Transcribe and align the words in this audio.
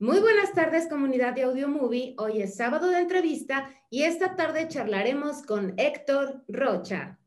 Muy 0.00 0.20
buenas 0.20 0.52
tardes, 0.52 0.86
comunidad 0.86 1.34
de 1.34 1.42
Audio 1.42 1.68
Movie. 1.68 2.14
Hoy 2.18 2.40
es 2.40 2.54
sábado 2.54 2.88
de 2.88 3.00
entrevista 3.00 3.68
y 3.90 4.04
esta 4.04 4.36
tarde 4.36 4.68
charlaremos 4.68 5.42
con 5.42 5.74
Héctor 5.76 6.44
Rocha. 6.46 7.18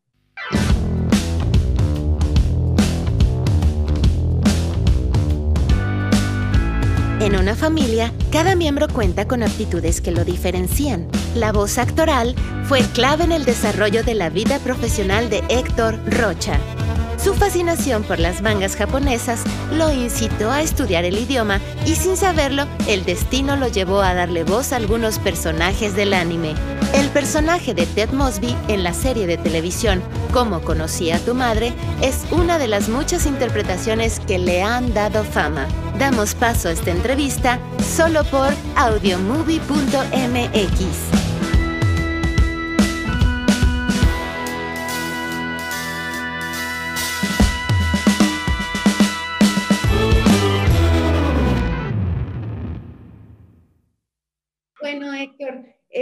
En 7.20 7.36
una 7.36 7.56
familia, 7.56 8.14
cada 8.32 8.56
miembro 8.56 8.88
cuenta 8.88 9.28
con 9.28 9.44
aptitudes 9.44 10.00
que 10.00 10.12
lo 10.12 10.24
diferencian. 10.24 11.10
La 11.36 11.52
voz 11.52 11.78
actoral 11.78 12.36
fue 12.64 12.80
clave 12.94 13.26
en 13.26 13.34
el 13.34 13.44
desarrollo 13.44 14.02
de 14.06 14.16
la 14.16 14.30
vida 14.30 14.60
profesional 14.60 15.30
de 15.30 15.44
Héctor 15.50 16.00
Rocha. 16.10 16.58
Su 17.24 17.36
fascinación 17.36 18.04
por 18.04 18.20
las 18.20 18.42
mangas 18.42 18.76
japonesas 18.76 19.44
lo 19.72 19.92
incitó 19.92 20.50
a 20.50 20.62
estudiar 20.62 21.06
el 21.06 21.20
idioma 21.20 21.60
y 21.86 21.96
sin 21.96 22.18
saberlo, 22.18 22.66
el 22.88 23.06
destino 23.06 23.56
lo 23.56 23.68
llevó 23.68 24.02
a 24.02 24.16
darle 24.16 24.44
voz 24.44 24.74
a 24.74 24.78
algunos 24.78 25.20
personajes 25.20 25.96
del 25.96 26.14
anime. 26.14 26.56
El 26.96 27.10
personaje 27.10 27.76
de 27.76 27.86
Ted 27.86 28.12
Mosby 28.12 28.56
en 28.68 28.84
la 28.84 28.94
serie 28.94 29.28
de 29.28 29.38
televisión 29.38 30.02
Cómo 30.34 30.62
conocí 30.62 31.12
a 31.12 31.20
tu 31.20 31.36
madre 31.36 31.74
es 32.02 32.26
una 32.32 32.58
de 32.58 32.68
las 32.68 32.90
muchas 32.90 33.26
interpretaciones 33.26 34.20
que 34.22 34.40
le 34.40 34.64
han 34.64 34.94
dado 34.94 35.24
fama. 35.24 35.68
Damos 36.00 36.36
paso 36.36 36.70
a 36.70 36.72
esta 36.72 36.92
entrevista 36.92 37.60
solo 37.96 38.24
por 38.24 38.50
audiomovie.mx. 38.78 41.21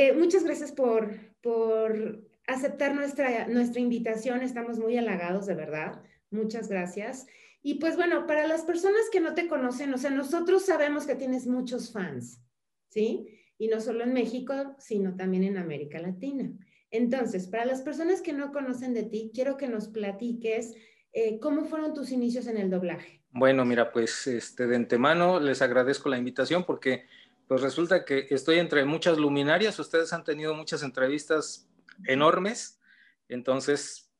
Eh, 0.01 0.13
muchas 0.13 0.45
gracias 0.45 0.71
por, 0.71 1.11
por 1.41 2.21
aceptar 2.47 2.95
nuestra, 2.95 3.49
nuestra 3.49 3.81
invitación. 3.81 4.41
Estamos 4.41 4.79
muy 4.79 4.97
halagados, 4.97 5.45
de 5.45 5.55
verdad. 5.55 6.01
Muchas 6.31 6.69
gracias. 6.69 7.27
Y 7.61 7.79
pues 7.81 7.97
bueno, 7.97 8.25
para 8.25 8.47
las 8.47 8.61
personas 8.61 9.01
que 9.11 9.19
no 9.19 9.33
te 9.35 9.49
conocen, 9.49 9.93
o 9.93 9.97
sea, 9.97 10.09
nosotros 10.09 10.65
sabemos 10.65 11.05
que 11.05 11.15
tienes 11.15 11.47
muchos 11.47 11.91
fans, 11.91 12.41
¿sí? 12.87 13.27
Y 13.57 13.67
no 13.67 13.81
solo 13.81 14.05
en 14.05 14.13
México, 14.13 14.53
sino 14.79 15.17
también 15.17 15.43
en 15.43 15.57
América 15.57 15.99
Latina. 15.99 16.49
Entonces, 16.91 17.47
para 17.47 17.65
las 17.65 17.81
personas 17.81 18.21
que 18.21 18.31
no 18.31 18.53
conocen 18.53 18.93
de 18.93 19.03
ti, 19.03 19.31
quiero 19.33 19.57
que 19.57 19.67
nos 19.67 19.89
platiques 19.89 20.75
eh, 21.11 21.41
cómo 21.41 21.65
fueron 21.65 21.93
tus 21.93 22.13
inicios 22.13 22.47
en 22.47 22.55
el 22.55 22.69
doblaje. 22.69 23.19
Bueno, 23.31 23.65
mira, 23.65 23.91
pues 23.91 24.27
este, 24.27 24.65
de 24.65 24.77
antemano 24.77 25.41
les 25.41 25.61
agradezco 25.61 26.07
la 26.07 26.17
invitación 26.17 26.63
porque 26.63 27.03
pues 27.49 27.63
resulta 27.63 28.05
que 28.05 28.27
estoy 28.29 28.59
entre 28.59 28.85
muchas 28.85 29.17
luminarias, 29.17 29.79
ustedes 29.79 30.13
han 30.13 30.23
tenido 30.23 30.53
muchas 30.53 30.83
entrevistas 30.83 31.67
enormes, 32.05 32.79
entonces 33.27 34.13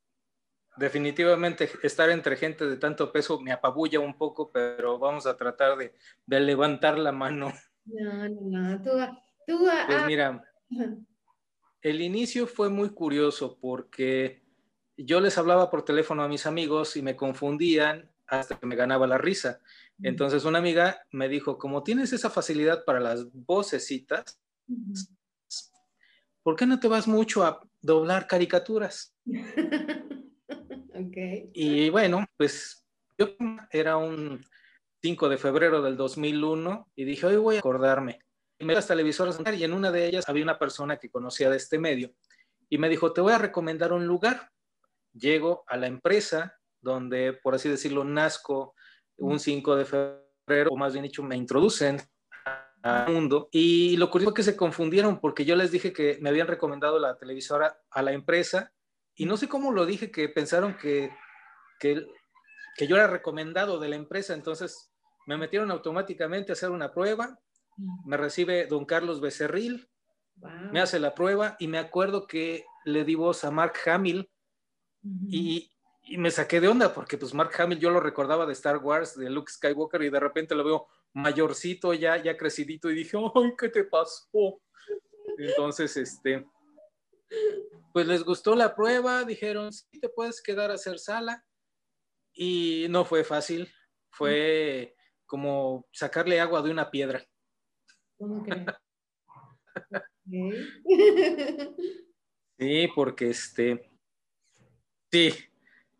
definitivamente 0.78 1.70
estar 1.84 2.10
entre 2.10 2.38
gente 2.38 2.66
de 2.66 2.78
tanto 2.78 3.12
peso 3.12 3.40
me 3.40 3.52
apabulla 3.52 4.00
un 4.00 4.18
poco, 4.18 4.52
pero 4.52 4.98
vamos 4.98 5.28
a 5.28 5.38
tratar 5.38 5.78
de, 5.78 5.94
levantar 6.40 6.98
la 6.98 7.12
mano. 7.12 7.54
No, 7.86 8.28
no, 8.30 8.42
no, 8.42 8.82
tú, 8.82 8.90
tú 9.46 9.60
Pues 9.86 10.06
mira, 10.08 10.44
el 11.84 12.02
inicio 12.02 12.48
fue 12.48 12.70
muy 12.70 12.90
curioso 12.90 13.60
porque 13.62 14.42
yo 14.98 15.22
les 15.22 15.38
hablaba 15.38 15.70
por 15.70 15.86
teléfono 15.86 16.24
a 16.24 16.28
mis 16.28 16.48
amigos 16.48 16.98
y 16.98 17.04
me 17.04 17.16
confundían 17.16 18.09
hasta 18.30 18.60
que 18.60 18.66
me 18.66 18.76
ganaba 18.76 19.08
la 19.08 19.18
risa. 19.18 19.60
Entonces 20.02 20.46
una 20.46 20.60
amiga 20.60 21.02
me 21.12 21.28
dijo, 21.28 21.58
como 21.58 21.84
tienes 21.84 22.14
esa 22.14 22.30
facilidad 22.30 22.86
para 22.86 23.00
las 23.00 23.32
vocecitas, 23.34 24.40
¿por 26.44 26.56
qué 26.56 26.66
no 26.66 26.80
te 26.80 26.88
vas 26.88 27.08
mucho 27.08 27.44
a 27.44 27.62
doblar 27.82 28.28
caricaturas? 28.28 29.16
okay. 30.94 31.50
Y 31.54 31.89
bueno, 31.89 32.26
pues 32.38 32.86
yo 33.18 33.36
era 33.72 33.98
un 33.98 34.45
5 35.02 35.30
de 35.30 35.38
febrero 35.38 35.82
del 35.82 35.98
2001 35.98 36.92
y 36.95 37.06
dije, 37.06 37.26
hoy 37.26 37.38
voy 37.38 37.56
a 37.58 37.60
acordarme. 37.60 38.20
Y 38.58 38.66
me 38.66 38.73
las 38.73 38.88
televisoras 38.88 39.39
y 39.58 39.64
en 39.64 39.73
una 39.73 39.92
de 39.92 40.06
ellas 40.06 40.28
había 40.28 40.44
una 40.44 40.60
persona 40.60 40.98
que 40.98 41.10
conocía 41.10 41.50
de 41.50 41.58
este 41.58 41.80
medio 41.80 42.14
y 42.70 42.78
me 42.78 42.89
dijo, 42.89 43.14
te 43.14 43.22
voy 43.22 43.34
a 43.34 43.38
recomendar 43.38 43.94
un 43.94 44.06
lugar. 44.06 44.52
Llego 45.14 45.64
a 45.68 45.76
la 45.78 45.88
empresa 45.88 46.58
donde, 46.82 47.34
por 47.34 47.56
así 47.56 47.70
decirlo, 47.70 48.04
nazco 48.04 48.76
un 49.17 49.40
5 49.40 49.76
de 49.76 49.86
febrero, 49.86 50.70
o 50.72 50.78
más 50.78 50.94
bien 50.94 51.04
dicho, 51.04 51.23
me 51.23 51.36
introducen 51.36 52.02
al 52.82 53.12
mundo. 53.12 53.50
Y 53.52 53.98
lo 53.98 54.10
curioso 54.10 54.32
es 54.32 54.36
que 54.36 54.44
se 54.44 54.58
confundieron 54.58 55.20
porque 55.20 55.45
yo 55.45 55.56
les 55.56 55.72
dije 55.72 55.92
que 55.92 56.18
me 56.22 56.30
habían 56.30 56.48
recomendado 56.48 57.00
la 57.00 57.18
televisora 57.18 57.80
a 57.92 58.02
la 58.02 58.14
empresa 58.14 58.72
y 59.16 59.26
no 59.26 59.36
sé 59.36 59.50
cómo 59.50 59.72
lo 59.73 59.86
dije, 59.86 60.12
que 60.12 60.30
pensaron 60.30 60.78
que, 60.78 61.12
que, 61.80 62.08
que 62.78 62.88
yo 62.88 62.95
era 62.95 63.08
recomendado 63.08 63.78
de 63.80 63.89
la 63.89 63.98
empresa, 63.98 64.34
entonces 64.34 64.94
me 65.28 65.38
metieron 65.38 65.72
automáticamente 65.72 66.52
a 66.52 66.54
hacer 66.54 66.72
una 66.72 66.94
prueba, 66.94 67.38
me 68.06 68.16
recibe 68.16 68.66
don 68.68 68.86
Carlos 68.86 69.20
Becerril, 69.20 69.89
me 70.72 70.80
hace 70.80 71.00
la 71.00 71.14
prueba 71.16 71.58
y 71.60 71.68
me 71.68 71.80
acuerdo 71.80 72.28
que 72.28 72.66
le 72.86 73.04
di 73.04 73.16
voz 73.16 73.44
a 73.44 73.52
Mark 73.52 73.73
Hamill 73.86 74.30
y, 75.28 75.70
y 76.09 76.17
me 76.17 76.31
saqué 76.31 76.59
de 76.59 76.67
onda 76.67 76.92
porque 76.92 77.17
pues 77.17 77.36
Mark 77.36 77.52
Hamill 77.59 77.80
yo 77.80 77.92
lo 77.92 77.99
recordaba 77.99 78.47
de 78.47 78.53
Star 78.53 78.77
Wars, 78.77 79.15
de 79.15 79.30
Luke 79.30 79.52
Skywalker 79.52 80.02
y 80.02 80.09
de 80.09 80.20
repente 80.20 80.55
lo 80.55 80.64
veo 80.64 80.87
mayorcito 81.14 81.93
ya, 81.93 82.17
ya 82.21 82.36
crecidito 82.36 82.89
y 82.89 82.95
dije, 82.95 83.15
ay, 83.17 83.53
¿qué 83.58 83.70
te 83.70 83.83
pasó? 83.83 84.59
Entonces, 85.37 85.95
este, 85.97 86.47
pues 87.93 88.08
les 88.08 88.23
gustó 88.23 88.55
la 88.55 88.75
prueba, 88.75 89.23
dijeron, 89.23 89.71
sí, 89.71 89.99
te 89.99 90.09
puedes 90.09 90.42
quedar 90.42 90.71
a 90.71 90.75
hacer 90.75 90.97
sala 90.97 91.45
y 92.33 92.87
no 92.89 93.05
fue 93.05 93.23
fácil, 93.23 93.71
fue 94.11 94.95
como 95.27 95.87
sacarle 95.91 96.39
agua 96.39 96.64
de 96.64 96.71
una 96.71 96.89
piedra. 96.89 97.23
¿Cómo 98.17 98.43
que? 98.43 98.65
sí, 102.59 102.87
porque 102.95 103.30
este, 103.30 103.91
sí, 105.11 105.48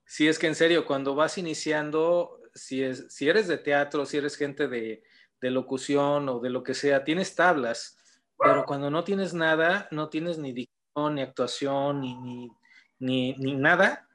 Sí, 0.10 0.28
es 0.28 0.40
que 0.40 0.48
en 0.48 0.56
serio, 0.56 0.88
cuando 0.88 1.14
vas 1.14 1.38
iniciando, 1.38 2.42
si, 2.56 2.82
es, 2.82 3.06
si 3.10 3.30
eres 3.30 3.48
de 3.48 3.60
teatro, 3.60 4.08
si 4.08 4.18
eres 4.18 4.36
gente 4.38 4.68
de, 4.68 5.04
locución 5.40 6.28
o 6.30 6.40
de 6.40 6.50
lo 6.50 6.64
que 6.64 6.74
sea, 6.74 7.04
tienes 7.04 7.36
tablas, 7.36 7.96
pero 8.36 8.66
cuando 8.66 8.90
no 8.90 9.04
tienes 9.04 9.36
nada, 9.36 9.88
no 9.92 10.10
tienes 10.10 10.40
ni 10.40 10.52
dicción, 10.52 11.14
ni 11.14 11.22
actuación, 11.22 12.02
ni, 12.02 12.50
ni, 12.98 13.36
ni, 13.36 13.56
nada, 13.56 14.10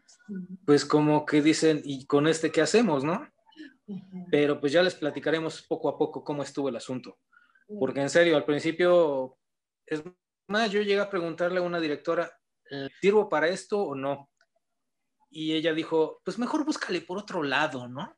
pues 0.67 0.85
como 0.85 1.25
que 1.25 1.41
dicen, 1.41 1.81
¿y 1.85 2.07
con 2.07 2.27
este 2.27 2.51
qué 2.51 2.63
hacemos, 2.63 3.05
no? 3.05 3.29
Pero 4.33 4.59
pues 4.59 4.73
ya 4.73 4.83
les 4.83 4.97
platicaremos 4.97 5.63
poco 5.63 5.89
a 5.89 5.97
poco 5.97 6.25
cómo 6.25 6.43
estuvo 6.43 6.71
el 6.71 6.77
asunto. 6.77 7.21
Porque 7.79 8.01
en 8.01 8.11
serio, 8.11 8.37
al 8.37 8.45
principio, 8.45 9.39
es 9.87 10.03
más, 10.49 10.73
yo 10.73 10.83
llegué 10.83 10.99
a 10.99 11.09
preguntarle 11.09 11.61
a 11.61 11.63
una 11.63 11.79
directora, 11.79 12.37
¿sirvo 13.01 13.29
para 13.29 13.47
esto 13.47 13.81
o 13.81 13.95
no? 13.95 14.29
Y 15.35 15.55
ella 15.55 15.75
dijo, 15.75 16.23
pues 16.25 16.39
mejor 16.39 16.65
búscale 16.65 17.01
por 17.01 17.19
otro 17.19 17.43
lado, 17.43 17.89
¿no? 17.89 18.17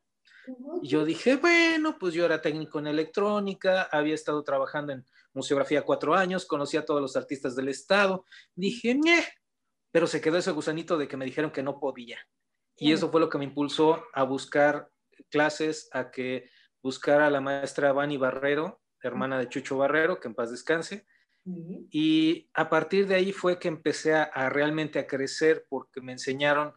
Y 0.83 0.87
yo 0.87 1.03
dije, 1.03 1.35
bueno, 1.35 1.97
pues 1.99 2.13
yo 2.13 2.23
era 2.23 2.41
técnico 2.41 2.77
en 2.77 2.87
electrónica, 2.87 3.89
había 3.91 4.13
estado 4.13 4.43
trabajando 4.43 4.93
en 4.93 5.03
museografía 5.33 5.81
cuatro 5.81 6.13
años, 6.13 6.45
conocía 6.45 6.81
a 6.81 6.85
todos 6.85 7.01
los 7.01 7.17
artistas 7.17 7.55
del 7.55 7.69
estado. 7.69 8.23
Dije, 8.55 8.93
Ñe", 8.93 9.25
pero 9.91 10.05
se 10.05 10.21
quedó 10.21 10.37
ese 10.37 10.51
gusanito 10.51 10.95
de 10.97 11.07
que 11.07 11.17
me 11.17 11.25
dijeron 11.25 11.51
que 11.51 11.63
no 11.63 11.79
podía. 11.79 12.19
Y 12.77 12.93
eso 12.93 13.09
fue 13.09 13.19
lo 13.19 13.29
que 13.29 13.39
me 13.39 13.45
impulsó 13.45 14.03
a 14.13 14.23
buscar 14.23 14.91
clases, 15.29 15.89
a 15.93 16.11
que 16.11 16.51
buscara 16.83 17.25
a 17.25 17.31
la 17.31 17.41
maestra 17.41 17.93
Vani 17.93 18.17
Barrero, 18.17 18.79
hermana 19.01 19.39
de 19.39 19.49
Chucho 19.49 19.77
Barrero, 19.77 20.19
que 20.19 20.27
en 20.27 20.35
paz 20.35 20.51
descanse. 20.51 21.07
Y 21.89 22.49
a 22.53 22.69
partir 22.69 23.07
de 23.07 23.15
ahí 23.15 23.31
fue 23.31 23.57
que 23.57 23.69
empecé 23.69 24.13
a 24.13 24.49
realmente 24.49 24.99
a 24.99 25.07
crecer 25.07 25.65
porque 25.67 26.01
me 26.01 26.11
enseñaron 26.11 26.73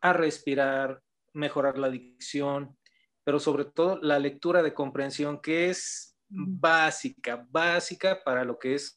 a 0.00 0.12
respirar, 0.12 1.02
mejorar 1.32 1.78
la 1.78 1.90
dicción, 1.90 2.76
pero 3.24 3.38
sobre 3.40 3.64
todo 3.64 3.98
la 4.00 4.18
lectura 4.18 4.62
de 4.62 4.74
comprensión 4.74 5.40
que 5.40 5.70
es 5.70 6.16
básica, 6.28 7.46
básica 7.50 8.22
para 8.24 8.44
lo 8.44 8.58
que 8.58 8.74
es 8.74 8.94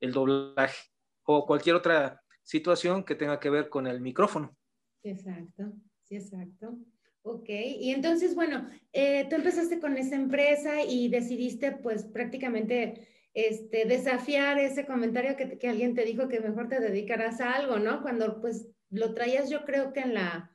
el 0.00 0.12
doblaje 0.12 0.88
o 1.24 1.46
cualquier 1.46 1.76
otra 1.76 2.22
situación 2.42 3.04
que 3.04 3.14
tenga 3.14 3.38
que 3.38 3.50
ver 3.50 3.68
con 3.68 3.86
el 3.86 4.00
micrófono. 4.00 4.56
Exacto, 5.02 5.72
sí, 6.02 6.16
exacto. 6.16 6.78
Ok, 7.22 7.48
y 7.50 7.90
entonces, 7.90 8.34
bueno, 8.34 8.68
eh, 8.92 9.26
tú 9.28 9.36
empezaste 9.36 9.80
con 9.80 9.98
esa 9.98 10.16
empresa 10.16 10.82
y 10.82 11.08
decidiste 11.08 11.72
pues 11.72 12.04
prácticamente 12.04 13.06
este, 13.34 13.84
desafiar 13.84 14.58
ese 14.58 14.86
comentario 14.86 15.36
que, 15.36 15.58
que 15.58 15.68
alguien 15.68 15.94
te 15.94 16.04
dijo 16.04 16.28
que 16.28 16.40
mejor 16.40 16.68
te 16.68 16.80
dedicarás 16.80 17.40
a 17.40 17.52
algo, 17.52 17.78
¿no? 17.78 18.02
Cuando 18.02 18.40
pues 18.40 18.68
lo 18.90 19.14
traías 19.14 19.50
yo 19.50 19.64
creo 19.64 19.92
que 19.92 20.00
en 20.00 20.14
la, 20.14 20.50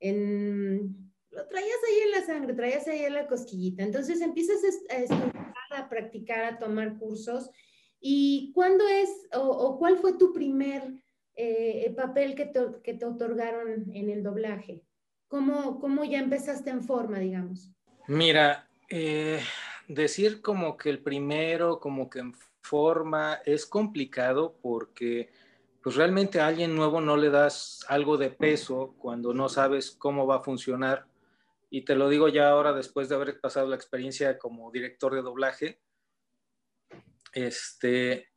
en, 0.00 1.12
lo 1.30 1.46
traías 1.46 1.78
ahí 1.88 2.00
en 2.04 2.10
la 2.10 2.26
sangre, 2.26 2.54
traías 2.54 2.88
ahí 2.88 3.04
en 3.04 3.14
la 3.14 3.26
cosquillita. 3.26 3.82
Entonces 3.82 4.20
empiezas 4.20 4.62
a 4.90 4.96
estudiar, 4.96 5.56
a 5.70 5.88
practicar, 5.88 6.44
a 6.44 6.58
tomar 6.58 6.98
cursos. 6.98 7.50
¿Y 8.00 8.52
cuándo 8.54 8.86
es 8.88 9.10
o, 9.32 9.76
cuál 9.78 9.98
fue 9.98 10.16
tu 10.16 10.32
primer 10.32 10.82
eh, 11.34 11.92
papel 11.96 12.34
que 12.34 12.46
te, 12.46 12.60
que 12.82 12.94
te, 12.94 13.04
otorgaron 13.04 13.90
en 13.92 14.10
el 14.10 14.22
doblaje? 14.22 14.82
¿Cómo, 15.28 15.78
¿Cómo, 15.78 16.04
ya 16.04 16.18
empezaste 16.18 16.70
en 16.70 16.82
forma, 16.82 17.18
digamos? 17.18 17.70
Mira, 18.06 18.68
eh, 18.88 19.40
decir 19.86 20.40
como 20.40 20.76
que 20.76 20.88
el 20.88 21.02
primero, 21.02 21.80
como 21.80 22.08
que 22.08 22.20
en 22.20 22.34
forma, 22.62 23.34
es 23.44 23.66
complicado 23.66 24.58
porque 24.62 25.30
pues 25.82 25.96
realmente 25.96 26.40
a 26.40 26.46
alguien 26.46 26.74
nuevo 26.74 27.00
no 27.00 27.16
le 27.16 27.30
das 27.30 27.84
algo 27.88 28.16
de 28.16 28.30
peso 28.30 28.94
cuando 28.98 29.32
no 29.32 29.48
sabes 29.48 29.92
cómo 29.92 30.26
va 30.26 30.36
a 30.36 30.42
funcionar. 30.42 31.06
Y 31.70 31.82
te 31.82 31.94
lo 31.94 32.08
digo 32.08 32.28
ya 32.28 32.50
ahora 32.50 32.72
después 32.72 33.08
de 33.08 33.14
haber 33.14 33.40
pasado 33.40 33.68
la 33.68 33.76
experiencia 33.76 34.38
como 34.38 34.70
director 34.70 35.14
de 35.14 35.22
doblaje, 35.22 35.80
este, 37.32 38.28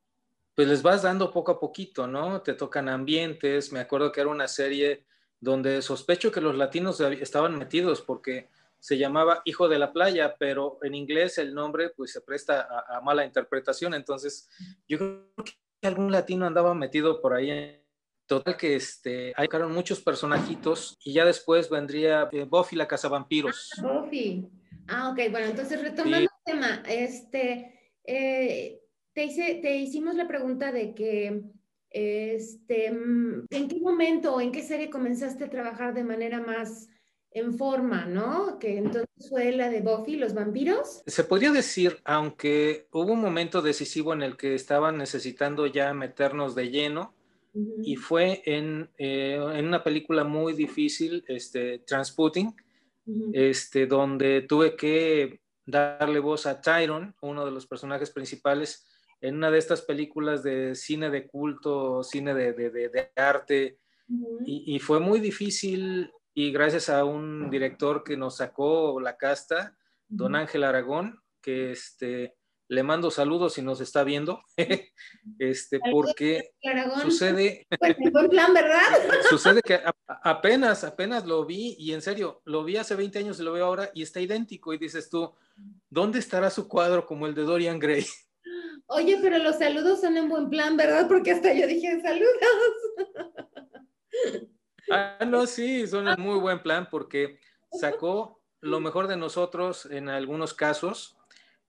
pues 0.53 0.67
les 0.67 0.83
vas 0.83 1.01
dando 1.01 1.31
poco 1.31 1.51
a 1.51 1.59
poquito, 1.59 2.07
¿no? 2.07 2.41
Te 2.41 2.53
tocan 2.53 2.89
ambientes. 2.89 3.71
Me 3.71 3.79
acuerdo 3.79 4.11
que 4.11 4.21
era 4.21 4.29
una 4.29 4.47
serie 4.47 5.05
donde 5.39 5.81
sospecho 5.81 6.31
que 6.31 6.41
los 6.41 6.55
latinos 6.55 6.99
estaban 6.99 7.57
metidos 7.57 8.01
porque 8.01 8.49
se 8.79 8.97
llamaba 8.97 9.41
Hijo 9.45 9.67
de 9.67 9.79
la 9.79 9.93
Playa, 9.93 10.35
pero 10.37 10.77
en 10.83 10.93
inglés 10.93 11.37
el 11.37 11.53
nombre 11.53 11.89
pues 11.89 12.11
se 12.11 12.21
presta 12.21 12.61
a, 12.61 12.97
a 12.97 13.01
mala 13.01 13.25
interpretación. 13.25 13.93
Entonces, 13.93 14.49
yo 14.87 14.97
creo 14.97 15.33
que 15.43 15.53
algún 15.87 16.11
latino 16.11 16.45
andaba 16.45 16.73
metido 16.73 17.21
por 17.21 17.33
ahí. 17.33 17.77
Total 18.25 18.55
que 18.55 18.75
este, 18.75 19.33
hay 19.35 19.47
muchos 19.67 19.99
personajitos 19.99 20.97
y 21.03 21.13
ya 21.13 21.25
después 21.25 21.69
vendría 21.69 22.29
eh, 22.31 22.45
Buffy 22.45 22.77
la 22.77 22.87
Cazavampiros. 22.87 23.71
Ah, 23.77 23.81
Buffy. 23.87 24.47
Ah, 24.87 25.09
ok, 25.09 25.31
bueno, 25.31 25.47
entonces 25.47 25.81
retomando 25.81 26.17
el 26.17 26.27
tema, 26.45 26.81
este, 26.87 27.93
eh, 28.05 28.79
te, 29.13 29.25
hice, 29.25 29.55
te 29.61 29.75
hicimos 29.75 30.15
la 30.15 30.27
pregunta 30.27 30.71
de 30.71 30.93
que, 30.93 31.43
este, 31.89 32.85
¿en 32.85 33.67
qué 33.67 33.79
momento 33.81 34.35
o 34.35 34.41
en 34.41 34.51
qué 34.51 34.63
serie 34.63 34.89
comenzaste 34.89 35.45
a 35.45 35.49
trabajar 35.49 35.93
de 35.93 36.03
manera 36.03 36.39
más 36.39 36.87
en 37.33 37.57
forma, 37.57 38.05
¿no? 38.05 38.59
Que 38.59 38.77
entonces 38.77 39.29
fue 39.29 39.51
la 39.51 39.69
de 39.69 39.81
Buffy, 39.81 40.17
los 40.17 40.33
vampiros. 40.33 41.01
Se 41.05 41.23
podría 41.23 41.51
decir, 41.51 41.99
aunque 42.03 42.87
hubo 42.91 43.13
un 43.13 43.21
momento 43.21 43.61
decisivo 43.61 44.13
en 44.13 44.21
el 44.21 44.37
que 44.37 44.53
estaban 44.53 44.97
necesitando 44.97 45.65
ya 45.65 45.93
meternos 45.93 46.55
de 46.55 46.69
lleno, 46.69 47.13
y 47.83 47.97
fue 47.97 48.41
en, 48.45 48.89
eh, 48.97 49.37
en, 49.55 49.65
una 49.65 49.83
película 49.83 50.23
muy 50.23 50.53
difícil, 50.53 51.23
este, 51.27 51.79
Transputing, 51.79 52.55
este, 53.33 53.87
donde 53.87 54.43
tuve 54.43 54.77
que 54.77 55.41
darle 55.65 56.19
voz 56.19 56.45
a 56.45 56.61
Tyron, 56.61 57.13
uno 57.21 57.43
de 57.43 57.51
los 57.51 57.67
personajes 57.67 58.09
principales, 58.09 58.87
en 59.19 59.35
una 59.35 59.51
de 59.51 59.57
estas 59.57 59.81
películas 59.81 60.43
de 60.43 60.75
cine 60.75 61.09
de 61.09 61.27
culto, 61.27 62.03
cine 62.03 62.33
de, 62.33 62.53
de, 62.53 62.69
de, 62.69 63.11
arte, 63.17 63.79
y, 64.45 64.75
y, 64.75 64.79
fue 64.79 64.99
muy 64.99 65.19
difícil 65.19 66.11
y 66.33 66.51
gracias 66.51 66.89
a 66.89 67.03
un 67.03 67.49
director 67.49 68.03
que 68.03 68.17
nos 68.17 68.37
sacó 68.37 68.99
la 69.01 69.17
casta, 69.17 69.77
don 70.07 70.35
Ángel 70.35 70.63
Aragón, 70.63 71.21
que 71.41 71.71
este, 71.71 72.35
le 72.71 72.83
mando 72.83 73.11
saludos 73.11 73.53
si 73.55 73.61
nos 73.61 73.81
está 73.81 74.05
viendo, 74.05 74.41
este, 75.39 75.79
porque 75.91 76.51
sucede... 77.01 77.67
Pues 77.79 77.97
buen 78.11 78.29
plan, 78.29 78.53
¿verdad? 78.53 78.79
sucede 79.29 79.61
que 79.61 79.81
apenas, 80.07 80.85
apenas 80.85 81.25
lo 81.25 81.45
vi 81.45 81.75
y 81.77 81.93
en 81.93 82.01
serio, 82.01 82.41
lo 82.45 82.63
vi 82.63 82.77
hace 82.77 82.95
20 82.95 83.19
años 83.19 83.39
y 83.39 83.43
lo 83.43 83.51
veo 83.51 83.65
ahora 83.65 83.91
y 83.93 84.03
está 84.03 84.21
idéntico 84.21 84.73
y 84.73 84.77
dices 84.77 85.09
tú, 85.09 85.33
¿dónde 85.89 86.19
estará 86.19 86.49
su 86.49 86.69
cuadro 86.69 87.05
como 87.05 87.27
el 87.27 87.35
de 87.35 87.43
Dorian 87.43 87.77
Gray? 87.77 88.05
Oye, 88.87 89.19
pero 89.21 89.37
los 89.37 89.57
saludos 89.57 89.99
son 89.99 90.15
en 90.15 90.29
buen 90.29 90.49
plan, 90.49 90.77
¿verdad? 90.77 91.07
Porque 91.07 91.31
hasta 91.31 91.53
yo 91.53 91.67
dije 91.67 92.01
saludos. 92.01 92.35
Ah, 94.91 95.25
no, 95.25 95.47
sí, 95.47 95.87
son 95.87 96.07
un 96.07 96.19
muy 96.19 96.39
buen 96.39 96.61
plan 96.61 96.87
porque 96.89 97.39
sacó 97.71 98.41
lo 98.59 98.79
mejor 98.79 99.07
de 99.07 99.17
nosotros 99.17 99.85
en 99.87 100.09
algunos 100.09 100.53
casos, 100.53 101.17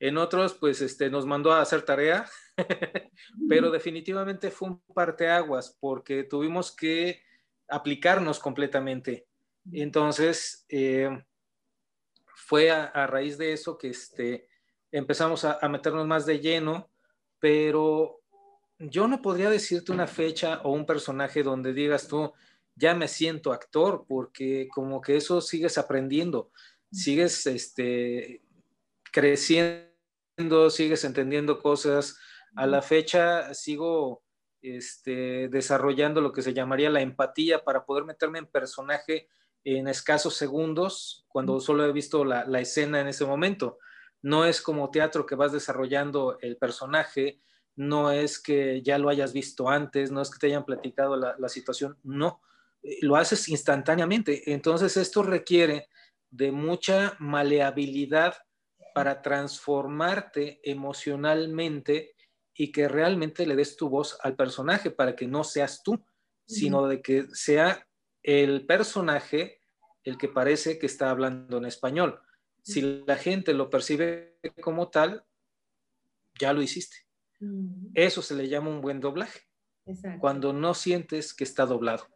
en 0.01 0.19
otros 0.19 0.55
pues 0.55 0.81
este, 0.83 1.09
nos 1.11 1.27
mandó 1.27 1.53
a 1.53 1.61
hacer 1.61 1.83
tarea, 1.83 2.27
pero 3.49 3.71
definitivamente 3.71 4.51
fue 4.51 4.71
un 4.71 4.81
parteaguas 4.95 5.77
porque 5.81 6.25
tuvimos 6.25 6.73
que 6.73 7.23
aplicarnos 7.69 8.39
completamente. 8.39 9.27
Entonces, 9.71 10.67
eh, 10.69 11.25
fue 12.35 12.71
a, 12.71 13.07
raíz 13.07 13.39
de 13.39 13.53
eso 13.53 13.79
que 13.79 13.91
este, 13.91 14.49
empezamos 14.91 15.45
a, 15.45 15.59
a 15.63 15.69
meternos 15.69 16.07
más 16.07 16.27
de 16.27 16.41
lleno, 16.41 16.91
pero 17.39 18.21
yo 18.79 19.07
no 19.07 19.23
podría 19.23 19.49
decirte 19.49 19.93
una 19.93 20.09
fecha 20.09 20.61
o 20.65 20.73
un 20.73 20.85
personaje 20.85 21.43
donde 21.43 21.73
digas 21.73 22.09
tú, 22.09 22.33
ya 22.75 22.95
me 22.95 23.09
siento 23.09 23.53
actor, 23.53 24.05
porque 24.09 24.69
como 24.75 25.01
que 25.01 25.17
eso 25.17 25.41
sigues 25.41 25.79
aprendiendo, 25.79 26.51
sigues 26.91 27.47
este, 27.47 28.43
creciendo, 29.13 30.71
sigues 30.71 31.05
entendiendo 31.05 31.61
cosas. 31.61 32.19
A 32.57 32.67
la 32.67 32.83
fecha 32.83 33.55
sigo 33.55 34.23
este, 34.63 35.49
desarrollando 35.49 36.21
lo 36.21 36.33
que 36.33 36.43
se 36.43 36.55
llamaría 36.55 36.91
la 36.91 37.03
empatía 37.03 37.65
para 37.65 37.85
poder 37.85 38.05
meterme 38.05 38.39
en 38.39 38.47
personaje 38.47 39.29
en 39.65 39.87
escasos 39.87 40.35
segundos, 40.35 41.25
cuando 41.29 41.61
solo 41.61 41.85
he 41.85 41.93
visto 41.93 42.25
la, 42.25 42.61
escena 42.61 43.01
en 43.01 43.09
ese 43.09 43.25
momento. 43.25 43.79
No 44.21 44.45
es 44.45 44.61
como 44.61 44.91
teatro 44.91 45.25
que 45.25 45.37
vas 45.37 45.53
desarrollando 45.53 46.37
el 46.41 46.57
personaje, 46.57 47.41
no 47.77 48.11
es 48.11 48.41
que 48.41 48.83
ya 48.83 48.99
lo 48.99 49.09
hayas 49.09 49.33
visto 49.33 49.69
antes, 49.69 50.11
no 50.11 50.21
es 50.21 50.31
que 50.31 50.39
te 50.39 50.47
hayan 50.49 50.65
platicado 50.65 51.17
la, 51.17 51.37
la 51.39 51.49
situación, 51.49 51.97
no 52.03 52.41
lo 53.01 53.17
haces 53.17 53.49
instantáneamente. 53.49 54.53
Entonces 54.53 54.97
esto 54.97 55.23
requiere 55.23 55.89
de 56.31 56.51
mucha 56.53 57.17
maleabilidad 57.19 58.35
para 58.95 59.23
transformarte 59.23 60.61
emocionalmente 60.65 62.15
y 62.55 62.73
que 62.73 62.89
realmente 62.89 63.47
le 63.47 63.57
des 63.57 63.77
tu 63.77 63.89
voz 63.89 64.19
al 64.23 64.37
personaje 64.37 64.91
para 64.91 65.17
que 65.17 65.27
no 65.27 65.45
seas 65.45 65.83
tú, 65.83 66.05
sino 66.47 66.87
de 66.87 67.01
que 67.01 67.27
sea 67.33 67.87
el 68.23 68.67
personaje 68.67 69.61
el 70.05 70.19
que 70.19 70.29
parece 70.29 70.79
que 70.79 70.87
está 70.87 71.11
hablando 71.11 71.59
en 71.59 71.65
español. 71.65 72.21
Si 72.63 73.03
la 73.07 73.17
gente 73.17 73.55
lo 73.55 73.71
percibe 73.71 74.39
como 74.61 74.89
tal, 74.89 75.25
ya 76.39 76.53
lo 76.53 76.63
hiciste. 76.63 76.97
Eso 77.95 78.23
se 78.23 78.35
le 78.35 78.49
llama 78.49 78.71
un 78.71 78.81
buen 78.81 79.01
doblaje. 79.01 79.41
Cuando 80.21 80.53
no 80.53 80.75
sientes 80.75 81.35
que 81.35 81.45
está 81.45 81.67
doblado. 81.67 82.07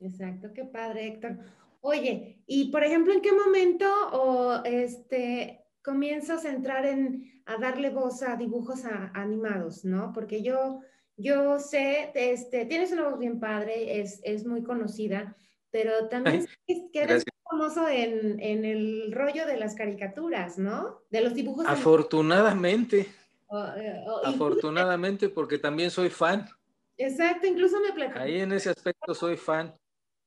Exacto, 0.00 0.52
qué 0.54 0.64
padre, 0.64 1.08
Héctor. 1.08 1.38
Oye, 1.80 2.42
y 2.46 2.70
por 2.70 2.84
ejemplo, 2.84 3.12
¿en 3.12 3.20
qué 3.20 3.32
momento 3.32 3.86
o 4.12 4.64
este 4.64 5.64
comienzas 5.82 6.44
a 6.44 6.50
entrar 6.50 6.84
en 6.84 7.42
a 7.46 7.56
darle 7.56 7.90
voz 7.90 8.22
a 8.22 8.36
dibujos 8.36 8.84
animados, 9.14 9.84
¿no? 9.84 10.12
Porque 10.12 10.42
yo 10.42 10.80
yo 11.20 11.58
sé, 11.58 12.10
este, 12.14 12.64
tienes 12.64 12.92
una 12.92 13.08
voz 13.08 13.18
bien 13.18 13.40
padre, 13.40 14.00
es, 14.00 14.20
es 14.24 14.46
muy 14.46 14.62
conocida, 14.62 15.36
pero 15.70 16.08
también 16.08 16.46
sé 16.46 16.88
que 16.92 17.02
eres 17.02 17.24
famoso 17.48 17.88
en, 17.88 18.40
en, 18.40 18.64
el 18.64 19.12
rollo 19.12 19.46
de 19.46 19.58
las 19.58 19.74
caricaturas, 19.74 20.58
¿no? 20.58 21.02
De 21.10 21.20
los 21.20 21.34
dibujos. 21.34 21.66
Afortunadamente. 21.68 23.06
Afortunadamente, 24.24 25.28
porque 25.28 25.58
también 25.58 25.90
soy 25.90 26.08
fan. 26.08 26.46
Exacto, 27.00 27.46
incluso 27.46 27.80
me 27.80 27.92
platicabas. 27.92 28.28
Ahí 28.28 28.40
en 28.40 28.52
ese 28.52 28.68
aspecto 28.68 29.14
soy 29.14 29.36
fan. 29.38 29.74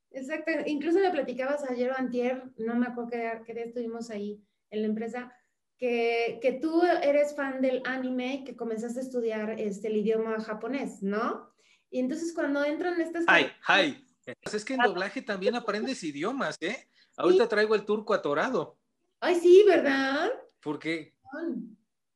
Exacto, 0.10 0.52
incluso 0.66 1.00
me 1.00 1.12
platicabas 1.12 1.64
ayer 1.70 1.92
o 1.92 1.98
antier, 1.98 2.44
no 2.58 2.76
me 2.76 2.88
acuerdo 2.88 3.12
qué, 3.46 3.54
día 3.54 3.66
estuvimos 3.66 4.10
ahí 4.10 4.44
en 4.72 4.82
la 4.82 4.88
empresa, 4.88 5.32
que, 5.78 6.40
que, 6.42 6.54
tú 6.54 6.82
eres 6.84 7.36
fan 7.36 7.62
del 7.62 7.84
anime, 7.86 8.44
que 8.44 8.56
comenzaste 8.56 9.00
a 9.00 9.04
estudiar 9.04 9.60
este, 9.60 9.88
el 9.88 9.98
idioma 9.98 10.40
japonés, 10.40 11.04
¿no? 11.04 11.54
Y 11.92 12.00
entonces 12.00 12.34
cuando 12.34 12.64
entran 12.66 13.00
estas... 13.00 13.26
¡Ay, 13.28 13.52
ay! 13.68 14.04
Pues 14.42 14.56
es 14.56 14.66
que 14.66 14.74
en 14.74 14.82
doblaje 14.82 15.22
también 15.22 15.56
aprendes 15.56 16.04
idiomas, 16.04 16.58
¿eh? 16.62 16.88
Ahorita 17.18 17.48
traigo 17.48 17.76
el 17.76 17.86
turco 17.86 18.16
atorado. 18.16 18.80
Ay, 19.20 19.36
sí, 19.36 19.64
¿verdad? 19.68 20.32
Porque 20.60 21.14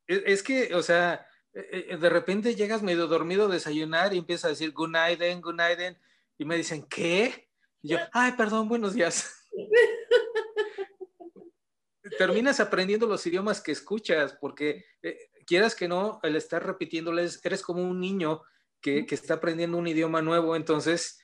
es 0.07 0.41
que, 0.41 0.73
o 0.73 0.81
sea, 0.81 1.26
de 1.57 2.09
repente 2.09 2.55
llegas 2.55 2.83
medio 2.83 3.07
dormido 3.07 3.45
a 3.45 3.53
desayunar 3.53 4.13
y 4.13 4.19
empiezas 4.19 4.45
a 4.45 4.49
decir 4.49 4.73
good 4.73 4.89
night, 4.89 5.19
good 5.41 5.55
night, 5.55 5.97
y 6.37 6.45
me 6.45 6.55
dicen, 6.55 6.83
¿qué? 6.83 7.49
Y 7.81 7.89
yo, 7.89 7.97
ay, 8.13 8.33
perdón, 8.33 8.69
buenos 8.69 8.93
días. 8.93 9.33
Terminas 12.17 12.59
aprendiendo 12.59 13.05
los 13.05 13.25
idiomas 13.25 13.61
que 13.61 13.71
escuchas, 13.71 14.37
porque 14.39 14.85
eh, 15.01 15.17
quieras 15.45 15.75
que 15.75 15.87
no, 15.87 16.19
el 16.23 16.35
estar 16.35 16.65
repitiéndoles, 16.65 17.43
eres 17.43 17.61
como 17.61 17.83
un 17.83 17.99
niño 17.99 18.43
que, 18.79 19.05
que, 19.05 19.15
está 19.15 19.35
aprendiendo 19.35 19.77
un 19.77 19.87
idioma 19.87 20.21
nuevo, 20.21 20.55
entonces 20.55 21.19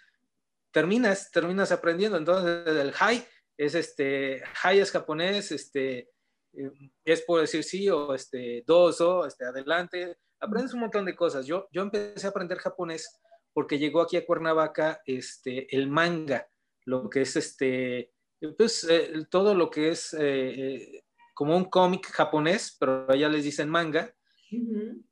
terminas, 0.71 1.31
terminas 1.31 1.71
aprendiendo. 1.71 2.17
Entonces, 2.17 2.67
el 2.67 2.91
hi 2.91 3.23
es 3.57 3.75
este, 3.75 4.43
hi 4.63 4.79
es 4.79 4.91
japonés, 4.91 5.51
este, 5.51 6.09
eh, 6.53 6.71
es 7.03 7.21
por 7.21 7.41
decir 7.41 7.63
sí 7.63 7.89
o 7.89 8.13
este, 8.13 8.63
doso, 8.65 9.25
este, 9.25 9.45
adelante. 9.45 10.17
Aprendes 10.39 10.73
un 10.73 10.81
montón 10.81 11.05
de 11.05 11.15
cosas. 11.15 11.45
Yo, 11.45 11.67
yo 11.71 11.81
empecé 11.81 12.27
a 12.27 12.29
aprender 12.29 12.57
japonés 12.57 13.19
porque 13.53 13.79
llegó 13.79 14.01
aquí 14.01 14.17
a 14.17 14.25
Cuernavaca 14.25 15.01
este, 15.05 15.73
el 15.75 15.87
manga, 15.87 16.47
lo 16.85 17.09
que 17.09 17.21
es 17.21 17.35
este, 17.35 18.11
pues 18.57 18.85
eh, 18.89 19.25
todo 19.29 19.53
lo 19.55 19.69
que 19.69 19.89
es 19.89 20.15
eh, 20.19 21.03
como 21.33 21.55
un 21.55 21.65
cómic 21.65 22.07
japonés, 22.07 22.75
pero 22.79 23.09
allá 23.09 23.29
les 23.29 23.43
dicen 23.43 23.69
manga. 23.69 24.13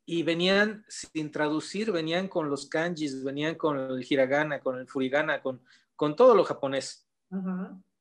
Y 0.04 0.22
venían 0.22 0.84
sin 0.86 1.32
traducir, 1.32 1.90
venían 1.90 2.28
con 2.28 2.48
los 2.48 2.68
kanjis, 2.68 3.24
venían 3.24 3.56
con 3.56 3.76
el 3.76 4.06
hiragana, 4.08 4.60
con 4.60 4.78
el 4.78 4.86
furigana, 4.86 5.42
con, 5.42 5.64
con 5.96 6.14
todo 6.14 6.36
lo 6.36 6.44
japonés. 6.44 7.08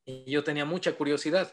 Y 0.06 0.30
yo 0.30 0.44
tenía 0.44 0.66
mucha 0.66 0.96
curiosidad. 0.96 1.52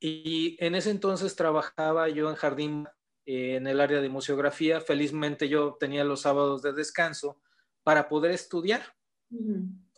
Y 0.00 0.56
en 0.60 0.74
ese 0.74 0.90
entonces 0.90 1.34
trabajaba 1.34 2.08
yo 2.08 2.30
en 2.30 2.36
jardín 2.36 2.86
eh, 3.26 3.56
en 3.56 3.66
el 3.66 3.80
área 3.80 4.00
de 4.00 4.08
museografía. 4.08 4.80
Felizmente 4.80 5.48
yo 5.48 5.76
tenía 5.78 6.04
los 6.04 6.22
sábados 6.22 6.62
de 6.62 6.72
descanso 6.72 7.40
para 7.82 8.08
poder 8.08 8.30
estudiar. 8.30 8.82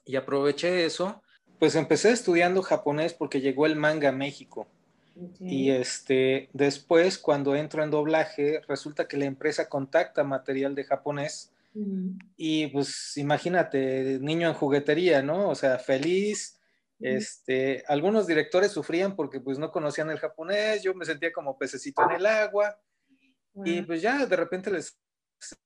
Y 0.05 0.17
aproveché 0.17 0.85
eso. 0.85 1.23
Pues 1.59 1.75
empecé 1.75 2.11
estudiando 2.11 2.63
japonés 2.63 3.13
porque 3.13 3.41
llegó 3.41 3.67
el 3.67 3.77
manga 3.77 4.09
a 4.09 4.13
México. 4.13 4.67
Y 5.39 5.71
este, 5.71 6.49
después, 6.53 7.19
cuando 7.19 7.55
entro 7.55 7.83
en 7.83 7.91
doblaje, 7.91 8.63
resulta 8.67 9.07
que 9.07 9.19
la 9.19 9.27
empresa 9.27 9.69
contacta 9.69 10.25
material 10.25 10.75
de 10.75 10.85
japonés. 10.85 11.53
Y 12.37 12.67
pues 12.69 13.17
imagínate, 13.17 14.19
niño 14.21 14.49
en 14.49 14.55
juguetería, 14.55 15.23
¿no? 15.23 15.49
O 15.51 15.55
sea, 15.55 15.79
feliz, 15.79 16.60
este, 17.01 17.83
algunos 17.89 18.27
directores 18.27 18.73
sufrían 18.73 19.17
porque 19.17 19.41
pues 19.41 19.59
no 19.59 19.73
conocían 19.73 20.11
el 20.11 20.19
japonés, 20.19 20.83
yo 20.83 20.95
me 20.95 21.07
sentía 21.07 21.33
como 21.33 21.59
pececito 21.59 22.03
en 22.03 22.17
el 22.17 22.27
agua 22.27 22.79
y 23.65 23.83
pues 23.83 24.03
ya 24.03 24.27
de 24.27 24.37
repente 24.37 24.71
les, 24.71 24.99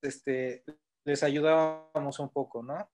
este, 0.01 0.65
les 1.05 1.23
ayudábamos 1.23 2.19
un 2.21 2.31
poco, 2.31 2.63
¿no? 2.63 2.89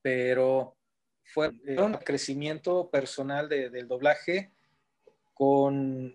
Pero 0.00 0.76
fue 1.24 1.48
un 1.76 1.94
crecimiento 1.94 2.90
personal 2.90 3.48
del 3.48 3.88
doblaje 3.88 4.52
con 5.34 6.14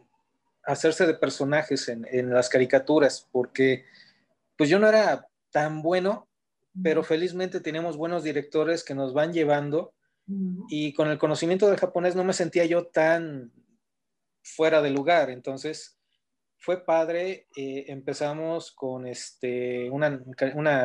hacerse 0.64 1.06
de 1.06 1.14
personajes 1.14 1.90
en, 1.90 2.08
en 2.10 2.34
las 2.34 2.50
caricaturas, 2.50 3.28
porque 3.32 3.86
pues 4.58 4.70
yo 4.70 4.80
no 4.80 4.88
era 4.88 5.28
tan 5.52 5.82
bueno 5.82 6.30
pero 6.82 7.04
felizmente 7.04 7.60
tenemos 7.60 7.98
buenos 7.98 8.24
directores 8.24 8.84
que 8.84 8.96
nos 8.96 9.14
van 9.14 9.34
llevando 9.34 9.94
y 10.70 10.94
con 10.94 11.10
el 11.10 11.18
conocimiento 11.18 11.68
del 11.68 11.80
japonés 11.80 12.16
no 12.16 12.24
me 12.24 12.34
sentía 12.34 12.66
yo 12.66 12.88
tan 12.88 13.52
fuera 14.42 14.82
de 14.82 14.90
lugar, 14.90 15.30
entonces 15.30 16.00
fue 16.58 16.86
padre, 16.86 17.48
eh, 17.58 17.86
empezamos 17.90 18.72
con 18.72 19.06
este, 19.06 19.90
una, 19.90 20.24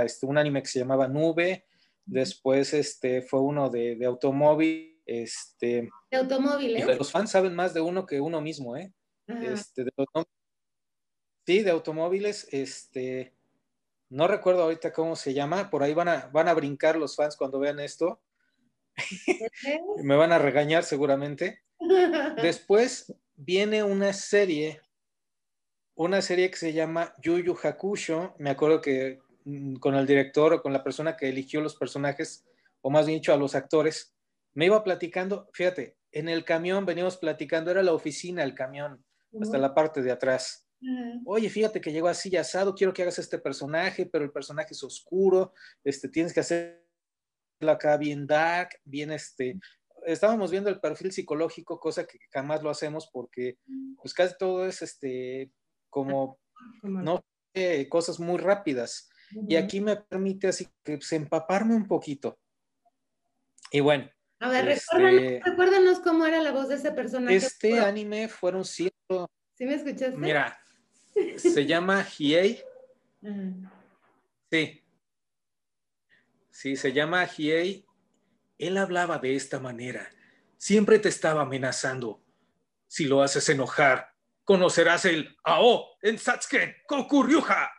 este, 0.04 0.26
un 0.26 0.38
anime 0.38 0.60
que 0.60 0.68
se 0.68 0.80
llamaba 0.80 1.06
Nube, 1.06 1.66
después 2.04 2.74
este, 2.74 3.22
fue 3.22 3.40
uno 3.40 3.70
de, 3.70 3.94
de 3.94 4.06
automóvil, 4.06 5.00
este... 5.06 5.88
De 6.10 6.16
automóviles. 6.16 6.98
Los 6.98 7.12
fans 7.12 7.30
saben 7.30 7.54
más 7.54 7.74
de 7.74 7.80
uno 7.80 8.06
que 8.06 8.20
uno 8.20 8.40
mismo, 8.40 8.76
¿eh? 8.76 8.92
Este, 9.28 9.84
sí, 11.46 11.62
de 11.62 11.70
automóviles, 11.70 12.48
este, 12.50 13.34
no 14.10 14.26
recuerdo 14.26 14.62
ahorita 14.62 14.92
cómo 14.92 15.16
se 15.16 15.34
llama, 15.34 15.70
por 15.70 15.82
ahí 15.82 15.94
van 15.94 16.08
a, 16.08 16.28
van 16.32 16.48
a 16.48 16.54
brincar 16.54 16.96
los 16.96 17.16
fans 17.16 17.36
cuando 17.36 17.58
vean 17.58 17.80
esto. 17.80 18.20
Me 20.02 20.16
van 20.16 20.32
a 20.32 20.38
regañar 20.38 20.84
seguramente. 20.84 21.62
Después 22.42 23.14
viene 23.36 23.82
una 23.82 24.12
serie, 24.12 24.80
una 25.94 26.22
serie 26.22 26.50
que 26.50 26.56
se 26.56 26.72
llama 26.72 27.14
Yuyu 27.22 27.56
Hakusho. 27.62 28.34
Me 28.38 28.50
acuerdo 28.50 28.80
que 28.80 29.20
mm, 29.44 29.76
con 29.76 29.94
el 29.94 30.06
director 30.06 30.54
o 30.54 30.62
con 30.62 30.72
la 30.72 30.82
persona 30.82 31.16
que 31.16 31.28
eligió 31.28 31.60
los 31.60 31.76
personajes, 31.76 32.46
o 32.80 32.90
más 32.90 33.06
bien 33.06 33.18
dicho 33.18 33.32
a 33.32 33.36
los 33.36 33.54
actores, 33.54 34.14
me 34.54 34.66
iba 34.66 34.82
platicando, 34.82 35.48
fíjate, 35.52 35.96
en 36.12 36.28
el 36.28 36.44
camión 36.44 36.86
veníamos 36.86 37.16
platicando, 37.16 37.70
era 37.70 37.82
la 37.82 37.92
oficina, 37.92 38.42
el 38.42 38.54
camión, 38.54 39.04
hasta 39.40 39.58
la 39.58 39.74
parte 39.74 40.02
de 40.02 40.10
atrás. 40.10 40.67
Oye, 41.24 41.50
fíjate 41.50 41.80
que 41.80 41.92
llegó 41.92 42.08
así 42.08 42.36
asado, 42.36 42.74
quiero 42.74 42.92
que 42.92 43.02
hagas 43.02 43.18
este 43.18 43.38
personaje, 43.38 44.06
pero 44.06 44.24
el 44.24 44.30
personaje 44.30 44.74
es 44.74 44.82
oscuro, 44.82 45.52
este, 45.82 46.08
tienes 46.08 46.32
que 46.32 46.40
hacerlo 46.40 46.78
acá 47.66 47.96
bien 47.96 48.26
dark, 48.26 48.70
bien 48.84 49.10
este. 49.10 49.58
Estábamos 50.06 50.50
viendo 50.50 50.70
el 50.70 50.80
perfil 50.80 51.10
psicológico, 51.10 51.80
cosa 51.80 52.06
que 52.06 52.18
jamás 52.32 52.62
lo 52.62 52.70
hacemos 52.70 53.10
porque 53.12 53.58
pues 54.00 54.14
casi 54.14 54.34
todo 54.38 54.66
es 54.66 54.80
este 54.82 55.52
como 55.90 56.38
no 56.82 57.24
cosas 57.88 58.20
muy 58.20 58.38
rápidas. 58.38 59.10
Y 59.46 59.56
aquí 59.56 59.80
me 59.80 59.96
permite 59.96 60.48
así 60.48 60.68
que 60.84 60.96
pues, 60.96 61.12
empaparme 61.12 61.74
un 61.74 61.86
poquito. 61.86 62.38
Y 63.70 63.80
bueno. 63.80 64.08
A 64.40 64.48
ver, 64.48 64.68
este 64.68 65.40
recuérdanos, 65.44 65.98
cómo 66.00 66.24
era 66.24 66.40
la 66.40 66.52
voz 66.52 66.68
de 66.68 66.76
ese 66.76 66.92
personaje. 66.92 67.36
Este 67.36 67.78
anime 67.80 68.28
fueron 68.28 68.64
ciento. 68.64 69.30
¿Sí 69.54 69.66
me 69.66 69.74
escuchaste? 69.74 70.16
Mira, 70.16 70.58
se 71.36 71.66
llama 71.66 72.04
Hiei. 72.04 72.62
Sí. 74.50 74.82
Sí, 76.50 76.76
se 76.76 76.92
llama 76.92 77.26
Hiei. 77.26 77.84
Él 78.58 78.76
hablaba 78.76 79.18
de 79.18 79.36
esta 79.36 79.60
manera. 79.60 80.10
Siempre 80.56 80.98
te 80.98 81.08
estaba 81.08 81.42
amenazando. 81.42 82.20
Si 82.86 83.04
lo 83.04 83.22
haces 83.22 83.48
enojar, 83.48 84.12
conocerás 84.44 85.04
el 85.04 85.36
Ao 85.44 85.84
en 86.02 86.18
Satsuken 86.18 86.74
Kokuryuha. 86.86 87.70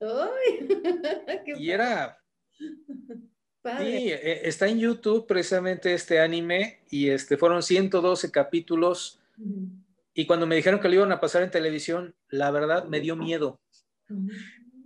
y 1.58 1.70
era. 1.70 2.18
Sí, 2.58 4.12
e, 4.12 4.48
está 4.48 4.68
en 4.68 4.78
YouTube 4.78 5.26
precisamente 5.26 5.94
este 5.94 6.20
anime 6.20 6.80
y 6.90 7.08
este 7.08 7.36
fueron 7.36 7.62
112 7.62 8.30
capítulos. 8.30 9.20
Y 10.14 10.26
cuando 10.26 10.46
me 10.46 10.54
dijeron 10.54 10.80
que 10.80 10.88
lo 10.88 10.94
iban 10.94 11.12
a 11.12 11.20
pasar 11.20 11.42
en 11.42 11.50
televisión, 11.50 12.14
la 12.28 12.52
verdad 12.52 12.84
me 12.84 13.00
dio 13.00 13.16
miedo. 13.16 13.60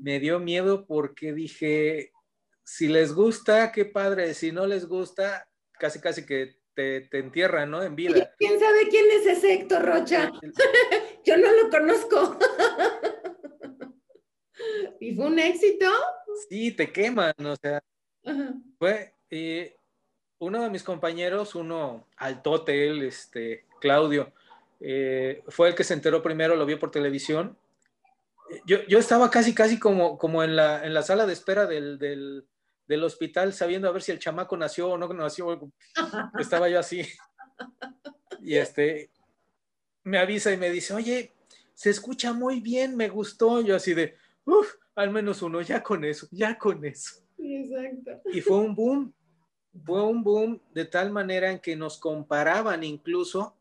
Me 0.01 0.21
dio 0.21 0.41
miedo 0.41 0.87
porque 0.87 1.35
dije, 1.35 2.13
si 2.65 2.89
les 2.89 3.13
gusta, 3.13 3.71
qué 3.71 3.85
padre, 3.85 4.33
si 4.33 4.53
no 4.53 4.67
les 4.67 4.87
gusta, 4.87 5.51
casi 5.73 6.01
casi 6.01 6.25
que 6.25 6.61
te, 6.75 7.03
te 7.03 7.19
entierran, 7.19 7.71
¿no? 7.71 7.83
En 7.83 7.95
vida. 7.95 8.35
¿Quién 8.39 8.59
sabe 8.59 8.89
quién 8.89 9.05
es 9.11 9.27
ese 9.27 9.53
Héctor 9.53 9.85
Rocha? 9.85 10.33
Yo 11.25 11.37
no 11.37 11.53
lo 11.53 11.69
conozco. 11.69 12.39
¿Y 15.01 15.15
fue 15.15 15.27
un 15.27 15.39
éxito? 15.39 15.91
Sí, 16.49 16.73
te 16.73 16.91
queman, 16.91 17.35
o 17.45 17.57
sea. 17.57 17.83
Fue 18.79 19.15
eh, 19.31 19.77
uno 20.39 20.63
de 20.63 20.71
mis 20.71 20.83
compañeros, 20.83 21.55
uno 21.55 22.09
altote, 22.17 22.89
él, 22.89 23.03
este, 23.03 23.67
Claudio, 23.81 24.33
eh, 24.81 25.43
fue 25.49 25.69
el 25.69 25.75
que 25.75 25.85
se 25.85 25.95
enteró 25.95 26.23
primero, 26.23 26.57
lo 26.57 26.67
vio 26.67 26.79
por 26.79 26.91
televisión. 26.91 27.57
Yo, 28.67 28.79
yo 28.89 28.99
estaba 28.99 29.31
casi, 29.31 29.55
casi 29.55 29.79
como, 29.79 30.17
como 30.17 30.43
en, 30.43 30.57
la, 30.57 30.85
en 30.85 30.95
la 30.95 31.03
sala 31.03 31.27
de 31.27 31.33
espera 31.33 31.67
del, 31.67 31.99
del, 31.99 32.47
del, 32.87 33.05
hospital, 33.05 33.53
sabiendo 33.53 33.89
a 33.89 33.93
ver 33.93 34.03
si 34.03 34.13
el 34.13 34.19
chamaco 34.19 34.57
nació 34.57 34.91
o 34.91 34.99
no 34.99 35.13
nació. 35.13 35.71
Estaba 36.39 36.69
yo 36.69 36.81
así. 36.81 37.07
Y 38.41 38.57
este, 38.57 39.11
me 40.05 40.19
avisa 40.19 40.53
y 40.53 40.57
me 40.57 40.71
dice, 40.71 40.95
oye, 40.95 41.33
se 41.75 41.91
escucha 41.91 42.33
muy 42.33 42.61
bien, 42.61 42.97
me 42.97 43.09
gustó. 43.09 43.61
Yo 43.61 43.77
así 43.77 43.93
de, 43.93 44.17
uff, 44.45 44.75
al 44.95 45.11
menos 45.11 45.43
uno, 45.43 45.61
ya 45.61 45.83
con 45.83 46.05
eso, 46.05 46.27
ya 46.31 46.57
con 46.57 46.85
eso. 46.85 47.21
Exacto. 47.39 48.23
Y 48.33 48.41
fue 48.41 48.59
un 48.59 48.75
boom, 48.75 49.13
fue 49.85 50.03
un 50.03 50.23
boom 50.23 50.63
de 50.73 50.87
tal 50.87 51.11
manera 51.11 51.51
en 51.51 51.59
que 51.59 51.77
nos 51.77 51.99
comparaban 51.99 52.83
incluso 52.83 53.58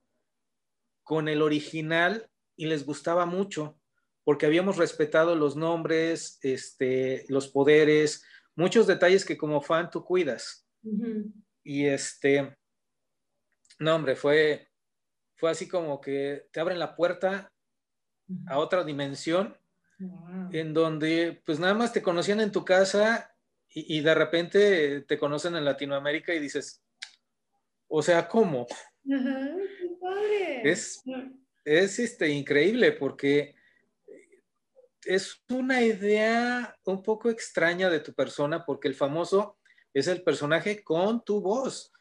con 1.08 1.30
el 1.30 1.42
original 1.42 2.30
y 2.58 2.66
les 2.66 2.86
gustaba 2.86 3.26
mucho 3.26 3.80
porque 4.26 4.46
habíamos 4.46 4.76
respetado 4.76 5.38
los 5.38 5.56
nombres, 5.56 6.38
este, 6.42 7.24
los 7.30 7.48
poderes, 7.48 8.26
muchos 8.56 8.86
detalles 8.88 9.24
que 9.24 9.38
como 9.38 9.62
fan 9.62 9.90
tú 9.90 10.04
cuidas. 10.04 10.68
Y 11.64 11.86
este, 11.86 12.58
no 13.80 13.96
hombre, 13.96 14.18
fue, 14.18 14.68
fue 15.38 15.50
así 15.50 15.70
como 15.70 16.02
que 16.02 16.46
te 16.52 16.60
abren 16.60 16.78
la 16.78 16.94
puerta 16.94 17.54
a 18.48 18.60
otra 18.60 18.84
dimensión 18.84 19.58
en 20.52 20.74
donde 20.74 21.42
pues 21.46 21.58
nada 21.58 21.74
más 21.74 21.94
te 21.94 22.02
conocían 22.02 22.42
en 22.42 22.52
tu 22.52 22.66
casa 22.66 23.34
y, 23.70 23.98
y, 23.98 24.02
de 24.02 24.14
repente 24.14 25.02
te 25.02 25.18
conocen 25.18 25.56
en 25.56 25.64
Latinoamérica 25.64 26.34
y 26.34 26.40
dices, 26.40 26.84
o 27.88 28.02
sea, 28.02 28.28
¿cómo? 28.28 28.68
Es, 30.64 31.04
es 31.66 32.00
este, 32.00 32.30
increíble 32.30 32.92
porque 32.92 33.56
es 35.06 35.42
una 35.50 35.82
idea 35.82 36.76
un 36.86 37.02
poco 37.02 37.30
extraña 37.30 37.90
de 37.90 38.00
tu 38.00 38.14
persona 38.14 38.66
porque 38.66 38.88
el 38.88 38.96
famoso 38.96 39.58
es 39.94 40.08
el 40.08 40.24
personaje 40.24 40.84
con 40.84 41.24
tu 41.24 41.42
voz. 41.42 41.92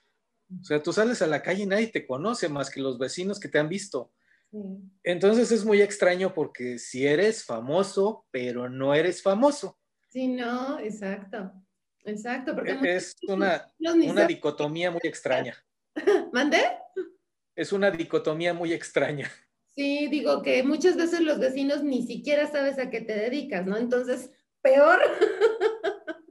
O 0.61 0.65
sea, 0.65 0.83
tú 0.83 0.93
sales 0.93 1.23
a 1.23 1.27
la 1.27 1.43
calle 1.43 1.65
y 1.65 1.67
nadie 1.67 1.89
te 1.89 2.07
conoce 2.07 2.49
más 2.49 2.71
que 2.71 2.81
los 2.81 2.99
vecinos 2.99 3.41
que 3.41 3.49
te 3.49 3.59
han 3.59 3.69
visto. 3.69 4.13
Entonces 5.03 5.53
es 5.53 5.65
muy 5.65 5.83
extraño 5.83 6.33
porque 6.33 6.79
si 6.79 7.07
eres 7.07 7.45
famoso, 7.45 8.27
pero 8.31 8.69
no 8.69 8.95
eres 8.95 9.23
famoso. 9.23 9.79
Sí, 10.09 10.29
no, 10.29 10.79
exacto. 10.79 11.53
Exacto. 12.05 12.55
Porque 12.55 12.97
es 12.97 13.17
una, 13.29 13.71
una 13.79 14.27
dicotomía 14.27 14.91
muy 14.91 15.01
extraña. 15.03 15.57
¿Mandé? 16.33 16.63
Es 17.57 17.73
una 17.73 17.91
dicotomía 17.91 18.55
muy 18.55 18.73
extraña. 18.73 19.31
Sí, 19.75 20.07
digo 20.09 20.43
que 20.43 20.63
muchas 20.63 20.97
veces 20.97 21.21
los 21.21 21.39
vecinos 21.39 21.83
ni 21.83 22.07
siquiera 22.07 22.51
sabes 22.51 22.79
a 22.79 22.89
qué 22.89 23.01
te 23.01 23.15
dedicas, 23.15 23.67
¿no? 23.67 23.77
Entonces, 23.77 24.31
peor. 24.63 25.01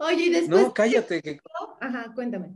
Oye, 0.00 0.24
y 0.24 0.30
después. 0.30 0.62
No, 0.62 0.72
cállate. 0.72 1.20
Que... 1.20 1.40
Ajá, 1.80 2.12
cuéntame. 2.14 2.54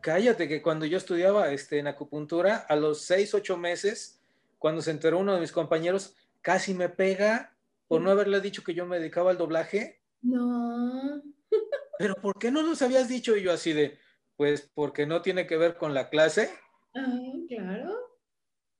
Cállate, 0.00 0.48
que 0.48 0.60
cuando 0.60 0.84
yo 0.84 0.98
estudiaba 0.98 1.50
este, 1.50 1.78
en 1.78 1.86
acupuntura, 1.86 2.56
a 2.56 2.76
los 2.76 3.02
seis, 3.02 3.32
ocho 3.34 3.56
meses, 3.56 4.20
cuando 4.58 4.82
se 4.82 4.90
enteró 4.90 5.18
uno 5.18 5.34
de 5.34 5.40
mis 5.40 5.52
compañeros, 5.52 6.14
casi 6.42 6.74
me 6.74 6.88
pega 6.88 7.56
por 7.86 8.02
no 8.02 8.10
haberle 8.10 8.40
dicho 8.40 8.62
que 8.62 8.74
yo 8.74 8.86
me 8.86 8.98
dedicaba 8.98 9.30
al 9.30 9.38
doblaje. 9.38 10.02
No. 10.20 11.22
Pero 11.98 12.14
¿por 12.16 12.38
qué 12.38 12.50
no 12.50 12.62
nos 12.62 12.82
habías 12.82 13.08
dicho? 13.08 13.34
Y 13.34 13.42
yo 13.42 13.52
así 13.52 13.72
de, 13.72 13.98
pues 14.38 14.70
porque 14.72 15.04
no 15.04 15.20
tiene 15.20 15.48
que 15.48 15.56
ver 15.56 15.76
con 15.76 15.92
la 15.94 16.08
clase. 16.10 16.48
Ah, 16.94 17.32
claro, 17.48 17.92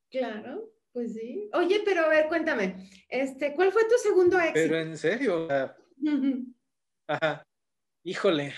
claro, 0.08 0.72
pues 0.92 1.14
sí. 1.14 1.50
Oye, 1.52 1.82
pero 1.84 2.02
a 2.02 2.08
ver, 2.08 2.28
cuéntame, 2.28 2.88
este, 3.08 3.54
¿cuál 3.56 3.72
fue 3.72 3.82
tu 3.88 3.96
segundo 4.00 4.38
éxito? 4.38 4.54
Pero 4.54 4.78
en 4.78 4.96
serio, 4.96 5.48
Ajá. 7.08 7.42
Híjole, 8.04 8.54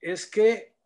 es 0.00 0.30
que 0.30 0.76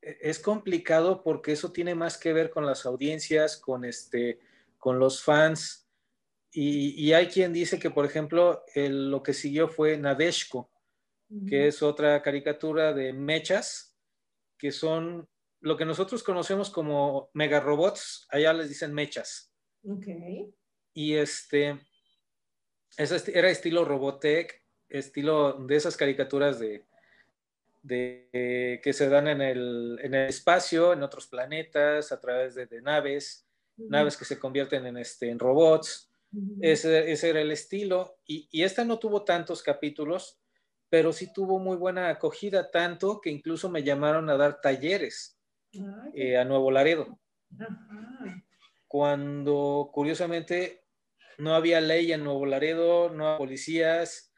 es 0.00 0.38
complicado 0.38 1.22
porque 1.22 1.52
eso 1.52 1.72
tiene 1.72 1.94
más 1.94 2.16
que 2.16 2.32
ver 2.32 2.48
con 2.48 2.64
las 2.64 2.86
audiencias, 2.86 3.58
con 3.58 3.84
este, 3.84 4.40
con 4.78 4.98
los 4.98 5.22
fans. 5.22 5.86
Y, 6.52 7.12
hay 7.12 7.28
quien 7.28 7.52
dice 7.52 7.78
que, 7.78 7.90
por 7.90 8.06
ejemplo, 8.06 8.64
lo 8.74 9.22
que 9.22 9.34
siguió 9.34 9.68
fue 9.68 9.98
Nadeshko, 9.98 10.70
que 11.46 11.68
es 11.68 11.82
otra 11.82 12.22
caricatura 12.22 12.94
de 12.94 13.12
mechas, 13.12 13.89
que 14.60 14.72
son 14.72 15.28
lo 15.60 15.76
que 15.76 15.84
nosotros 15.84 16.22
conocemos 16.22 16.70
como 16.70 17.30
mega 17.32 17.60
robots, 17.60 18.26
allá 18.30 18.52
les 18.52 18.68
dicen 18.68 18.92
mechas. 18.92 19.52
Ok. 19.84 20.06
Y 20.92 21.14
este, 21.14 21.80
era 22.96 23.50
estilo 23.50 23.84
Robotech, 23.84 24.62
estilo 24.88 25.54
de 25.54 25.76
esas 25.76 25.96
caricaturas 25.96 26.58
de, 26.58 26.84
de, 27.82 28.80
que 28.82 28.92
se 28.92 29.08
dan 29.08 29.28
en 29.28 29.40
el, 29.40 29.98
en 30.02 30.14
el, 30.14 30.28
espacio, 30.28 30.92
en 30.92 31.02
otros 31.02 31.26
planetas, 31.26 32.12
a 32.12 32.20
través 32.20 32.54
de, 32.54 32.66
naves, 32.82 33.46
naves 33.76 34.16
que 34.16 34.24
se 34.24 34.38
convierten 34.38 34.86
en, 34.86 34.96
este, 34.96 35.30
en 35.30 35.38
robots. 35.38 36.10
ese, 36.60 37.10
ese, 37.12 37.30
era 37.30 37.40
el 37.40 37.50
estilo. 37.50 38.18
Y, 38.26 38.48
y, 38.50 38.62
esta 38.62 38.84
no 38.84 38.98
tuvo 38.98 39.24
tantos 39.24 39.62
capítulos, 39.62 40.40
pero 40.90 41.12
sí 41.12 41.32
tuvo 41.32 41.60
muy 41.60 41.76
buena 41.76 42.10
acogida, 42.10 42.70
tanto 42.70 43.20
que 43.20 43.30
incluso 43.30 43.70
me 43.70 43.84
llamaron 43.84 44.28
a 44.28 44.36
dar 44.36 44.60
talleres 44.60 45.38
eh, 46.14 46.36
a 46.36 46.44
Nuevo 46.44 46.72
Laredo. 46.72 47.20
Cuando 48.88 49.90
curiosamente 49.92 50.82
no 51.38 51.54
había 51.54 51.80
ley 51.80 52.12
en 52.12 52.24
Nuevo 52.24 52.44
Laredo, 52.44 53.08
no 53.08 53.28
había 53.28 53.38
policías, 53.38 54.34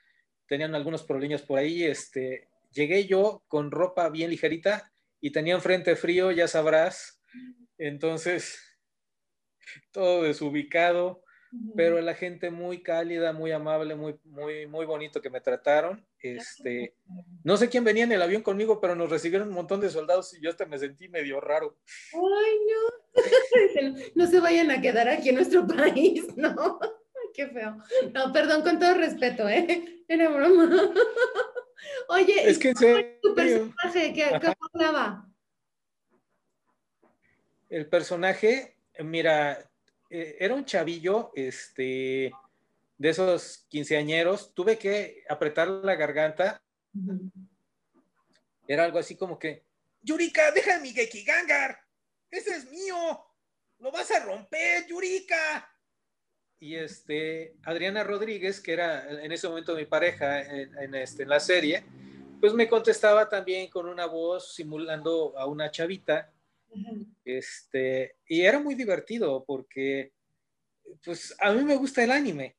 tenían 0.47 0.75
algunos 0.75 1.03
problemas 1.03 1.41
por 1.41 1.59
ahí, 1.59 1.85
este, 1.85 2.49
llegué 2.71 3.07
yo 3.07 3.43
con 3.49 3.71
ropa 3.71 4.11
bien 4.11 4.31
ligerita 4.31 4.93
y 5.23 5.33
tenía 5.33 5.59
frente 5.59 5.97
frío, 5.97 6.33
ya 6.33 6.49
sabrás. 6.49 7.23
Entonces, 7.79 8.59
todo 9.91 10.25
desubicado, 10.25 11.25
pero 11.75 11.99
la 12.03 12.15
gente 12.15 12.51
muy 12.51 12.83
cálida, 12.83 13.33
muy 13.33 13.53
amable, 13.53 13.95
muy, 13.95 14.19
muy, 14.25 14.67
muy 14.67 14.85
bonito 14.85 15.23
que 15.23 15.31
me 15.31 15.41
trataron. 15.41 16.07
Este, 16.23 16.95
no 17.43 17.57
sé 17.57 17.69
quién 17.69 17.83
venía 17.83 18.05
en 18.05 18.13
el 18.13 18.23
avión 18.23 18.43
conmigo, 18.43 18.81
pero 18.81 18.95
nos 18.95 19.11
recibieron 19.11 19.49
un 19.49 19.55
montón 19.55 19.81
de 19.81 19.91
soldados 19.91 20.33
y 20.35 20.41
yo 20.41 20.51
hasta 20.51 20.67
me 20.67 20.79
sentí 20.79 21.09
medio 21.09 21.41
raro. 21.41 21.77
Ay, 22.15 22.59
no. 22.69 23.13
no 24.15 24.27
se 24.29 24.39
vayan 24.39 24.71
a 24.71 24.81
quedar 24.81 25.09
aquí 25.09 25.31
en 25.31 25.35
nuestro 25.35 25.67
país, 25.67 26.25
¿no? 26.37 26.79
Qué 27.35 27.49
feo. 27.49 27.77
No, 28.13 28.33
perdón, 28.33 28.63
con 28.63 28.79
todo 28.79 28.95
respeto, 28.95 29.49
¿eh? 29.49 30.05
Era 30.07 30.29
broma. 30.29 30.71
Oye, 32.09 32.49
es 32.49 32.59
que 32.59 32.73
tu 33.21 33.35
personaje? 33.35 34.13
¿Qué, 34.13 34.25
hablaba? 34.73 35.29
El 37.69 37.89
personaje, 37.89 38.77
mira, 39.01 39.59
eh, 40.11 40.37
era 40.39 40.55
un 40.55 40.65
chavillo, 40.65 41.33
este, 41.35 42.31
de 43.03 43.09
esos 43.09 43.67
quinceañeros. 43.69 44.55
Tuve 44.55 44.79
que 44.79 45.25
apretar 45.29 45.67
la 45.69 45.97
garganta. 45.97 46.63
Era 48.69 48.85
algo 48.85 48.99
así 48.99 49.17
como 49.17 49.39
que, 49.39 49.65
Yurika, 50.01 50.53
deja 50.53 50.79
mi 50.79 50.93
Gekigangar. 50.93 51.79
Ese 52.31 52.57
es 52.57 52.71
mío. 52.71 53.25
Lo 53.79 53.91
vas 53.91 54.11
a 54.13 54.25
romper, 54.25 54.87
Yurika 54.87 55.69
y 56.61 56.77
este, 56.77 57.57
Adriana 57.65 58.05
Rodríguez, 58.05 58.61
que 58.61 58.75
era 58.75 59.11
en 59.11 59.33
ese 59.33 59.49
momento 59.49 59.75
mi 59.75 59.85
pareja 59.85 60.43
en, 60.43 60.95
este, 60.95 61.25
en 61.25 61.29
la 61.29 61.41
serie, 61.41 61.83
pues 62.41 62.55
me 62.55 62.69
contestaba 62.69 63.29
también 63.29 63.69
con 63.69 63.89
una 63.89 64.07
voz 64.07 64.55
simulando 64.55 65.37
a 65.37 65.47
una 65.47 65.73
chavita. 65.73 66.33
Este, 67.25 68.15
y 68.29 68.43
era 68.43 68.61
muy 68.61 68.77
divertido 68.77 69.45
porque, 69.45 70.13
pues, 71.05 71.35
a 71.41 71.53
mí 71.53 71.65
me 71.65 71.75
gusta 71.75 72.05
el 72.05 72.13
anime. 72.13 72.55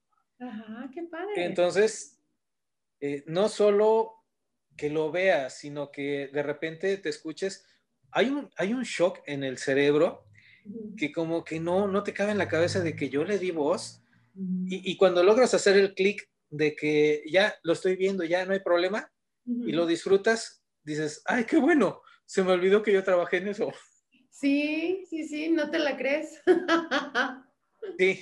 Ajá, 0.49 0.89
qué 0.93 1.03
padre. 1.03 1.45
Entonces, 1.45 2.21
eh, 2.99 3.23
no 3.27 3.49
solo 3.49 4.13
que 4.77 4.89
lo 4.89 5.12
veas, 5.12 5.58
sino 5.58 5.91
que 5.91 6.27
de 6.27 6.43
repente 6.43 6.97
te 6.97 7.10
escuches, 7.10 7.65
hay 8.12 8.29
un, 8.29 8.49
hay 8.58 8.73
un 8.73 8.84
shock 8.84 9.19
en 9.25 9.43
el 9.43 9.58
cerebro 9.58 10.25
que 10.97 11.12
como 11.12 11.43
que 11.43 11.60
no, 11.60 11.88
no 11.88 12.03
te 12.03 12.13
cabe 12.13 12.32
en 12.32 12.38
la 12.38 12.47
cabeza 12.47 12.79
de 12.79 12.95
que 12.95 13.10
yo 13.10 13.23
le 13.25 13.38
di 13.38 13.51
voz 13.51 14.01
y, 14.36 14.97
cuando 14.97 15.23
logras 15.23 15.53
hacer 15.53 15.77
el 15.77 15.93
clic 15.93 16.27
de 16.49 16.75
que 16.75 17.23
ya 17.29 17.56
lo 17.63 17.73
estoy 17.73 17.95
viendo, 17.95 18.23
ya 18.23 18.45
no 18.45 18.53
hay 18.53 18.62
problema 18.62 19.12
y 19.45 19.71
lo 19.73 19.86
disfrutas, 19.86 20.63
dices, 20.84 21.21
ay, 21.25 21.45
qué 21.45 21.58
bueno, 21.58 22.01
se 22.25 22.43
me 22.43 22.51
olvidó 22.53 22.82
que 22.82 22.93
yo 22.93 23.03
trabajé 23.03 23.38
en 23.38 23.49
eso. 23.49 23.71
Sí, 24.29 25.06
sí, 25.10 25.27
sí, 25.27 25.49
no 25.49 25.69
te 25.69 25.79
la 25.79 25.97
crees. 25.97 26.41
sí. 27.99 28.21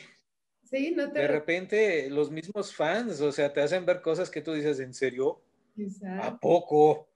Sí, 0.71 0.93
no 0.95 1.11
te 1.11 1.19
De 1.19 1.27
repente 1.27 2.09
los 2.09 2.31
mismos 2.31 2.73
fans, 2.73 3.19
o 3.21 3.31
sea, 3.31 3.51
te 3.51 3.61
hacen 3.61 3.85
ver 3.85 4.01
cosas 4.01 4.29
que 4.29 4.41
tú 4.41 4.53
dices, 4.53 4.79
¿en 4.79 4.93
serio? 4.93 5.41
¿A 6.21 6.39
poco? 6.39 7.09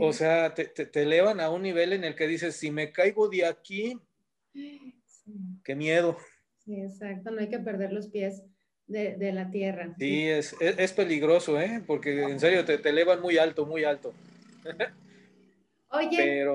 O 0.00 0.12
sea, 0.12 0.52
te, 0.52 0.66
te, 0.66 1.02
elevan 1.02 1.40
a 1.40 1.48
un 1.48 1.62
nivel 1.62 1.94
en 1.94 2.04
el 2.04 2.14
que 2.14 2.26
dices, 2.26 2.56
si 2.56 2.70
me 2.70 2.92
caigo 2.92 3.28
de 3.28 3.46
aquí, 3.46 3.98
Qué 5.64 5.74
miedo. 5.74 6.16
Sí, 6.58 6.80
exacto, 6.80 7.30
no 7.30 7.40
hay 7.40 7.48
que 7.48 7.58
perder 7.58 7.92
los 7.92 8.08
pies 8.08 8.42
de, 8.86 9.32
la 9.32 9.50
tierra. 9.50 9.94
Sí, 9.98 10.28
es, 10.28 10.54
es, 10.60 10.92
peligroso, 10.92 11.60
¿eh? 11.60 11.82
Porque 11.86 12.22
en 12.24 12.38
serio 12.38 12.64
te, 12.64 12.78
te 12.78 12.90
elevan 12.90 13.20
muy 13.20 13.38
alto, 13.38 13.66
muy 13.66 13.84
alto. 13.84 14.12
Oye, 15.94 16.48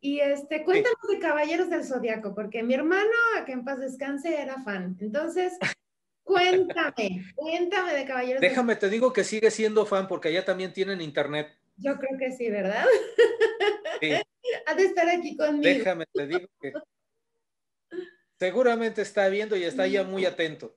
y 0.00 0.20
este, 0.20 0.64
cuéntanos 0.64 1.08
de 1.10 1.18
Caballeros 1.18 1.68
del 1.68 1.84
Zodiaco, 1.84 2.34
porque 2.34 2.62
mi 2.62 2.74
hermano, 2.74 3.10
a 3.36 3.44
que 3.44 3.52
en 3.52 3.64
paz 3.64 3.78
descanse, 3.78 4.40
era 4.40 4.62
fan. 4.62 4.96
Entonces, 5.00 5.52
cuéntame, 6.24 7.24
cuéntame 7.34 7.92
de 7.92 8.04
Caballeros 8.06 8.40
Déjame, 8.40 8.76
te 8.76 8.88
digo 8.88 9.12
que 9.12 9.24
sigue 9.24 9.50
siendo 9.50 9.84
fan, 9.84 10.08
porque 10.08 10.28
allá 10.28 10.44
también 10.44 10.72
tienen 10.72 11.00
internet. 11.00 11.48
Yo 11.76 11.96
creo 11.98 12.18
que 12.18 12.32
sí, 12.32 12.50
¿verdad? 12.50 12.86
Sí. 14.00 14.12
ha 14.66 14.74
de 14.74 14.82
estar 14.84 15.08
aquí 15.08 15.36
conmigo. 15.36 15.62
Déjame, 15.62 16.06
te 16.12 16.26
digo 16.26 16.48
que 16.60 16.72
seguramente 18.38 19.02
está 19.02 19.28
viendo 19.28 19.56
y 19.56 19.64
está 19.64 19.86
ya 19.86 20.04
muy 20.04 20.24
atento. 20.24 20.74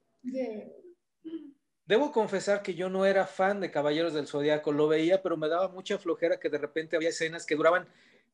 Debo 1.90 2.12
confesar 2.12 2.62
que 2.62 2.76
yo 2.76 2.88
no 2.88 3.06
era 3.08 3.26
fan 3.26 3.60
de 3.60 3.72
Caballeros 3.72 4.14
del 4.14 4.28
Zodiaco, 4.28 4.72
lo 4.72 4.88
veía, 4.88 5.24
pero 5.24 5.38
me 5.38 5.50
daba 5.50 5.70
mucha 5.70 5.98
flojera 5.98 6.40
que 6.40 6.50
de 6.50 6.60
repente 6.60 6.96
había 6.96 7.10
escenas 7.10 7.48
que 7.48 7.56
duraban 7.56 7.88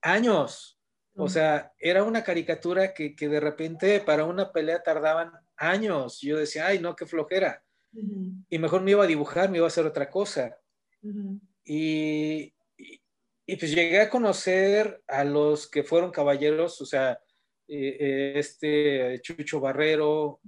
años. 0.06 0.80
O 1.18 1.30
sea, 1.30 1.72
era 1.80 2.04
una 2.04 2.24
caricatura 2.24 2.94
que, 2.94 3.15
de 3.18 3.39
repente 3.39 4.02
para 4.02 4.26
una 4.26 4.52
pelea 4.52 4.84
tardaban 4.84 5.32
años. 5.56 6.20
Yo 6.22 6.38
decía, 6.38 6.68
ay, 6.68 6.80
no, 6.80 6.96
qué 6.96 7.06
flojera. 7.06 7.63
Y 8.50 8.60
mejor 8.60 8.82
me 8.82 8.91
iba 8.91 9.04
a 9.04 9.08
dibujar, 9.08 9.50
me 9.50 9.58
iba 9.58 9.65
a 9.65 9.70
hacer 9.70 9.86
otra 9.86 10.10
cosa. 10.10 10.58
y, 11.63 12.54
y, 13.48 13.56
pues 13.58 13.74
llegué 13.74 14.02
a 14.02 14.10
conocer 14.10 15.02
a 15.08 15.24
los 15.24 15.70
que 15.70 15.84
fueron 15.84 16.12
caballeros, 16.12 16.82
o 16.82 16.86
sea, 16.86 17.20
eh, 17.68 17.98
eh, 18.00 18.34
este 18.36 19.22
Chucho 19.22 19.62
Barrero, 19.62 20.41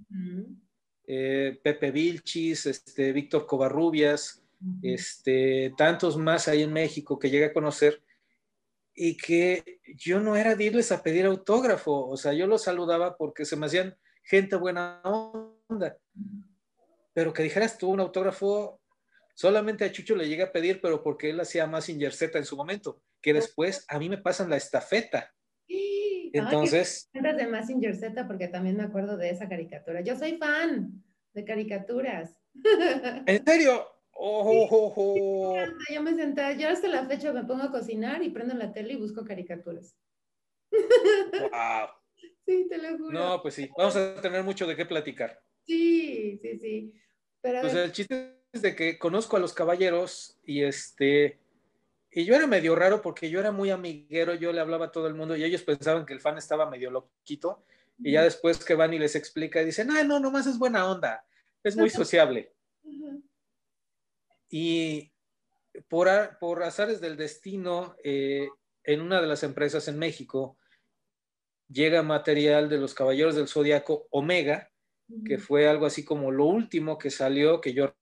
eh, 1.05 1.57
Pepe 1.63 1.91
Vilchis, 1.91 2.65
este, 2.65 3.13
Víctor 3.13 3.45
Covarrubias, 3.45 4.43
este, 4.81 5.73
tantos 5.77 6.17
más 6.17 6.49
ahí 6.49 6.63
en 6.63 6.73
México 6.73 7.17
que 7.17 7.29
llegué 7.29 7.45
a 7.45 7.53
conocer 7.53 8.03
y 8.99 9.15
que 9.15 9.79
yo 9.95 10.19
no 10.19 10.35
era 10.35 10.55
de 10.55 10.63
irles 10.63 10.91
a 10.91 11.03
pedir 11.03 11.27
autógrafo, 11.27 12.07
o 12.07 12.17
sea, 12.17 12.33
yo 12.33 12.47
los 12.47 12.63
saludaba 12.63 13.15
porque 13.15 13.45
se 13.45 13.55
me 13.55 13.67
hacían 13.67 13.95
gente 14.23 14.55
buena 14.55 15.01
onda, 15.03 15.95
pero 17.13 17.31
que 17.31 17.43
dijeras 17.43 17.77
tú 17.77 17.89
un 17.89 17.99
autógrafo, 17.99 18.81
solamente 19.35 19.85
a 19.85 19.91
Chucho 19.91 20.15
le 20.15 20.27
llegué 20.27 20.41
a 20.41 20.51
pedir, 20.51 20.81
pero 20.81 21.03
porque 21.03 21.29
él 21.29 21.39
hacía 21.39 21.67
más 21.67 21.85
Z 21.85 22.37
en 22.39 22.43
su 22.43 22.57
momento, 22.57 22.99
que 23.21 23.35
después 23.35 23.85
a 23.87 23.99
mí 23.99 24.09
me 24.09 24.17
pasan 24.17 24.49
la 24.49 24.57
estafeta. 24.57 25.31
Entonces. 26.33 27.07
Ay, 27.13 27.35
de 27.35 27.47
Massinger 27.47 27.95
Z 27.95 28.25
porque 28.25 28.47
también 28.47 28.77
me 28.77 28.83
acuerdo 28.83 29.15
de 29.15 29.29
esa 29.29 29.47
caricatura. 29.47 30.01
Yo 30.01 30.17
soy 30.17 30.37
fan 30.37 31.03
de 31.33 31.45
caricaturas. 31.45 32.41
¿En 33.27 33.45
serio? 33.45 33.87
Oh, 34.19 35.55
yo 35.93 36.01
me 36.01 36.15
senté, 36.15 36.57
yo 36.57 36.69
hasta 36.69 36.87
la 36.87 37.05
fecha 37.05 37.31
me 37.31 37.43
pongo 37.43 37.63
a 37.63 37.71
cocinar 37.71 38.23
y 38.23 38.29
prendo 38.31 38.55
la 38.55 38.73
tele 38.73 38.93
y 38.93 38.97
busco 38.97 39.23
caricaturas. 39.23 39.95
Wow. 40.71 41.51
Sí, 42.47 42.65
te 42.69 42.77
lo 42.77 42.97
juro. 42.97 43.11
No, 43.11 43.41
pues 43.41 43.55
sí, 43.55 43.69
vamos 43.77 43.97
a 43.97 44.21
tener 44.21 44.41
mucho 44.41 44.65
de 44.65 44.77
qué 44.77 44.85
platicar. 44.85 45.37
Sí, 45.65 46.39
sí, 46.41 46.57
sí. 46.57 46.93
Pero 47.41 47.59
pues 47.59 47.73
el 47.73 47.91
chiste 47.91 48.39
es 48.53 48.61
de 48.61 48.73
que 48.73 48.97
conozco 48.97 49.35
a 49.35 49.39
los 49.41 49.53
caballeros 49.53 50.39
y 50.45 50.63
este, 50.63 51.39
y 52.09 52.23
yo 52.23 52.35
era 52.35 52.47
medio 52.47 52.73
raro 52.73 53.01
porque 53.01 53.29
yo 53.29 53.41
era 53.41 53.51
muy 53.51 53.69
amiguero, 53.69 54.33
yo 54.33 54.53
le 54.53 54.61
hablaba 54.61 54.85
a 54.85 54.91
todo 54.93 55.07
el 55.07 55.13
mundo 55.13 55.35
y 55.35 55.43
ellos 55.43 55.63
pensaban 55.63 56.05
que 56.05 56.13
el 56.13 56.21
fan 56.21 56.37
estaba 56.37 56.69
medio 56.69 56.89
loquito 56.89 57.65
y 57.99 58.13
ya 58.13 58.23
después 58.23 58.63
que 58.63 58.75
van 58.75 58.93
y 58.93 58.99
les 58.99 59.15
explica 59.15 59.61
y 59.61 59.65
dicen, 59.65 59.91
ah, 59.91 60.03
no, 60.03 60.19
nomás 60.19 60.47
es 60.47 60.57
buena 60.57 60.89
onda, 60.89 61.25
es 61.63 61.75
muy 61.75 61.89
sociable. 61.89 62.53
Y 64.49 65.11
por, 65.87 66.09
por 66.39 66.63
azares 66.63 67.01
del 67.01 67.17
destino, 67.17 67.95
eh, 68.03 68.49
en 68.83 69.01
una 69.01 69.21
de 69.21 69.27
las 69.27 69.43
empresas 69.43 69.87
en 69.87 69.99
México, 69.99 70.57
llega 71.69 72.01
material 72.03 72.69
de 72.69 72.77
los 72.77 72.93
Caballeros 72.93 73.35
del 73.35 73.47
Zodiaco 73.47 74.07
Omega, 74.11 74.71
que 75.25 75.37
fue 75.37 75.67
algo 75.67 75.85
así 75.85 76.03
como 76.03 76.31
lo 76.31 76.45
último 76.45 76.97
que 76.97 77.09
salió, 77.09 77.61
que 77.61 77.73
yo 77.73 77.93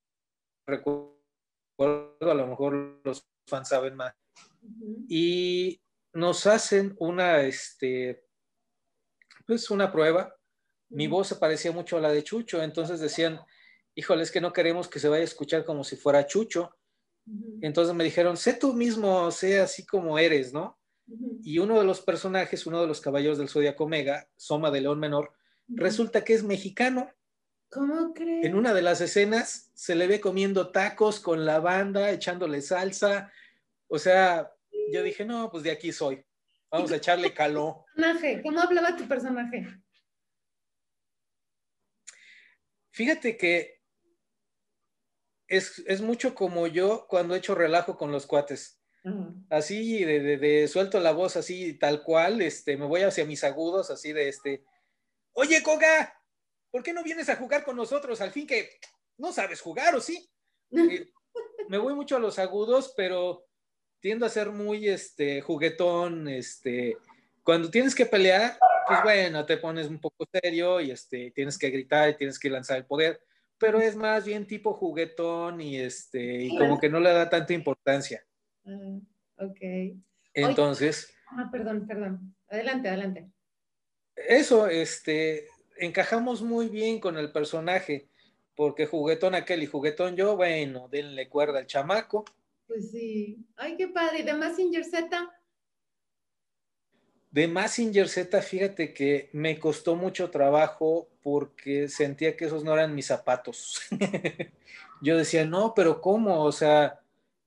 recuerdo, 0.66 1.16
a 1.78 2.34
lo 2.34 2.46
mejor 2.46 3.00
los 3.04 3.26
fans 3.48 3.68
saben 3.68 3.96
más. 3.96 4.14
Y 5.08 5.80
nos 6.12 6.46
hacen 6.46 6.94
una, 6.98 7.42
este, 7.42 8.24
pues 9.46 9.70
una 9.70 9.92
prueba. 9.92 10.34
Mi 10.88 11.06
voz 11.06 11.28
se 11.28 11.36
parecía 11.36 11.72
mucho 11.72 11.96
a 11.96 12.00
la 12.00 12.10
de 12.10 12.24
Chucho, 12.24 12.62
entonces 12.62 13.00
decían, 13.00 13.40
híjole, 13.96 14.22
es 14.22 14.30
que 14.30 14.40
no 14.40 14.52
queremos 14.52 14.88
que 14.88 15.00
se 15.00 15.08
vaya 15.08 15.22
a 15.22 15.24
escuchar 15.24 15.64
como 15.64 15.82
si 15.82 15.96
fuera 15.96 16.26
Chucho. 16.26 16.76
Entonces 17.60 17.92
me 17.94 18.04
dijeron, 18.04 18.36
sé 18.36 18.52
tú 18.54 18.72
mismo, 18.74 19.32
sé 19.32 19.58
así 19.58 19.84
como 19.84 20.18
eres, 20.18 20.52
¿no? 20.52 20.78
Y 21.42 21.58
uno 21.58 21.78
de 21.78 21.84
los 21.84 22.02
personajes, 22.02 22.66
uno 22.66 22.80
de 22.80 22.86
los 22.86 23.00
caballeros 23.00 23.38
del 23.38 23.48
Zodiaco 23.48 23.84
Omega, 23.84 24.28
Soma 24.36 24.70
de 24.70 24.82
León 24.82 25.00
Menor, 25.00 25.32
resulta 25.66 26.22
que 26.22 26.34
es 26.34 26.44
mexicano. 26.44 27.10
¿Cómo 27.70 28.12
crees? 28.12 28.44
En 28.44 28.54
una 28.54 28.74
de 28.74 28.82
las 28.82 29.00
escenas 29.00 29.72
se 29.74 29.96
le 29.96 30.06
ve 30.06 30.20
comiendo 30.20 30.70
tacos 30.70 31.18
con 31.18 31.44
la 31.44 31.58
banda, 31.58 32.10
echándole 32.10 32.60
salsa. 32.60 33.32
O 33.88 33.98
sea, 33.98 34.52
yo 34.92 35.02
dije, 35.02 35.24
no, 35.24 35.50
pues 35.50 35.64
de 35.64 35.70
aquí 35.70 35.90
soy. 35.90 36.24
Vamos 36.70 36.92
a 36.92 36.96
echarle 36.96 37.32
calor. 37.32 37.84
¿Cómo 38.44 38.60
hablaba 38.60 38.94
tu 38.94 39.08
personaje? 39.08 39.66
Fíjate 42.90 43.36
que 43.36 43.75
es, 45.48 46.00
mucho 46.00 46.34
como 46.34 46.66
yo 46.66 47.06
cuando 47.08 47.34
echo 47.34 47.54
relajo 47.54 47.96
con 47.96 48.12
los 48.12 48.26
cuates. 48.26 48.80
Así, 49.50 50.04
de, 50.04 50.66
suelto 50.66 50.98
la 50.98 51.12
voz 51.12 51.36
así, 51.36 51.74
tal 51.78 52.02
cual, 52.02 52.42
este, 52.42 52.76
me 52.76 52.86
voy 52.86 53.02
hacia 53.02 53.24
mis 53.24 53.44
agudos, 53.44 53.88
así 53.90 54.12
de 54.12 54.28
este, 54.28 54.64
oye, 55.32 55.62
Koga, 55.62 56.12
¿por 56.72 56.82
qué 56.82 56.92
no 56.92 57.04
vienes 57.04 57.28
a 57.28 57.36
jugar 57.36 57.64
con 57.64 57.76
nosotros? 57.76 58.20
Al 58.20 58.32
fin 58.32 58.48
que 58.48 58.68
no 59.16 59.32
sabes 59.32 59.60
jugar, 59.60 59.94
¿o 59.94 60.00
sí? 60.00 60.28
me 61.68 61.78
voy 61.78 61.94
mucho 61.94 62.16
a 62.16 62.18
los 62.18 62.40
agudos, 62.40 62.94
pero 62.96 63.46
tiendo 64.00 64.26
a 64.26 64.30
ser 64.30 64.50
muy, 64.50 64.88
este, 64.88 65.40
juguetón, 65.40 66.26
este, 66.26 66.96
cuando 67.44 67.70
tienes 67.70 67.94
que 67.94 68.06
pelear, 68.06 68.58
pues 68.88 69.02
bueno, 69.04 69.46
te 69.46 69.56
pones 69.56 69.86
un 69.86 70.00
poco 70.00 70.26
serio 70.32 70.80
y 70.80 70.90
este, 70.90 71.30
tienes 71.30 71.56
que 71.58 71.70
gritar 71.70 72.08
y 72.08 72.16
tienes 72.16 72.40
que 72.40 72.50
lanzar 72.50 72.78
el 72.78 72.86
poder 72.86 73.20
pero 73.58 73.80
es 73.80 73.96
más 73.96 74.24
bien 74.24 74.46
tipo 74.46 74.74
juguetón 74.74 75.60
y 75.60 75.76
este, 75.76 76.44
y 76.44 76.58
como 76.58 76.78
que 76.78 76.88
no 76.88 77.00
le 77.00 77.12
da 77.12 77.28
tanta 77.28 77.52
importancia. 77.52 78.24
Ah, 78.64 78.98
ok. 79.38 79.58
Entonces. 80.34 81.14
ah, 81.28 81.48
perdón, 81.50 81.86
perdón. 81.86 82.34
Adelante, 82.48 82.88
adelante. 82.88 83.30
Eso, 84.14 84.66
este, 84.68 85.46
encajamos 85.78 86.42
muy 86.42 86.68
bien 86.68 87.00
con 87.00 87.18
el 87.18 87.32
personaje, 87.32 88.08
porque 88.54 88.86
juguetón 88.86 89.34
aquel 89.34 89.62
y 89.62 89.66
juguetón 89.66 90.16
yo, 90.16 90.36
bueno, 90.36 90.88
denle 90.88 91.28
cuerda 91.28 91.58
al 91.58 91.66
chamaco. 91.66 92.24
Pues 92.66 92.90
sí. 92.90 93.38
Ay, 93.56 93.76
qué 93.76 93.88
padre. 93.88 94.20
¿Y 94.20 94.22
de 94.22 94.34
Massinger 94.34 94.84
Z? 94.84 95.30
De 97.36 97.48
Massinger 97.48 98.08
Z, 98.08 98.40
fíjate 98.40 98.94
que 98.94 99.28
me 99.34 99.58
costó 99.58 99.94
mucho 99.94 100.30
trabajo 100.30 101.10
porque 101.22 101.86
sentía 101.86 102.34
que 102.34 102.46
esos 102.46 102.64
no 102.64 102.72
eran 102.72 102.94
mis 102.94 103.08
zapatos. 103.08 103.78
Yo 105.02 105.18
decía, 105.18 105.44
no, 105.44 105.74
pero 105.76 106.00
¿cómo? 106.00 106.42
O 106.42 106.50
sea, 106.50 106.98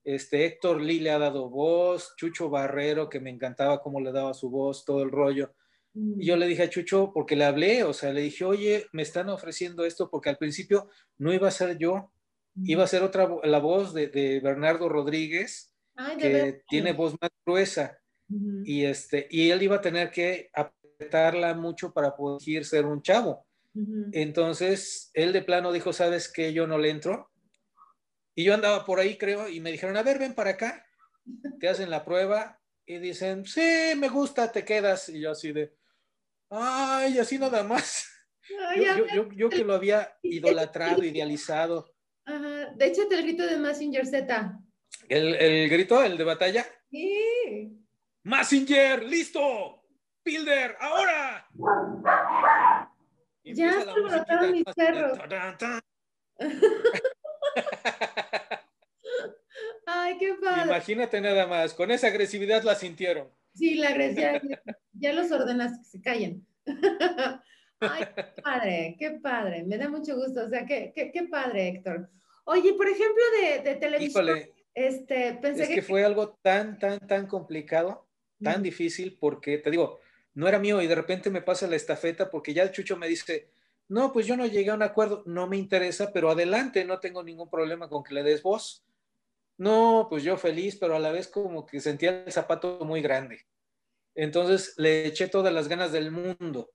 este 0.03 0.45
Héctor 0.45 0.79
Lee 0.79 0.99
le 0.99 1.09
ha 1.09 1.17
dado 1.17 1.49
voz, 1.49 2.13
Chucho 2.17 2.51
Barrero, 2.51 3.09
que 3.09 3.19
me 3.19 3.31
encantaba 3.31 3.81
cómo 3.81 3.99
le 3.99 4.11
daba 4.11 4.35
su 4.35 4.51
voz, 4.51 4.85
todo 4.85 5.01
el 5.01 5.09
rollo. 5.09 5.55
Y 5.95 6.27
yo 6.27 6.37
le 6.37 6.45
dije 6.45 6.61
a 6.61 6.69
Chucho, 6.69 7.11
porque 7.11 7.35
le 7.35 7.45
hablé, 7.45 7.83
o 7.83 7.93
sea, 7.93 8.13
le 8.13 8.21
dije, 8.21 8.45
oye, 8.45 8.85
me 8.91 9.01
están 9.01 9.27
ofreciendo 9.29 9.85
esto 9.85 10.07
porque 10.11 10.29
al 10.29 10.37
principio 10.37 10.87
no 11.17 11.33
iba 11.33 11.47
a 11.47 11.51
ser 11.51 11.79
yo, 11.79 12.11
iba 12.63 12.83
a 12.83 12.87
ser 12.87 13.01
otra, 13.01 13.27
la 13.43 13.57
voz 13.57 13.95
de, 13.95 14.39
Bernardo 14.43 14.87
Rodríguez, 14.87 15.73
que 16.19 16.61
tiene 16.69 16.93
voz 16.93 17.15
más 17.19 17.31
gruesa 17.43 17.98
y, 18.63 18.85
este, 18.85 19.27
y 19.29 19.49
él 19.49 19.63
iba 19.63 19.77
a 19.77 19.81
tener 19.81 20.11
que 20.11 20.49
apretarla 20.53 21.53
mucho 21.55 21.91
para 21.93 22.15
poder 22.15 22.65
ser 22.65 22.85
un 22.85 23.01
chavo. 23.01 23.45
Entonces, 24.11 25.11
él 25.13 25.31
de 25.31 25.41
plano 25.41 25.71
dijo, 25.71 25.93
¿sabes 25.93 26.31
qué? 26.31 26.53
Yo 26.53 26.67
no 26.67 26.77
le 26.77 26.89
entro. 26.89 27.31
Y 28.35 28.43
yo 28.43 28.53
andaba 28.53 28.85
por 28.85 28.99
ahí, 28.99 29.17
creo, 29.17 29.49
y 29.49 29.59
me 29.59 29.71
dijeron, 29.71 29.97
a 29.97 30.03
ver, 30.03 30.19
ven 30.19 30.33
para 30.33 30.51
acá. 30.51 30.85
Te 31.59 31.67
hacen 31.67 31.89
la 31.89 32.03
prueba 32.03 32.59
y 32.85 32.97
dicen, 32.97 33.45
sí, 33.45 33.93
me 33.97 34.09
gusta, 34.09 34.51
te 34.51 34.65
quedas. 34.65 35.09
Y 35.09 35.21
yo 35.21 35.31
así 35.31 35.51
de, 35.51 35.73
ay, 36.49 37.19
así 37.19 37.37
nada 37.37 37.63
más. 37.63 38.07
yo, 39.35 39.49
que 39.49 39.63
lo 39.63 39.73
había 39.73 40.13
idolatrado, 40.23 41.03
idealizado. 41.03 41.93
Ajá. 42.25 42.73
De 42.75 42.85
hecho, 42.85 43.03
el 43.09 43.23
grito 43.23 43.45
de 43.45 43.57
Massinger 43.57 44.05
Z. 44.05 44.59
¿El, 45.07 45.35
¿El 45.35 45.69
grito, 45.69 46.03
el 46.03 46.17
de 46.17 46.23
batalla? 46.23 46.65
Sí. 46.89 47.78
Massinger, 48.23 49.03
listo. 49.03 49.79
Builder, 50.23 50.75
ahora. 50.79 51.47
ya 53.43 53.81
se 53.81 54.01
brotaron 54.01 54.51
mis 54.51 54.63
perros. 54.75 55.17
Ay, 59.85 60.17
qué 60.19 60.35
padre. 60.35 60.63
Imagínate 60.65 61.21
nada 61.21 61.47
más, 61.47 61.73
con 61.73 61.89
esa 61.89 62.07
agresividad 62.07 62.63
la 62.63 62.75
sintieron. 62.75 63.29
Sí, 63.55 63.75
la 63.75 63.89
agresividad, 63.89 64.41
ya 64.93 65.13
los 65.13 65.31
ordenaste 65.31 65.79
que 65.79 65.85
se 65.85 66.01
callen. 66.01 66.45
Ay, 67.79 68.05
qué 68.15 68.23
padre, 68.43 68.95
qué 68.99 69.11
padre, 69.11 69.63
me 69.63 69.77
da 69.77 69.89
mucho 69.89 70.15
gusto, 70.15 70.45
o 70.45 70.49
sea, 70.49 70.65
qué, 70.65 70.91
qué, 70.93 71.11
qué 71.11 71.23
padre, 71.23 71.69
Héctor. 71.69 72.09
Oye, 72.45 72.73
por 72.73 72.87
ejemplo, 72.87 73.23
de, 73.41 73.61
de 73.61 73.75
televisión, 73.75 74.27
este, 74.73 75.33
pensé 75.41 75.63
es 75.63 75.69
que, 75.69 75.81
fue 75.81 76.05
algo 76.05 76.37
tan, 76.41 76.77
tan, 76.77 76.99
tan 76.99 77.25
complicado 77.25 78.08
tan 78.41 78.63
difícil 78.63 79.17
porque, 79.19 79.57
te 79.57 79.71
digo, 79.71 79.99
no 80.33 80.47
era 80.47 80.59
mío 80.59 80.81
y 80.81 80.87
de 80.87 80.95
repente 80.95 81.29
me 81.29 81.41
pasa 81.41 81.67
la 81.67 81.75
estafeta 81.75 82.29
porque 82.29 82.53
ya 82.53 82.63
el 82.63 82.71
Chucho 82.71 82.97
me 82.97 83.07
dice, 83.07 83.49
no, 83.87 84.13
pues 84.13 84.27
yo 84.27 84.37
no 84.37 84.45
llegué 84.45 84.69
a 84.69 84.75
un 84.75 84.83
acuerdo, 84.83 85.23
no 85.25 85.47
me 85.47 85.57
interesa, 85.57 86.11
pero 86.13 86.29
adelante, 86.29 86.85
no 86.85 86.99
tengo 86.99 87.23
ningún 87.23 87.49
problema 87.49 87.89
con 87.89 88.03
que 88.03 88.13
le 88.13 88.23
des 88.23 88.43
voz. 88.43 88.85
No, 89.57 90.07
pues 90.09 90.23
yo 90.23 90.37
feliz, 90.37 90.77
pero 90.77 90.95
a 90.95 90.99
la 90.99 91.11
vez 91.11 91.27
como 91.27 91.65
que 91.65 91.81
sentía 91.81 92.23
el 92.23 92.31
zapato 92.31 92.79
muy 92.85 93.01
grande. 93.01 93.45
Entonces 94.15 94.73
le 94.77 95.07
eché 95.07 95.27
todas 95.27 95.53
las 95.53 95.67
ganas 95.67 95.91
del 95.91 96.11
mundo. 96.11 96.71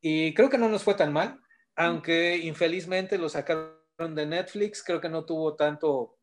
Y 0.00 0.32
creo 0.34 0.48
que 0.48 0.58
no 0.58 0.68
nos 0.68 0.84
fue 0.84 0.94
tan 0.94 1.12
mal, 1.12 1.40
aunque 1.74 2.36
infelizmente 2.36 3.18
lo 3.18 3.28
sacaron 3.28 4.14
de 4.14 4.26
Netflix, 4.26 4.82
creo 4.82 5.00
que 5.00 5.08
no 5.08 5.24
tuvo 5.24 5.56
tanto 5.56 6.15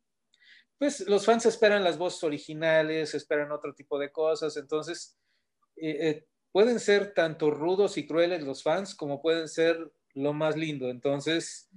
pues 0.78 1.02
los 1.08 1.26
fans 1.26 1.46
esperan 1.46 1.84
las 1.84 1.98
voces 1.98 2.24
originales, 2.24 3.14
esperan 3.14 3.52
otro 3.52 3.74
tipo 3.74 3.98
de 4.00 4.12
cosas, 4.12 4.58
entonces 4.58 5.18
eh, 5.76 5.98
eh, 6.10 6.28
pueden 6.52 6.80
ser 6.80 7.14
tanto 7.14 7.52
rudos 7.52 7.98
y 7.98 8.06
crueles 8.06 8.44
los 8.44 8.64
fans 8.64 8.96
como 8.96 9.22
pueden 9.22 9.48
ser 9.48 9.92
lo 10.14 10.34
más 10.34 10.56
lindo, 10.56 10.90
entonces 10.90 11.70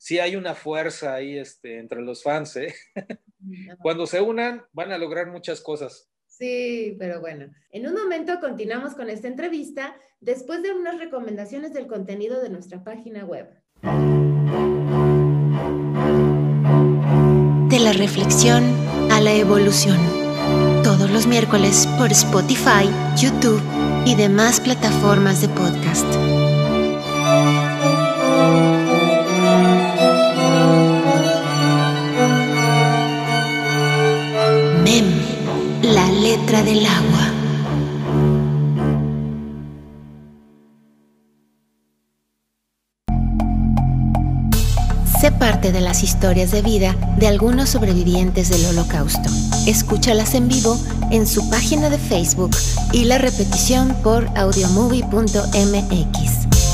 sí 0.00 0.18
hay 0.18 0.34
una 0.34 0.54
fuerza 0.54 1.14
ahí 1.14 1.38
este, 1.38 1.78
entre 1.78 2.00
los 2.00 2.22
fans. 2.22 2.56
¿eh? 2.56 2.74
Cuando 3.82 4.06
se 4.06 4.20
unan, 4.20 4.64
van 4.72 4.92
a 4.92 4.98
lograr 4.98 5.30
muchas 5.30 5.60
cosas. 5.60 6.10
Sí, 6.26 6.96
pero 6.98 7.20
bueno, 7.20 7.52
en 7.70 7.86
un 7.86 7.92
momento 7.92 8.40
continuamos 8.40 8.94
con 8.94 9.10
esta 9.10 9.28
entrevista 9.28 9.94
después 10.20 10.62
de 10.62 10.72
unas 10.72 10.98
recomendaciones 10.98 11.74
del 11.74 11.86
contenido 11.86 12.42
de 12.42 12.48
nuestra 12.48 12.82
página 12.82 13.26
web. 13.26 13.46
La 17.82 17.92
reflexión 17.92 18.64
a 19.10 19.20
la 19.20 19.32
evolución. 19.32 19.98
Todos 20.82 21.10
los 21.10 21.26
miércoles 21.26 21.88
por 21.98 22.12
Spotify, 22.12 22.88
YouTube 23.16 23.60
y 24.04 24.14
demás 24.14 24.60
plataformas 24.60 25.40
de 25.40 25.48
podcast. 25.48 26.06
letra 36.20 36.62
del 36.62 36.84
agua. 36.86 37.09
Parte 45.40 45.72
de 45.72 45.80
las 45.80 46.04
historias 46.04 46.52
de 46.52 46.62
vida 46.62 46.94
de 47.16 47.26
algunos 47.26 47.70
sobrevivientes 47.70 48.48
del 48.50 48.64
holocausto. 48.66 49.28
Escúchalas 49.66 50.34
en 50.34 50.46
vivo 50.46 50.78
en 51.10 51.26
su 51.26 51.50
página 51.50 51.90
de 51.90 51.98
Facebook 51.98 52.52
y 52.92 53.06
la 53.06 53.18
repetición 53.18 53.96
por 54.04 54.28
audiomovie.mx. 54.36 56.69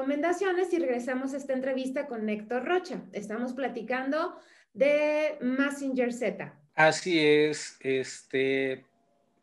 recomendaciones 0.00 0.72
y 0.72 0.78
regresamos 0.78 1.34
a 1.34 1.36
esta 1.36 1.52
entrevista 1.52 2.06
con 2.06 2.26
Héctor 2.26 2.64
Rocha. 2.64 3.02
Estamos 3.12 3.52
platicando 3.52 4.34
de 4.72 5.36
Messenger 5.42 6.10
Z. 6.10 6.58
Así 6.74 7.20
es, 7.22 7.76
este, 7.80 8.86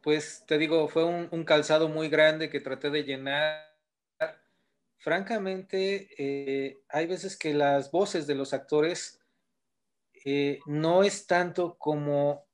pues 0.01 0.43
te 0.47 0.57
digo, 0.57 0.87
fue 0.87 1.03
un, 1.03 1.43
calzado 1.43 1.89
muy 1.89 2.09
grande 2.09 2.49
que 2.49 2.59
traté 2.59 2.89
de 2.89 3.03
llenar. 3.03 3.71
Francamente, 4.97 6.09
eh, 6.17 6.79
hay 6.89 7.05
veces 7.05 7.37
que 7.37 7.53
las 7.53 7.91
voces 7.91 8.25
de 8.25 8.33
los 8.33 8.51
actores 8.51 9.21
eh, 10.25 10.57
no 10.65 11.03
es 11.03 11.27
tanto 11.27 11.77
como 11.77 12.47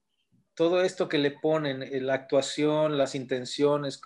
todo 0.56 0.82
esto 0.82 1.08
que 1.08 1.20
le 1.20 1.32
ponen, 1.32 1.82
eh, 1.82 2.02
la 2.02 2.16
actuación, 2.16 2.98
las 2.98 3.16
intenciones, 3.16 4.02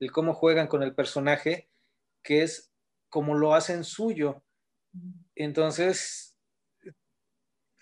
el 0.00 0.12
cómo 0.12 0.34
juegan 0.34 0.66
con 0.66 0.82
el 0.82 0.94
personaje, 0.94 1.70
que 2.22 2.42
es 2.42 2.67
como 3.08 3.34
lo 3.34 3.54
hacen 3.54 3.84
suyo. 3.84 4.42
Entonces, 5.34 6.36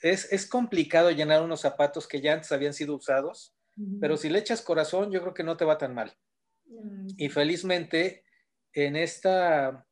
es, 0.02 0.46
complicado 0.46 1.10
llenar 1.10 1.42
unos 1.42 1.60
zapatos 1.60 2.06
que 2.06 2.20
ya 2.20 2.34
antes 2.34 2.52
habían 2.52 2.74
sido 2.74 2.94
usados, 2.94 3.54
pero 4.00 4.16
si 4.16 4.28
le 4.28 4.38
echas 4.38 4.62
corazón, 4.62 5.10
yo 5.10 5.20
creo 5.20 5.34
que 5.34 5.42
no 5.42 5.56
te 5.56 5.64
va 5.64 5.78
tan 5.78 5.94
mal. 5.94 6.16
Y 7.16 7.28
felizmente, 7.28 8.24
en 8.72 8.96
esta 8.96 9.86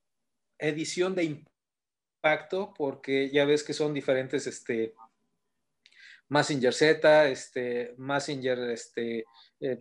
edición 0.59 1.14
de 1.14 1.25
impacto, 1.25 2.73
porque 2.77 3.31
ya 3.31 3.44
ves 3.44 3.62
que 3.62 3.73
son 3.73 3.92
diferentes, 3.92 4.47
este, 4.47 4.94
Messenger 6.29 6.73
Z, 6.73 7.29
este, 7.29 7.94
Messenger, 7.99 8.59
este, 8.70 9.25
eh, 9.61 9.79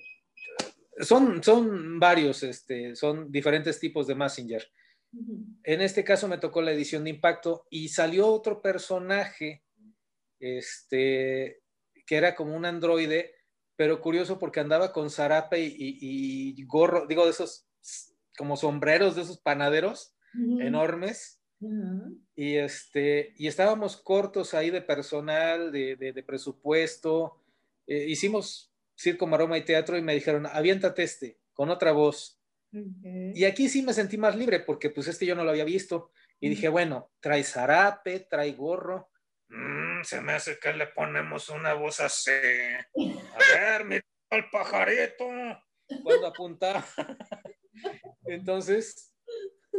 son, 0.99 1.41
son 1.41 1.99
varios, 1.99 2.43
este, 2.43 2.95
son 2.95 3.31
diferentes 3.31 3.79
tipos 3.79 4.07
de 4.07 4.15
Messenger. 4.15 4.69
En 5.63 5.81
este 5.81 6.03
caso 6.03 6.27
me 6.27 6.37
tocó 6.37 6.61
la 6.61 6.71
edición 6.71 7.03
de 7.03 7.11
impacto 7.11 7.65
y 7.69 7.89
salió 7.89 8.27
otro 8.27 8.61
personaje, 8.61 9.63
este, 10.39 11.61
que 12.05 12.15
era 12.15 12.35
como 12.35 12.55
un 12.55 12.65
androide, 12.65 13.35
pero 13.75 14.01
curioso 14.01 14.39
porque 14.39 14.59
andaba 14.59 14.91
con 14.91 15.09
zarape 15.09 15.59
y, 15.61 16.63
gorro, 16.65 17.07
digo, 17.07 17.25
de 17.25 17.31
esos 17.31 17.67
como 18.37 18.57
sombreros 18.57 19.15
de 19.15 19.21
esos 19.21 19.37
panaderos 19.37 20.15
enormes. 20.59 21.39
Y 22.35 22.55
este, 22.55 23.33
y 23.37 23.47
estábamos 23.47 23.95
cortos 23.95 24.53
ahí 24.53 24.69
de 24.69 24.81
personal, 24.81 25.71
de, 25.71 26.23
presupuesto. 26.25 27.37
Eh, 27.87 28.05
hicimos 28.09 28.73
circo, 28.95 29.27
maroma 29.27 29.57
y 29.57 29.63
teatro 29.63 29.97
y 29.97 30.01
me 30.01 30.13
dijeron, 30.13 30.45
aviéntate 30.45 31.03
este, 31.03 31.39
con 31.53 31.69
otra 31.69 31.91
voz. 31.91 32.39
Y 33.33 33.45
aquí 33.45 33.69
sí 33.69 33.83
me 33.83 33.93
sentí 33.93 34.17
más 34.17 34.35
libre 34.35 34.59
porque 34.59 34.89
pues 34.89 35.07
este 35.07 35.25
yo 35.25 35.35
no 35.35 35.43
lo 35.43 35.51
había 35.51 35.63
visto. 35.63 36.11
Y 36.39 36.49
dije, 36.49 36.69
bueno, 36.69 37.11
trae 37.19 37.43
zarape, 37.43 38.21
trae 38.21 38.51
gorro. 38.53 39.09
Mm, 39.49 40.03
se 40.03 40.21
me 40.21 40.33
hace 40.33 40.57
que 40.59 40.73
le 40.73 40.87
ponemos 40.87 41.49
una 41.49 41.73
voz 41.73 41.99
así. 41.99 42.31
A 42.31 43.55
ver, 43.55 43.85
mira 43.85 44.05
el 44.31 44.49
pajarito. 44.49 45.25
Cuando 46.03 46.27
apuntaba. 46.27 46.83
Entonces, 48.25 49.13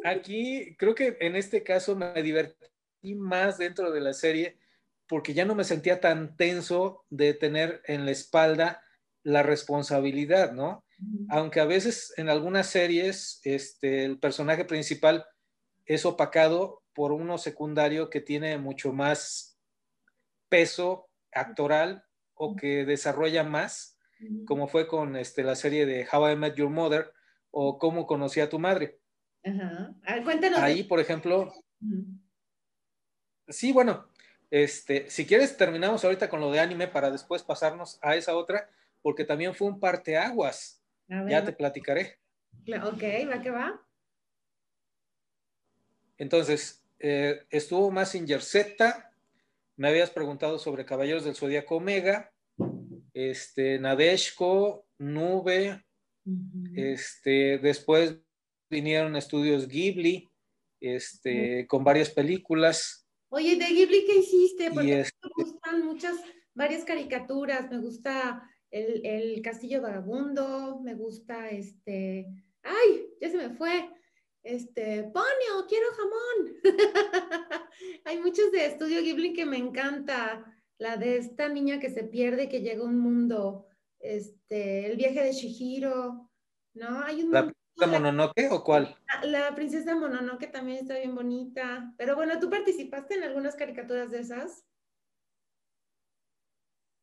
aquí 0.05 0.77
creo 0.77 0.95
que 0.95 1.17
en 1.21 1.35
este 1.37 1.63
caso 1.63 1.97
me 1.97 2.23
divertí 2.23 3.15
más 3.17 3.59
dentro 3.59 3.91
de 3.91 4.01
la 4.01 4.13
serie 4.13 4.59
porque 5.07 5.35
ya 5.35 5.45
no 5.45 5.55
me 5.55 5.65
sentía 5.65 6.01
tan 6.01 6.37
tenso 6.37 7.05
de 7.11 7.35
tener 7.35 7.83
en 7.87 8.05
la 8.07 8.13
espalda 8.13 8.83
la 9.23 9.43
responsabilidad, 9.43 10.53
¿no? 10.53 10.85
Aunque 11.29 11.61
a 11.61 11.65
veces 11.65 12.13
en 12.17 12.29
algunas 12.29 12.69
series 12.69 13.41
este, 13.45 14.05
el 14.05 14.19
personaje 14.19 14.65
principal 14.65 15.27
es 15.87 16.05
opacado 16.05 16.83
por 16.95 17.13
uno 17.13 17.39
secundario 17.39 18.11
que 18.11 18.21
tiene 18.21 18.59
mucho 18.59 18.93
más 18.93 19.59
peso 20.49 21.09
actoral 21.33 22.05
o 22.35 22.57
que 22.57 22.85
desarrolla 22.85 23.45
más, 23.45 23.99
como 24.47 24.69
fue 24.69 24.87
con 24.87 25.17
este, 25.17 25.43
la 25.43 25.57
serie 25.57 25.87
de 25.87 26.07
How 26.11 26.31
I 26.31 26.37
Met 26.37 26.55
Your 26.55 26.71
Mother 26.71 27.13
o 27.51 27.79
Cómo 27.79 28.07
conocí 28.07 28.41
a 28.41 28.49
tu 28.49 28.59
madre. 28.59 28.99
Ajá. 29.45 29.95
cuéntanos. 30.25 30.59
Ahí, 30.61 30.85
por 30.85 31.01
ejemplo, 31.01 31.53
sí, 33.49 33.73
bueno, 33.73 34.09
este, 34.51 35.11
si 35.11 35.27
quieres 35.27 35.57
terminamos 35.57 36.05
ahorita 36.05 36.29
con 36.29 36.41
lo 36.41 36.51
de 36.51 36.61
anime 36.61 36.89
para 36.89 37.11
después 37.11 37.43
pasarnos 37.43 37.99
a 38.03 38.17
esa 38.17 38.37
otra, 38.37 38.71
porque 39.03 39.25
también 39.25 39.55
fue 39.55 39.69
un 39.69 39.81
parteaguas 39.81 40.84
ya 41.09 41.45
te 41.45 41.53
platicaré. 41.53 42.19
Ok, 42.83 43.03
va 43.29 43.43
que 43.43 43.51
va. 43.51 43.87
Entonces, 46.17 46.85
eh, 46.99 47.43
estuvo 47.51 47.91
Massinger 47.91 48.41
Z, 48.41 49.13
me 49.77 49.89
habías 49.89 50.11
preguntado 50.11 50.59
sobre 50.59 50.85
Caballeros 50.85 51.25
del 51.25 51.35
Zodíaco 51.35 51.77
Omega, 51.77 52.33
este, 53.13 53.79
Nadeshko, 53.79 54.87
Nube, 54.99 55.85
este, 56.75 57.59
después 57.59 58.19
vinieron 58.71 59.17
estudios 59.17 59.69
Ghibli, 59.69 60.31
este, 60.81 61.67
con 61.67 61.85
varias 61.85 62.11
películas. 62.11 63.07
Oye, 63.29 63.57
de 63.57 63.67
Ghibli, 63.67 64.07
¿qué 64.07 64.17
hiciste? 64.17 64.71
Porque 64.71 65.05
me 65.05 65.45
gustan 65.45 65.85
muchas, 65.85 66.17
varias 66.55 66.85
caricaturas, 66.85 67.69
me 67.71 67.79
gusta 67.79 68.49
el, 68.75 69.41
Castillo 69.43 69.83
Vagabundo, 69.83 70.81
me 70.83 70.95
gusta 70.95 71.51
este, 71.51 72.27
ay, 72.63 73.07
ya 73.21 73.31
se 73.31 73.37
me 73.37 73.51
fue, 73.51 73.89
este, 74.43 75.05
Ponio, 75.05 75.67
quiero 75.69 75.87
jamón. 75.97 76.57
Hay 78.05 78.19
muchos 78.19 78.51
de 78.53 78.67
Estudio 78.67 79.01
Ghibli 79.01 79.33
que 79.33 79.47
me 79.47 79.59
encanta, 79.59 80.45
la 80.79 80.97
de 80.97 81.19
esta 81.19 81.49
niña 81.49 81.79
que 81.79 81.91
se 81.91 82.05
pierde, 82.05 82.49
que 82.49 82.61
llega 82.61 82.83
a 82.83 82.87
un 82.87 82.99
mundo, 82.99 83.67
este, 84.01 84.87
el 84.87 84.97
viaje 84.97 85.23
de 85.23 85.33
Shihiro, 85.33 86.31
¿no? 86.75 87.03
Hay 87.05 87.23
un 87.23 87.31
¿La 87.31 87.45
princesa 87.45 87.87
Mononoke 87.87 88.49
o 88.51 88.65
cuál? 88.65 88.97
La, 89.07 89.27
la 89.27 89.55
princesa 89.55 89.95
Mononoke 89.95 90.49
también 90.49 90.79
está 90.79 90.99
bien 90.99 91.15
bonita, 91.15 91.95
pero 91.97 92.17
bueno, 92.17 92.39
¿tú 92.41 92.51
participaste 92.51 93.15
en 93.15 93.23
algunas 93.23 93.55
caricaturas 93.55 94.11
de 94.11 94.21
esas? 94.21 94.65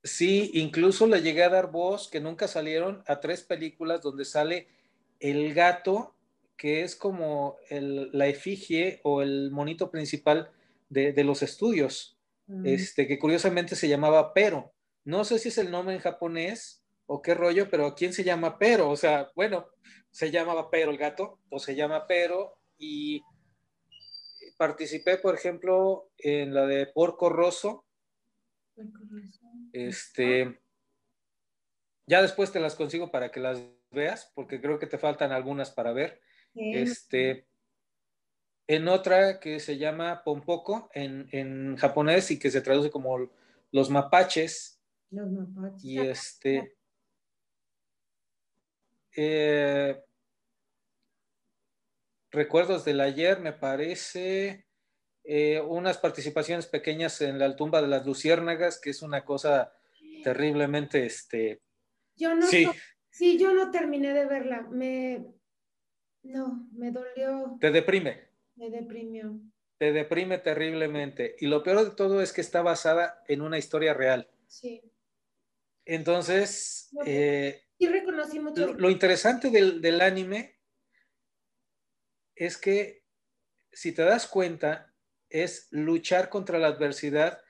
Sí, 0.03 0.51
incluso 0.55 1.05
le 1.07 1.21
llegué 1.21 1.43
a 1.43 1.49
dar 1.49 1.71
voz, 1.71 2.09
que 2.09 2.19
nunca 2.19 2.47
salieron, 2.47 3.03
a 3.07 3.19
tres 3.19 3.43
películas 3.43 4.01
donde 4.01 4.25
sale 4.25 4.67
el 5.19 5.53
gato, 5.53 6.15
que 6.57 6.81
es 6.81 6.95
como 6.95 7.57
la 7.69 8.27
efigie 8.27 8.99
o 9.03 9.21
el 9.21 9.51
monito 9.51 9.91
principal 9.91 10.51
de, 10.89 11.23
los 11.23 11.41
estudios, 11.41 12.17
mm. 12.47 12.65
este, 12.65 13.07
que 13.07 13.19
curiosamente 13.19 13.75
se 13.75 13.87
llamaba 13.87 14.33
Pero. 14.33 14.73
No 15.03 15.23
sé 15.23 15.39
si 15.39 15.49
es 15.49 15.57
el 15.57 15.71
nombre 15.71 15.95
en 15.95 16.01
japonés 16.01 16.83
o 17.05 17.21
qué 17.21 17.33
rollo, 17.33 17.69
pero 17.69 17.95
¿quién 17.95 18.13
se 18.13 18.23
llama 18.23 18.57
Pero? 18.57 18.89
O 18.89 18.95
sea, 18.95 19.31
bueno, 19.35 19.67
se 20.11 20.31
llamaba 20.31 20.69
Pero 20.69 20.91
el 20.91 20.97
gato, 20.97 21.39
o 21.49 21.59
se 21.59 21.75
llama 21.75 22.05
Pero, 22.07 22.57
y 22.77 23.21
participé, 24.57 25.17
por 25.17 25.35
ejemplo, 25.35 26.09
en 26.17 26.53
la 26.53 26.65
de 26.67 26.85
Porco 26.87 27.29
Rosso. 27.29 27.85
Este, 29.73 30.59
ya 32.07 32.21
después 32.21 32.51
te 32.51 32.59
las 32.59 32.75
consigo 32.75 33.11
para 33.11 33.31
que 33.31 33.39
las 33.39 33.63
veas, 33.91 34.31
porque 34.35 34.61
creo 34.61 34.79
que 34.79 34.87
te 34.87 34.97
faltan 34.97 35.31
algunas 35.31 35.71
para 35.71 35.93
ver. 35.93 36.21
Este, 36.53 37.47
en 38.67 38.87
otra 38.87 39.39
que 39.39 39.59
se 39.59 39.77
llama 39.77 40.23
Pompoco 40.23 40.89
en, 40.93 41.27
en, 41.31 41.77
japonés 41.77 42.31
y 42.31 42.39
que 42.39 42.51
se 42.51 42.61
traduce 42.61 42.91
como 42.91 43.29
los 43.71 43.89
mapaches. 43.89 44.81
Los 45.09 45.29
mapaches. 45.31 45.83
Y 45.83 45.99
este. 45.99 46.77
Eh, 49.15 50.01
recuerdos 52.31 52.85
del 52.85 53.01
ayer, 53.01 53.39
me 53.39 53.53
parece. 53.53 54.65
Eh, 55.23 55.61
unas 55.61 55.97
participaciones 55.97 56.65
pequeñas 56.65 57.21
en 57.21 57.37
la 57.37 57.55
tumba 57.55 57.81
de 57.81 57.87
las 57.87 58.05
luciérnagas, 58.05 58.79
que 58.79 58.89
es 58.89 59.01
una 59.01 59.23
cosa 59.23 59.73
terriblemente, 60.23 61.05
este... 61.05 61.61
Yo 62.15 62.35
no, 62.35 62.45
sí. 62.45 62.67
sí, 63.09 63.37
yo 63.39 63.53
no 63.53 63.71
terminé 63.71 64.13
de 64.13 64.25
verla, 64.25 64.61
me, 64.61 65.25
no, 66.23 66.67
me 66.73 66.91
dolió. 66.91 67.57
Te 67.59 67.71
deprime. 67.71 68.29
Me 68.55 68.69
deprimió. 68.69 69.39
Te 69.77 69.91
deprime 69.91 70.37
terriblemente. 70.37 71.35
Y 71.39 71.47
lo 71.47 71.63
peor 71.63 71.83
de 71.83 71.95
todo 71.95 72.21
es 72.21 72.33
que 72.33 72.41
está 72.41 72.61
basada 72.61 73.23
en 73.27 73.41
una 73.41 73.57
historia 73.57 73.93
real. 73.93 74.29
Sí. 74.47 74.83
Entonces, 75.85 76.91
eh, 77.05 77.63
sí 77.79 77.87
reconocí 77.87 78.39
mucho. 78.39 78.67
Lo, 78.67 78.73
lo 78.73 78.89
interesante 78.89 79.49
del, 79.49 79.81
del 79.81 80.01
anime 80.01 80.59
es 82.35 82.57
que, 82.57 83.03
si 83.71 83.91
te 83.91 84.03
das 84.03 84.27
cuenta, 84.27 84.90
es 85.31 85.67
luchar 85.71 86.29
contra 86.29 86.59
la 86.59 86.67
adversidad 86.67 87.41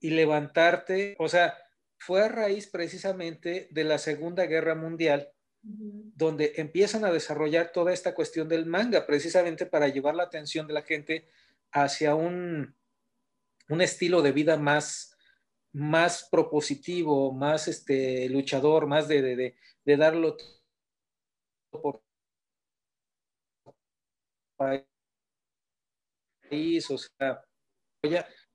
y 0.00 0.10
levantarte, 0.10 1.16
o 1.18 1.28
sea, 1.28 1.56
fue 1.98 2.22
a 2.22 2.28
raíz 2.28 2.68
precisamente 2.68 3.68
de 3.70 3.84
la 3.84 3.98
Segunda 3.98 4.46
Guerra 4.46 4.74
Mundial, 4.74 5.32
donde 5.62 6.52
empiezan 6.56 7.04
a 7.04 7.12
desarrollar 7.12 7.72
toda 7.72 7.92
esta 7.92 8.14
cuestión 8.14 8.48
del 8.48 8.66
manga, 8.66 9.06
precisamente 9.06 9.66
para 9.66 9.88
llevar 9.88 10.14
la 10.14 10.24
atención 10.24 10.66
de 10.66 10.74
la 10.74 10.82
gente 10.82 11.28
hacia 11.72 12.14
un, 12.14 12.76
un 13.68 13.80
estilo 13.80 14.22
de 14.22 14.32
vida 14.32 14.56
más, 14.56 15.16
más 15.72 16.28
propositivo, 16.30 17.32
más 17.32 17.68
este, 17.68 18.28
luchador, 18.28 18.86
más 18.86 19.08
de, 19.08 19.22
de, 19.22 19.56
de 19.84 19.96
darlo 19.96 20.36
por 21.70 22.02
país, 24.56 24.84
o 26.50 26.98
sea, 26.98 27.44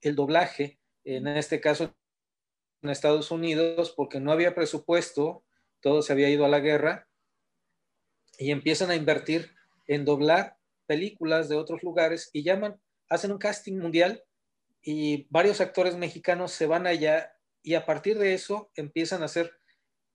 el 0.00 0.16
doblaje, 0.16 0.78
en 1.04 1.26
este 1.28 1.60
caso 1.60 1.94
en 2.82 2.90
Estados 2.90 3.30
Unidos, 3.30 3.92
porque 3.96 4.20
no 4.20 4.32
había 4.32 4.54
presupuesto, 4.54 5.44
todo 5.80 6.02
se 6.02 6.12
había 6.12 6.30
ido 6.30 6.44
a 6.44 6.48
la 6.48 6.60
guerra, 6.60 7.08
y 8.38 8.50
empiezan 8.50 8.90
a 8.90 8.96
invertir 8.96 9.54
en 9.86 10.04
doblar 10.04 10.56
películas 10.86 11.48
de 11.48 11.56
otros 11.56 11.82
lugares 11.82 12.30
y 12.32 12.42
llaman, 12.42 12.80
hacen 13.08 13.32
un 13.32 13.38
casting 13.38 13.78
mundial 13.78 14.24
y 14.82 15.26
varios 15.30 15.60
actores 15.60 15.96
mexicanos 15.96 16.52
se 16.52 16.66
van 16.66 16.86
allá 16.86 17.32
y 17.62 17.74
a 17.74 17.86
partir 17.86 18.18
de 18.18 18.34
eso 18.34 18.70
empiezan 18.74 19.22
a 19.22 19.26
hacer 19.26 19.52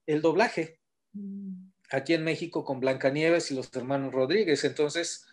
el 0.05 0.21
doblaje 0.21 0.79
mm. 1.13 1.69
aquí 1.91 2.13
en 2.13 2.23
México 2.23 2.65
con 2.65 2.79
Blancanieves 2.79 3.51
y 3.51 3.55
los 3.55 3.73
hermanos 3.75 4.13
Rodríguez. 4.13 4.63
Entonces, 4.65 5.25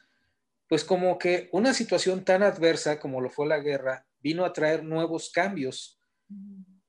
pues 0.74 0.82
como 0.82 1.18
que 1.18 1.48
una 1.52 1.72
situación 1.72 2.24
tan 2.24 2.42
adversa 2.42 2.98
como 2.98 3.20
lo 3.20 3.30
fue 3.30 3.46
la 3.46 3.60
guerra 3.60 4.08
vino 4.18 4.44
a 4.44 4.52
traer 4.52 4.82
nuevos 4.82 5.30
cambios 5.30 6.00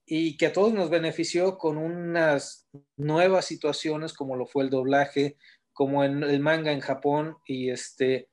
y 0.08 0.38
que 0.38 0.48
a 0.48 0.54
todos 0.54 0.74
nos 0.74 0.90
benefició 0.90 1.60
con 1.60 1.78
unas 1.78 2.68
nuevas 2.98 3.46
situaciones 3.46 4.14
como 4.14 4.38
lo 4.38 4.48
fue 4.48 4.64
el 4.64 4.72
doblaje, 4.72 5.38
como 5.72 6.04
en 6.04 6.24
el 6.24 6.40
manga 6.40 6.72
en 6.72 6.80
Japón 6.80 7.38
y 7.46 7.70
este 7.70 8.28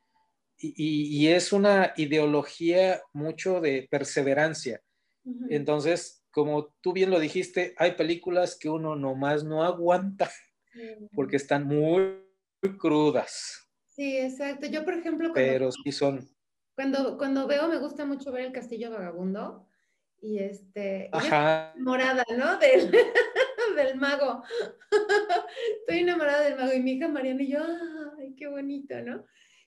y, 0.56 1.26
es 1.26 1.52
una 1.52 1.92
ideología 1.98 3.02
mucho 3.12 3.60
de 3.60 3.86
perseverancia. 3.90 4.80
Entonces, 5.50 6.24
como 6.30 6.74
tú 6.80 6.94
bien 6.94 7.10
lo 7.10 7.20
dijiste, 7.20 7.74
hay 7.76 7.92
películas 7.92 8.56
que 8.58 8.70
uno 8.70 8.96
nomás 8.96 9.44
no 9.44 9.64
aguanta 9.64 10.30
porque 11.14 11.36
están 11.36 11.66
muy 11.66 12.22
crudas. 12.78 13.61
Sí, 13.94 14.16
exacto. 14.18 14.66
Yo, 14.66 14.84
por 14.84 14.94
ejemplo, 14.94 15.32
cuando, 15.32 15.52
pero 15.52 15.72
sí 15.72 15.92
son. 15.92 16.28
Cuando, 16.74 17.18
cuando 17.18 17.46
veo, 17.46 17.68
me 17.68 17.78
gusta 17.78 18.06
mucho 18.06 18.32
ver 18.32 18.46
el 18.46 18.52
Castillo 18.52 18.90
Vagabundo 18.90 19.66
y 20.20 20.38
este. 20.38 21.10
Ajá. 21.12 21.74
Morada, 21.78 22.24
¿no? 22.36 22.58
Del, 22.58 22.90
del 23.76 23.96
mago. 23.96 24.42
Estoy 25.80 25.98
enamorada 25.98 26.42
del 26.42 26.56
mago 26.56 26.72
y 26.72 26.82
mi 26.82 26.92
hija 26.92 27.08
Mariana 27.08 27.42
y 27.42 27.48
yo, 27.48 27.60
¡ay, 28.18 28.34
qué 28.34 28.48
bonito, 28.48 29.00
¿no? 29.02 29.26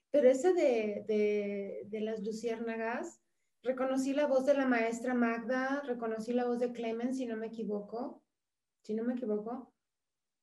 Pero 0.10 0.30
ese 0.30 0.54
de, 0.54 1.04
de, 1.08 1.84
de 1.86 2.02
las 2.02 2.24
luciérnagas, 2.24 3.22
reconocí 3.62 4.14
la 4.14 4.26
voz 4.26 4.46
de 4.46 4.56
la 4.56 4.66
maestra 4.66 5.14
Magda, 5.14 5.84
reconocí 5.86 6.34
la 6.34 6.46
voz 6.46 6.60
de 6.60 6.72
Clemen, 6.72 7.14
si 7.14 7.26
no 7.26 7.36
me 7.36 7.48
equivoco, 7.48 8.24
si 8.82 8.96
no 8.96 9.04
me 9.04 9.14
equivoco, 9.14 9.74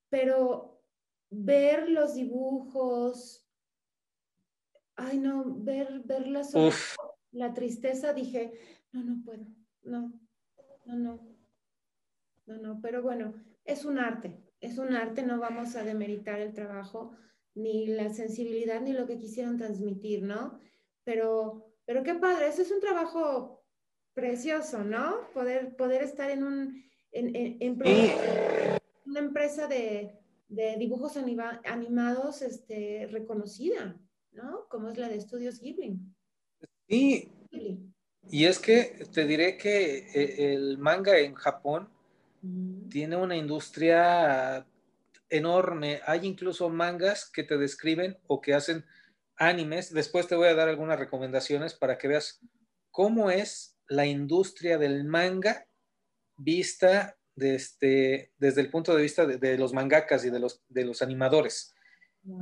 pero 0.08 0.82
ver 1.30 1.88
los 1.88 2.14
dibujos, 2.14 3.41
ay 4.96 5.18
no, 5.18 5.44
ver, 5.46 6.00
ver 6.04 6.26
la, 6.26 6.42
la 7.32 7.54
tristeza, 7.54 8.12
dije, 8.12 8.52
no, 8.92 9.02
no 9.02 9.24
puedo, 9.24 9.46
no, 9.82 10.12
no, 10.84 10.96
no, 10.96 11.20
no, 12.46 12.58
no, 12.58 12.80
pero 12.80 13.02
bueno, 13.02 13.34
es 13.64 13.84
un 13.84 13.98
arte, 13.98 14.40
es 14.60 14.78
un 14.78 14.94
arte, 14.94 15.22
no 15.22 15.38
vamos 15.38 15.76
a 15.76 15.84
demeritar 15.84 16.40
el 16.40 16.52
trabajo, 16.52 17.16
ni 17.54 17.86
la 17.86 18.10
sensibilidad, 18.10 18.80
ni 18.80 18.92
lo 18.92 19.06
que 19.06 19.18
quisieron 19.18 19.58
transmitir, 19.58 20.22
¿no? 20.22 20.58
Pero, 21.04 21.74
pero 21.84 22.02
qué 22.02 22.14
padre, 22.14 22.48
ese 22.48 22.62
es 22.62 22.70
un 22.70 22.80
trabajo 22.80 23.64
precioso, 24.14 24.84
¿no? 24.84 25.30
Poder, 25.32 25.76
poder 25.76 26.02
estar 26.02 26.30
en 26.30 26.44
un, 26.44 26.84
en, 27.12 27.34
en, 27.34 27.78
una 29.06 29.20
empresa 29.20 29.66
de, 29.66 30.18
de 30.48 30.76
dibujos 30.76 31.16
animados 31.16 32.42
este, 32.42 33.08
reconocida. 33.10 33.98
¿No? 34.32 34.66
Como 34.68 34.90
es 34.90 34.98
la 34.98 35.08
de 35.08 35.16
Estudios 35.16 35.60
Ghibli. 35.60 35.98
Sí. 36.88 37.32
Y 38.30 38.44
es 38.44 38.58
que 38.58 39.06
te 39.12 39.26
diré 39.26 39.56
que 39.56 39.98
eh, 40.14 40.54
el 40.54 40.78
manga 40.78 41.18
en 41.18 41.34
Japón 41.34 41.88
tiene 42.90 43.16
una 43.16 43.36
industria 43.36 44.66
enorme. 45.28 46.00
Hay 46.06 46.26
incluso 46.26 46.68
mangas 46.68 47.30
que 47.30 47.44
te 47.44 47.56
describen 47.56 48.18
o 48.26 48.40
que 48.40 48.54
hacen 48.54 48.84
animes. 49.36 49.92
Después 49.92 50.26
te 50.28 50.34
voy 50.34 50.48
a 50.48 50.54
dar 50.54 50.68
algunas 50.68 50.98
recomendaciones 50.98 51.74
para 51.74 51.98
que 51.98 52.08
veas 52.08 52.40
cómo 52.90 53.30
es 53.30 53.76
la 53.88 54.06
industria 54.06 54.78
del 54.78 55.04
manga 55.04 55.66
vista 56.36 57.16
este, 57.36 58.32
desde 58.38 58.60
el 58.60 58.70
punto 58.70 58.94
de 58.94 59.02
vista 59.02 59.26
de, 59.26 59.58
los 59.58 59.72
mangakas 59.72 60.24
y 60.24 60.30
de 60.30 60.38
los, 60.38 60.62
de 60.68 60.84
los 60.84 61.02
animadores. 61.02 61.71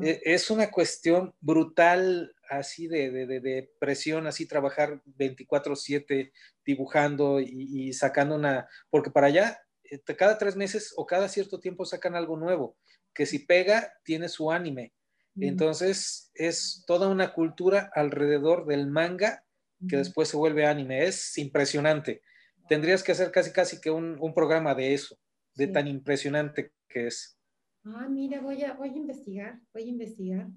E, 0.02 0.20
es 0.24 0.50
una 0.50 0.70
cuestión 0.70 1.34
brutal 1.40 2.34
así 2.48 2.88
de, 2.88 3.70
presión, 3.78 4.26
así 4.26 4.46
trabajar 4.46 5.02
24/7 5.06 6.32
dibujando 6.64 7.40
y, 7.40 7.92
sacando 7.92 8.34
una, 8.34 8.68
porque 8.90 9.10
para 9.10 9.28
allá 9.28 9.58
eh, 9.84 10.00
cada 10.16 10.38
tres 10.38 10.56
meses 10.56 10.92
o 10.96 11.06
cada 11.06 11.28
cierto 11.28 11.60
tiempo 11.60 11.84
sacan 11.84 12.14
algo 12.14 12.36
nuevo, 12.36 12.76
que 13.14 13.26
si 13.26 13.40
pega 13.40 13.92
tiene 14.04 14.28
su 14.28 14.50
anime. 14.50 14.92
Entonces 15.36 16.30
es 16.34 16.84
toda 16.86 17.08
una 17.08 17.32
cultura 17.32 17.90
alrededor 17.94 18.66
del 18.66 18.88
manga 18.88 19.44
que 19.88 19.96
después 19.96 20.28
se 20.28 20.36
vuelve 20.36 20.66
anime. 20.66 21.04
Es 21.06 21.38
impresionante. 21.38 22.22
Tendrías 22.68 23.02
que 23.02 23.12
hacer 23.12 23.30
casi 23.30 23.52
casi 23.52 23.80
que 23.80 23.90
un, 23.90 24.34
programa 24.34 24.74
de 24.74 24.92
eso, 24.92 25.16
de 25.54 25.68
tan 25.68 25.86
impresionante 25.86 26.72
que 26.88 27.06
es. 27.06 27.39
Ah, 27.84 28.08
mira, 28.08 28.40
voy 28.40 28.62
a, 28.62 28.74
voy 28.74 28.90
a 28.90 28.96
investigar, 28.96 29.60
voy 29.72 29.84
a 29.84 29.86
investigar. 29.86 30.48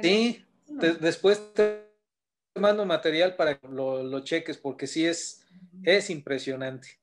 Sí, 0.00 0.44
después 1.00 1.52
te 1.54 1.90
mando 2.54 2.86
material 2.86 3.36
para 3.36 3.58
que 3.58 3.68
lo, 3.68 4.20
cheques 4.20 4.58
porque 4.58 4.86
sí 4.86 5.04
es, 5.04 5.44
es 5.82 6.10
impresionante. 6.10 7.00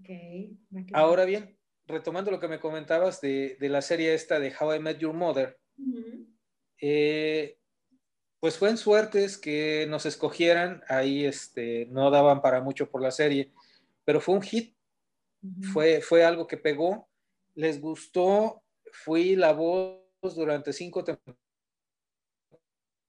Okay. 0.00 0.58
Ahora 0.92 1.24
bien, 1.24 1.58
retomando 1.86 2.30
lo 2.30 2.40
que 2.40 2.48
me 2.48 2.60
comentabas 2.60 3.20
de, 3.20 3.56
la 3.60 3.82
serie 3.82 4.14
esta 4.14 4.38
de 4.38 4.54
How 4.58 4.74
I 4.74 4.80
Met 4.80 4.98
Your 4.98 5.14
Mother, 5.14 5.58
eh, 6.80 7.58
pues 8.40 8.56
fue 8.56 8.70
en 8.70 8.76
suertes 8.76 9.36
que 9.36 9.86
nos 9.88 10.06
escogieran, 10.06 10.82
ahí 10.88 11.24
este, 11.24 11.86
no 11.86 12.10
daban 12.10 12.40
para 12.40 12.60
mucho 12.60 12.90
por 12.90 13.02
la 13.02 13.10
serie, 13.10 13.52
pero 14.04 14.20
fue 14.20 14.36
un 14.36 14.42
hit, 14.42 14.74
fue, 15.72 16.00
fue 16.00 16.24
algo 16.24 16.46
que 16.46 16.56
pegó, 16.56 17.08
les 17.54 17.80
gustó 17.80 18.62
fui 18.92 19.36
la 19.36 19.52
voz 19.52 20.02
durante 20.34 20.72
cinco 20.72 21.04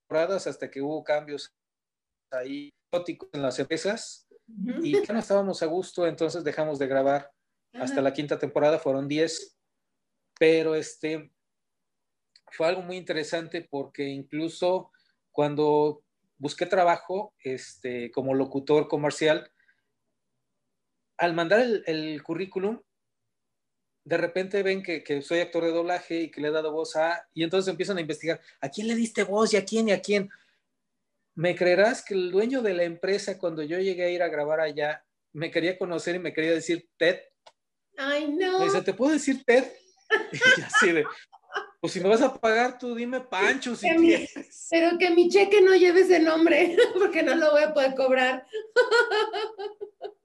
temporadas 0.10 0.48
hasta 0.48 0.70
que 0.70 0.82
hubo 0.82 1.04
cambios 1.04 1.54
ahí 2.32 2.70
en 3.34 3.42
las 3.42 3.60
empresas 3.60 4.28
y 4.82 5.06
ya 5.06 5.14
no 5.14 5.20
estábamos 5.20 5.62
a 5.62 5.68
gusto, 5.68 6.08
entonces 6.08 6.44
dejamos 6.44 6.80
de 6.80 6.88
grabar. 6.88 7.32
Hasta 7.74 8.02
la 8.02 8.14
quinta 8.14 8.40
temporada 8.40 8.80
fueron 8.80 9.08
10, 9.08 9.56
pero 10.40 10.74
este 10.74 11.32
fue 12.52 12.68
algo 12.68 12.82
muy 12.82 12.98
interesante 12.98 13.68
porque 13.70 14.08
incluso 14.08 14.92
cuando 15.32 16.04
busqué 16.38 16.66
trabajo 16.66 17.36
este, 17.44 18.10
como 18.12 18.34
locutor 18.34 18.88
comercial, 18.88 19.52
al 21.18 21.34
mandar 21.36 21.60
el, 21.86 22.24
currículum, 22.24 22.82
de 24.10 24.18
repente 24.18 24.64
ven 24.64 24.82
que, 24.82 25.04
que, 25.04 25.22
soy 25.22 25.40
actor 25.40 25.64
de 25.64 25.70
doblaje 25.70 26.22
y 26.22 26.32
que 26.32 26.42
le 26.42 26.48
he 26.48 26.52
dado 26.52 26.72
voz 26.72 26.96
a, 26.96 27.28
y 27.32 27.44
entonces 27.44 27.70
empiezan 27.70 28.00
a 28.00 28.02
investigar, 28.02 28.42
¿a 28.60 28.68
quién 28.68 28.88
le 28.88 28.96
diste 28.96 29.24
voz 29.24 29.54
y 29.54 29.58
a 29.58 29.64
quién 29.64 29.88
y 29.88 29.92
a 29.92 30.02
quién? 30.02 30.32
¿Me 31.36 31.56
creerás 31.56 32.04
que 32.04 32.16
el 32.16 32.32
dueño 32.32 32.64
de 32.64 32.74
la 32.74 32.86
empresa, 32.86 33.38
cuando 33.38 33.62
yo 33.62 33.78
llegué 33.78 34.06
a 34.06 34.10
ir 34.10 34.24
a 34.24 34.28
grabar 34.28 34.62
allá, 34.62 35.06
me 35.32 35.52
quería 35.52 35.78
conocer 35.78 36.16
y 36.16 36.20
me 36.20 36.34
quería 36.34 36.54
decir 36.54 36.90
Ted? 36.98 37.20
Ay, 37.98 38.32
no. 38.32 38.58
Me 38.58 38.66
dice, 38.66 38.82
¿te 38.82 38.94
puedo 38.94 39.14
decir 39.14 39.44
Ted? 39.46 39.66
Y 40.58 40.62
así 40.62 40.92
de, 40.92 41.06
pues 41.80 41.94
si 41.94 42.00
me 42.00 42.10
vas 42.10 42.24
a 42.24 42.34
pagar, 42.34 42.80
tú 42.80 42.96
dime 42.96 43.22
Pancho 43.22 43.76
si 43.76 43.88
quieres. 43.88 44.34
pero 44.72 44.98
que 44.98 45.12
mi 45.12 45.30
cheque 45.30 45.62
no 45.62 45.76
lleve 45.76 46.02
ese 46.02 46.20
nombre, 46.20 46.76
porque 46.98 47.22
no 47.22 47.36
lo 47.36 47.52
voy 47.52 47.62
a 47.62 47.76
poder 47.76 47.94
cobrar. 47.94 48.44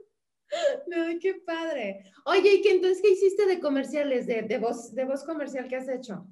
No, 0.86 1.18
qué 1.20 1.34
padre. 1.34 2.04
Oye, 2.24 2.54
¿y 2.54 2.62
qué 2.62 2.72
entonces 2.72 3.02
qué 3.02 3.10
hiciste 3.10 3.46
de 3.46 3.60
comerciales, 3.60 4.26
de, 4.26 4.42
de 4.42 4.58
voz, 4.58 4.94
de 4.94 5.04
voz 5.04 5.24
comercial 5.24 5.68
que 5.68 5.76
has 5.76 5.88
hecho? 5.88 6.26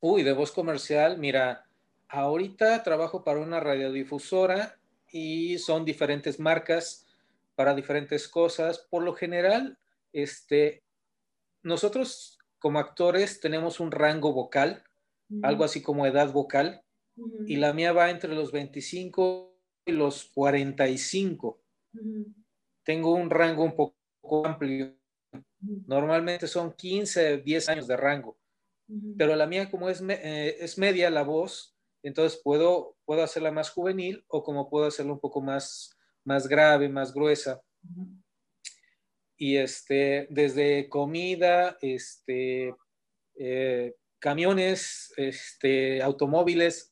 Uy, 0.00 0.22
de 0.22 0.32
voz 0.32 0.52
comercial, 0.52 1.18
mira, 1.18 1.66
ahorita 2.08 2.82
trabajo 2.82 3.22
para 3.22 3.40
una 3.40 3.60
radiodifusora 3.60 4.78
y 5.12 5.58
son 5.58 5.84
diferentes 5.84 6.40
marcas 6.40 7.06
para 7.54 7.74
diferentes 7.74 8.26
cosas. 8.28 8.78
Por 8.78 9.02
lo 9.02 9.14
general, 9.14 9.78
este, 10.12 10.82
nosotros 11.62 12.38
como 12.58 12.78
actores 12.78 13.40
tenemos 13.40 13.80
un 13.80 13.90
rango 13.90 14.32
vocal, 14.32 14.84
algo 15.42 15.64
así 15.64 15.82
como 15.82 16.06
edad 16.06 16.32
vocal, 16.32 16.82
y 17.46 17.56
la 17.56 17.72
mía 17.72 17.92
va 17.92 18.10
entre 18.10 18.34
los 18.34 18.52
25 18.52 19.46
y 19.46 19.49
los 19.86 20.30
45. 20.34 21.60
Tengo 22.84 23.14
un 23.14 23.30
rango 23.30 23.64
un 23.64 23.74
poco 23.74 24.46
amplio. 24.46 24.96
Normalmente 25.86 26.46
son 26.46 26.72
15, 26.72 27.38
10 27.38 27.68
años 27.68 27.86
de 27.86 27.96
rango 27.96 28.40
pero 29.16 29.36
la 29.36 29.46
mía 29.46 29.70
como 29.70 29.88
es, 29.88 30.02
eh, 30.08 30.56
es 30.58 30.78
media 30.78 31.10
la 31.10 31.22
voz, 31.22 31.76
entonces 32.02 32.40
puedo, 32.42 32.96
puedo 33.04 33.22
hacerla 33.22 33.52
más 33.52 33.70
juvenil 33.70 34.24
o 34.28 34.42
como 34.42 34.68
puedo 34.68 34.86
hacerla 34.86 35.12
un 35.12 35.20
poco 35.20 35.40
más, 35.40 35.96
más 36.24 36.48
grave, 36.48 36.88
más 36.88 37.12
gruesa. 37.12 37.62
Y 39.36 39.56
este, 39.56 40.26
desde 40.30 40.88
comida, 40.88 41.78
este, 41.80 42.74
eh, 43.36 43.94
camiones, 44.18 45.12
este, 45.16 46.02
automóviles, 46.02 46.89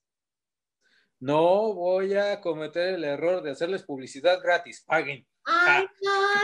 no 1.21 1.75
voy 1.75 2.15
a 2.15 2.41
cometer 2.41 2.95
el 2.95 3.05
error 3.05 3.43
de 3.43 3.51
hacerles 3.51 3.83
publicidad 3.83 4.41
gratis, 4.43 4.85
paguen. 4.87 5.27
Ay, 5.45 5.87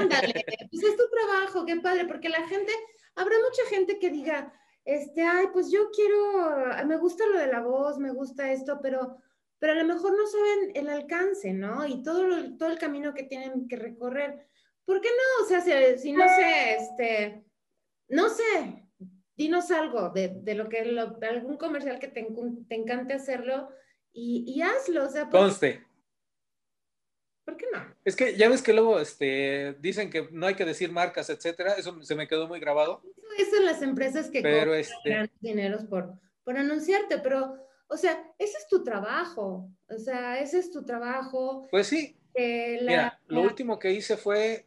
ándale, 0.00 0.44
pues 0.70 0.82
es 0.82 0.96
tu 0.96 1.04
trabajo, 1.10 1.64
qué 1.64 1.76
padre, 1.76 2.06
porque 2.06 2.28
la 2.28 2.46
gente, 2.48 2.72
habrá 3.14 3.36
mucha 3.38 3.68
gente 3.68 3.98
que 3.98 4.10
diga, 4.10 4.52
este, 4.84 5.22
ay, 5.22 5.46
pues 5.52 5.70
yo 5.70 5.90
quiero, 5.90 6.86
me 6.86 6.96
gusta 6.96 7.26
lo 7.26 7.38
de 7.38 7.46
la 7.46 7.60
voz, 7.60 7.98
me 7.98 8.12
gusta 8.12 8.50
esto, 8.50 8.80
pero, 8.82 9.18
pero 9.58 9.72
a 9.72 9.76
lo 9.76 9.84
mejor 9.84 10.12
no 10.16 10.26
saben 10.26 10.72
el 10.74 10.88
alcance, 10.88 11.52
¿no? 11.52 11.86
Y 11.86 12.02
todo, 12.02 12.56
todo 12.58 12.70
el 12.70 12.78
camino 12.78 13.14
que 13.14 13.24
tienen 13.24 13.68
que 13.68 13.76
recorrer. 13.76 14.48
¿Por 14.84 15.00
qué 15.00 15.08
no? 15.08 15.44
O 15.44 15.48
sea, 15.48 15.60
si, 15.96 16.12
no 16.12 16.24
sé, 16.28 16.74
este, 16.76 17.44
no 18.08 18.28
sé, 18.28 18.88
dinos 19.36 19.70
algo 19.70 20.10
de, 20.10 20.28
de 20.42 20.54
lo 20.54 20.68
que, 20.68 20.80
algún 21.22 21.56
comercial 21.56 21.98
que 21.98 22.08
te, 22.08 22.26
te 22.68 22.74
encante 22.74 23.14
hacerlo 23.14 23.68
y, 24.14 24.44
y 24.46 24.62
hazlo. 24.62 25.04
O 25.04 25.10
sea, 25.10 25.28
Conste. 25.28 25.84
¿Por 27.44 27.58
qué 27.58 27.66
no? 27.72 27.84
Es 28.04 28.16
que 28.16 28.36
ya 28.36 28.48
ves 28.48 28.62
que 28.62 28.72
luego 28.72 28.98
este, 28.98 29.76
dicen 29.80 30.08
que 30.08 30.28
no 30.30 30.46
hay 30.46 30.54
que 30.54 30.64
decir 30.64 30.90
marcas, 30.90 31.28
etcétera. 31.28 31.74
Eso 31.74 32.02
se 32.02 32.14
me 32.14 32.26
quedó 32.26 32.48
muy 32.48 32.58
grabado. 32.58 33.02
Eso 33.36 33.56
en 33.56 33.66
las 33.66 33.82
empresas 33.82 34.30
que 34.30 34.40
pero 34.40 34.74
este... 34.74 35.30
dineros 35.40 35.84
por, 35.84 36.14
por 36.42 36.56
anunciarte, 36.56 37.18
pero, 37.18 37.58
o 37.88 37.96
sea, 37.98 38.32
ese 38.38 38.56
es 38.56 38.66
tu 38.68 38.82
trabajo. 38.82 39.68
O 39.88 39.98
sea, 39.98 40.40
ese 40.40 40.58
es 40.58 40.70
tu 40.70 40.84
trabajo. 40.84 41.66
Pues 41.70 41.88
sí. 41.88 42.16
Mira, 42.34 43.20
lo 43.26 43.42
último 43.42 43.78
que 43.78 43.92
hice 43.92 44.16
fue, 44.16 44.66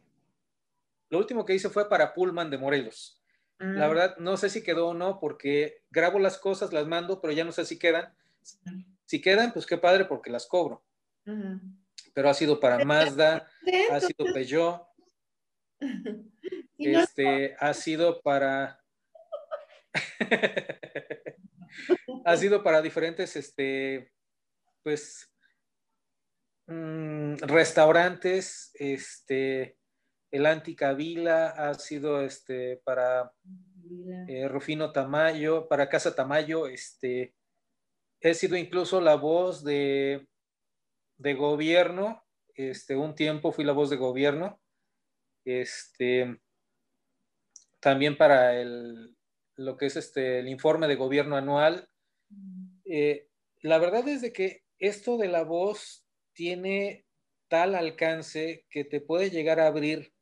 lo 1.10 1.18
último 1.18 1.44
que 1.44 1.54
hice 1.54 1.68
fue 1.68 1.88
para 1.88 2.14
Pullman 2.14 2.50
de 2.50 2.58
Morelos. 2.58 3.22
La 3.58 3.86
ah. 3.86 3.88
verdad, 3.88 4.16
no 4.18 4.36
sé 4.36 4.50
si 4.50 4.62
quedó 4.62 4.88
o 4.88 4.94
no, 4.94 5.18
porque 5.18 5.82
grabo 5.90 6.20
las 6.20 6.38
cosas, 6.38 6.72
las 6.72 6.86
mando, 6.86 7.20
pero 7.20 7.32
ya 7.32 7.44
no 7.44 7.50
sé 7.50 7.64
si 7.64 7.76
quedan. 7.76 8.14
Si 9.08 9.22
quedan, 9.22 9.54
pues 9.54 9.64
qué 9.64 9.78
padre, 9.78 10.04
porque 10.04 10.28
las 10.28 10.46
cobro. 10.46 10.84
Pero 12.12 12.28
ha 12.28 12.34
sido 12.34 12.60
para 12.60 12.84
Mazda, 12.84 13.48
ha 13.90 14.00
sido 14.00 14.34
Peugeot, 14.34 14.86
este, 16.78 17.56
ha 17.58 17.72
sido 17.72 18.20
para, 18.20 18.84
ha 22.26 22.36
sido 22.36 22.62
para 22.62 22.82
diferentes, 22.82 23.34
este, 23.34 24.12
pues, 24.82 25.32
mm, 26.66 27.36
restaurantes, 27.36 28.72
este, 28.74 29.78
el 30.30 30.44
Anticavila 30.44 31.48
ha 31.48 31.72
sido, 31.72 32.20
este, 32.20 32.82
para 32.84 33.32
eh, 34.28 34.46
Rufino 34.48 34.92
Tamayo, 34.92 35.66
para 35.66 35.88
Casa 35.88 36.14
Tamayo, 36.14 36.66
este, 36.66 37.37
he 38.20 38.34
sido 38.34 38.56
incluso 38.56 39.00
la 39.00 39.16
voz 39.16 39.64
de 39.64 40.28
de 41.18 41.34
gobierno, 41.34 42.24
este, 42.54 42.96
un 42.96 43.14
tiempo 43.14 43.52
fui 43.52 43.64
la 43.64 43.72
voz 43.72 43.90
de 43.90 43.96
gobierno, 43.96 44.60
este, 45.44 46.40
también 47.80 48.16
para 48.16 48.58
el, 48.58 49.16
lo 49.56 49.76
que 49.76 49.86
es 49.86 49.96
este, 49.96 50.38
el 50.38 50.48
informe 50.48 50.86
de 50.88 50.94
gobierno 50.94 51.36
anual. 51.36 51.88
Eh, 52.84 53.28
la 53.60 53.78
verdad 53.78 54.06
es 54.08 54.22
de 54.22 54.32
que 54.32 54.62
esto 54.78 55.18
de 55.18 55.28
la 55.28 55.42
voz 55.42 56.06
tiene 56.32 57.04
tal 57.48 57.74
alcance 57.74 58.64
que 58.70 58.84
te 58.84 59.00
puede 59.00 59.30
llegar 59.30 59.58
a 59.58 59.66
abrir 59.66 60.14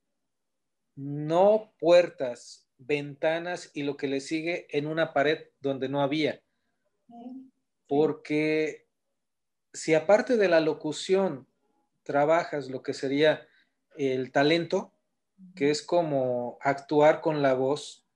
no 0.95 1.75
puertas, 1.79 2.67
ventanas 2.79 3.71
y 3.75 3.83
lo 3.83 3.99
que 3.99 4.09
le 4.09 4.21
sigue 4.21 4.67
en 4.71 4.87
una 4.87 5.13
pared 5.13 5.49
donde 5.61 5.91
no 5.91 6.01
había. 6.01 6.43
Porque 7.87 8.87
si 9.73 9.95
aparte 9.95 10.37
de 10.37 10.49
la 10.49 10.61
locución 10.61 11.47
trabajas 12.03 12.69
lo 12.69 12.83
que 12.83 12.95
sería 12.95 13.47
el 13.97 14.33
talento, 14.33 14.93
que 15.55 15.71
es 15.71 15.83
como 15.83 16.59
actuar 16.61 17.21
con 17.21 17.43
la 17.43 17.55
voz, 17.55 18.07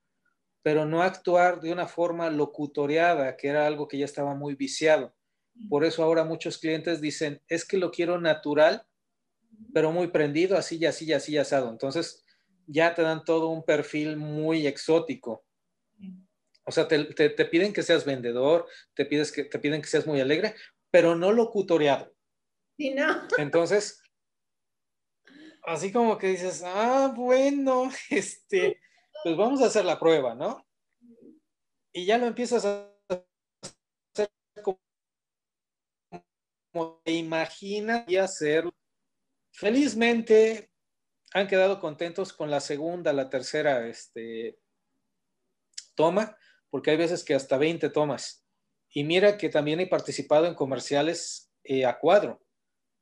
pero 0.63 0.85
no 0.85 1.01
actuar 1.01 1.59
de 1.59 1.71
una 1.71 1.87
forma 1.87 2.29
locutoriada, 2.29 3.35
que 3.35 3.47
era 3.47 3.65
algo 3.67 3.87
que 3.87 3.97
ya 3.97 4.05
estaba 4.05 4.35
muy 4.35 4.55
viciado. 4.55 5.13
Por 5.69 5.85
eso 5.85 6.03
ahora 6.03 6.23
muchos 6.23 6.57
clientes 6.57 7.01
dicen, 7.01 7.41
es 7.47 7.65
que 7.65 7.77
lo 7.77 7.91
quiero 7.91 8.19
natural, 8.19 8.85
pero 9.73 9.91
muy 9.91 10.07
prendido, 10.07 10.57
así 10.57 10.77
y 10.77 10.85
así 10.85 11.05
y 11.05 11.13
así 11.13 11.37
asado. 11.37 11.69
Entonces 11.69 12.23
ya 12.67 12.93
te 12.93 13.01
dan 13.01 13.23
todo 13.23 13.49
un 13.49 13.63
perfil 13.63 14.17
muy 14.17 14.67
exótico. 14.67 15.43
O 16.63 16.71
sea, 16.71 16.87
te, 16.87 16.99
piden 17.45 17.73
que 17.73 17.83
seas 17.83 18.05
vendedor, 18.05 18.67
te, 18.93 19.05
pides 19.05 19.31
que, 19.31 19.45
te 19.45 19.59
piden 19.59 19.81
que 19.81 19.87
seas 19.87 20.05
muy 20.05 20.21
alegre, 20.21 20.55
pero 20.91 21.15
no 21.15 21.31
locutoriado. 21.31 22.13
Sí, 22.77 22.91
no. 22.91 23.27
Entonces, 23.37 24.01
así 25.63 25.91
como 25.91 26.17
que 26.17 26.27
dices, 26.27 26.63
ah, 26.65 27.13
bueno, 27.15 27.89
este, 28.09 28.79
pues 29.23 29.35
vamos 29.35 29.61
a 29.61 29.67
hacer 29.67 29.85
la 29.85 29.99
prueba, 29.99 30.35
¿no? 30.35 30.65
Y 31.93 32.05
ya 32.05 32.17
lo 32.17 32.27
empiezas 32.27 32.63
a 32.65 32.89
hacer 34.13 34.31
como 34.63 34.79
te 37.03 37.11
imaginas 37.11 38.05
y 38.07 38.17
hacerlo. 38.17 38.73
Felizmente 39.51 40.71
han 41.33 41.47
quedado 41.47 41.79
contentos 41.79 42.33
con 42.33 42.49
la 42.49 42.59
segunda, 42.59 43.13
la 43.13 43.29
tercera 43.29 43.87
este, 43.87 44.59
toma, 45.95 46.37
porque 46.71 46.89
hay 46.89 46.97
veces 46.97 47.23
que 47.23 47.35
hasta 47.35 47.57
20 47.57 47.89
tomas. 47.89 48.43
Y 48.89 49.03
mira 49.03 49.37
que 49.37 49.49
también 49.49 49.79
he 49.79 49.87
participado 49.87 50.47
en 50.47 50.55
comerciales 50.55 51.51
eh, 51.63 51.85
a 51.85 51.99
cuadro. 51.99 52.41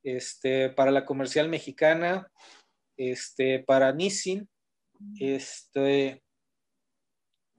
Este, 0.04 0.70
para 0.70 0.92
la 0.92 1.06
comercial 1.06 1.48
mexicana, 1.48 2.30
este, 2.98 3.60
para 3.60 3.94
Nissin, 3.94 4.50
este, 5.20 6.22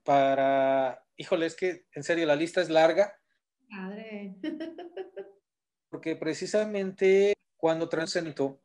para, 0.05 1.03
híjole, 1.17 1.47
es 1.47 1.57
que 1.57 1.85
en 1.95 2.03
serio 2.03 2.27
la 2.27 2.37
lista 2.37 2.61
es 2.61 2.69
larga, 2.69 3.15
Padre. 3.71 4.35
Porque 5.91 6.17
precisamente 6.17 7.35
cuando 7.57 7.89
transento, 7.89 8.61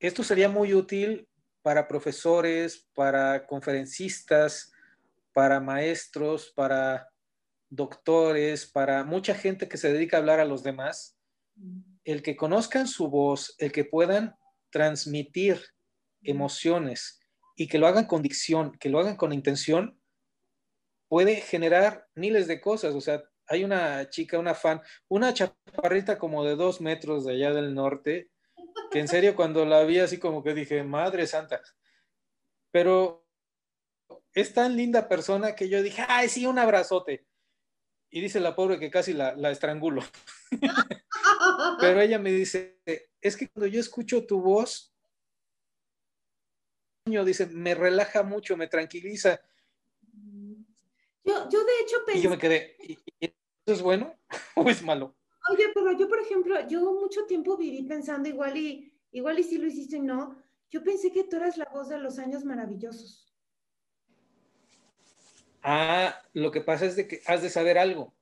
esto 0.00 0.22
sería 0.22 0.48
muy 0.48 0.74
útil 0.74 1.28
para 1.62 1.88
profesores, 1.88 2.88
para 2.94 3.46
conferencistas, 3.46 4.72
para 5.36 5.60
maestros, 5.60 6.50
para 6.56 7.12
doctores, 7.68 8.64
para 8.64 9.04
mucha 9.04 9.34
gente 9.34 9.68
que 9.68 9.76
se 9.76 9.92
dedica 9.92 10.16
a 10.16 10.20
hablar 10.20 10.40
a 10.40 10.46
los 10.46 10.62
demás, 10.62 11.18
el 12.04 12.22
que 12.22 12.36
conozcan 12.36 12.88
su 12.88 13.10
voz, 13.10 13.54
el 13.58 13.70
que 13.70 13.84
puedan 13.84 14.34
transmitir 14.70 15.60
emociones 16.22 17.20
y 17.54 17.68
que 17.68 17.76
lo 17.76 17.86
hagan 17.86 18.06
con 18.06 18.22
dicción, 18.22 18.78
que 18.80 18.88
lo 18.88 18.98
hagan 18.98 19.16
con 19.16 19.34
intención, 19.34 20.00
puede 21.06 21.36
generar 21.42 22.06
miles 22.14 22.46
de 22.46 22.58
cosas. 22.58 22.94
O 22.94 23.02
sea, 23.02 23.22
hay 23.46 23.62
una 23.62 24.08
chica, 24.08 24.38
una 24.38 24.54
fan, 24.54 24.80
una 25.06 25.34
chaparrita 25.34 26.16
como 26.16 26.44
de 26.44 26.56
dos 26.56 26.80
metros 26.80 27.26
de 27.26 27.34
allá 27.34 27.52
del 27.52 27.74
norte, 27.74 28.30
que 28.90 29.00
en 29.00 29.08
serio 29.08 29.36
cuando 29.36 29.66
la 29.66 29.84
vi 29.84 29.98
así 29.98 30.16
como 30.18 30.42
que 30.42 30.54
dije, 30.54 30.82
madre 30.82 31.26
santa. 31.26 31.60
Pero 32.70 33.25
es 34.36 34.52
tan 34.52 34.76
linda 34.76 35.08
persona 35.08 35.54
que 35.54 35.70
yo 35.70 35.82
dije, 35.82 36.04
ay, 36.06 36.28
sí, 36.28 36.44
un 36.44 36.58
abrazote. 36.58 37.26
Y 38.10 38.20
dice 38.20 38.38
la 38.38 38.54
pobre 38.54 38.78
que 38.78 38.90
casi 38.90 39.14
la, 39.14 39.34
la 39.34 39.50
estrangulo. 39.50 40.02
Pero 41.80 42.00
ella 42.02 42.18
me 42.18 42.30
dice, 42.30 42.82
es 43.20 43.34
que 43.34 43.48
cuando 43.48 43.66
yo 43.66 43.80
escucho 43.80 44.26
tu 44.26 44.42
voz, 44.42 44.94
dice, 47.24 47.46
me 47.46 47.74
relaja 47.74 48.22
mucho, 48.22 48.58
me 48.58 48.68
tranquiliza. 48.68 49.40
Yo, 51.24 51.48
yo 51.48 51.64
de 51.64 51.80
hecho 51.82 51.96
pensé... 52.04 52.20
Y 52.20 52.22
yo 52.22 52.30
me 52.30 52.38
quedé, 52.38 52.76
¿y, 52.80 52.98
eso 53.20 53.74
es 53.74 53.80
bueno 53.80 54.14
o 54.54 54.68
es 54.68 54.82
malo? 54.82 55.16
Oye, 55.50 55.64
pero 55.72 55.92
yo, 55.92 56.08
por 56.08 56.20
ejemplo, 56.20 56.68
yo 56.68 56.92
mucho 56.92 57.24
tiempo 57.24 57.56
viví 57.56 57.84
pensando 57.84 58.28
igual 58.28 58.54
y, 58.58 58.92
igual 59.12 59.38
y 59.38 59.44
si 59.44 59.56
lo 59.56 59.66
hiciste 59.66 59.96
y 59.96 60.00
no, 60.00 60.36
yo 60.68 60.84
pensé 60.84 61.10
que 61.10 61.24
tú 61.24 61.36
eras 61.36 61.56
la 61.56 61.70
voz 61.72 61.88
de 61.88 61.98
los 61.98 62.18
años 62.18 62.44
maravillosos. 62.44 63.25
Ah, 65.68 66.22
lo 66.32 66.52
que 66.52 66.60
pasa 66.60 66.86
es 66.86 66.94
de 66.94 67.08
que 67.08 67.22
has 67.26 67.42
de 67.42 67.50
saber 67.50 67.76
algo. 67.76 68.14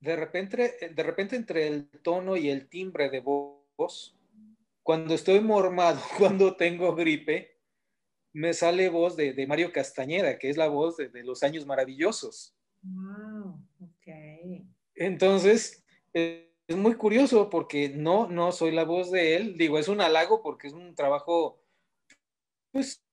De 0.00 0.16
repente, 0.16 0.90
de 0.92 1.02
repente 1.04 1.36
entre 1.36 1.68
el 1.68 1.88
tono 2.02 2.36
y 2.36 2.50
el 2.50 2.68
timbre 2.68 3.10
de 3.10 3.20
voz, 3.20 4.16
cuando 4.82 5.14
estoy 5.14 5.38
mormado, 5.38 6.00
cuando 6.18 6.56
tengo 6.56 6.96
gripe, 6.96 7.56
me 8.32 8.54
sale 8.54 8.88
voz 8.88 9.14
de, 9.14 9.46
Mario 9.46 9.72
Castañeda, 9.72 10.36
que 10.36 10.50
es 10.50 10.56
la 10.56 10.66
voz 10.66 10.96
de, 10.96 11.22
los 11.22 11.44
años 11.44 11.64
maravillosos. 11.64 12.56
Wow, 12.82 13.60
ok. 13.80 14.66
Entonces, 14.96 15.84
es 16.12 16.76
muy 16.76 16.96
curioso 16.96 17.48
porque 17.50 17.88
no, 17.88 18.26
no 18.26 18.50
soy 18.50 18.72
la 18.72 18.82
voz 18.82 19.12
de 19.12 19.36
él. 19.36 19.56
Digo, 19.56 19.78
es 19.78 19.86
un 19.86 20.00
halago 20.00 20.42
porque 20.42 20.66
es 20.66 20.72
un 20.72 20.96
trabajo, 20.96 21.62
pues... 22.72 23.05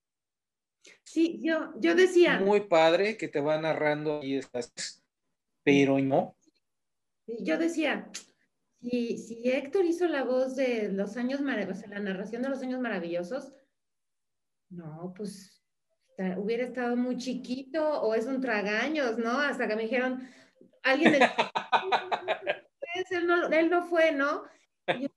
Sí, 1.04 1.40
yo, 1.42 1.74
yo 1.80 1.96
decía... 1.96 2.40
Muy 2.40 2.62
padre 2.62 3.18
que 3.18 3.28
te 3.28 3.40
va 3.40 3.60
narrando 3.60 4.22
y 4.24 4.38
estás, 4.38 5.04
pero 5.64 6.00
no. 6.00 6.36
Yo 7.28 7.58
decía, 7.58 8.10
si, 8.82 9.18
si 9.18 9.50
Héctor 9.50 9.86
hizo 9.86 10.08
la 10.08 10.24
voz 10.24 10.56
de 10.56 10.90
los 10.90 11.16
años 11.18 11.42
maravillosos, 11.42 11.88
la 11.90 12.00
narración 12.00 12.42
de 12.42 12.50
los 12.50 12.62
años 12.62 12.82
maravillosos, 12.82 13.54
no, 14.70 15.14
pues 15.16 15.64
hubiera 16.38 16.66
estado 16.66 16.96
muy 16.96 17.18
chiquito 17.18 18.02
o 18.02 18.14
es 18.14 18.26
un 18.26 18.42
tragaños, 18.42 19.18
¿no? 19.18 19.40
Hasta 19.40 19.68
que 19.68 19.76
me 19.76 19.84
dijeron, 19.84 20.28
alguien 20.84 21.16
él, 23.10 23.28
no, 23.28 23.48
él 23.48 23.70
no 23.70 23.84
fue, 23.84 24.12
¿no? 24.12 24.44
Y 24.88 25.04
yo, 25.04 25.10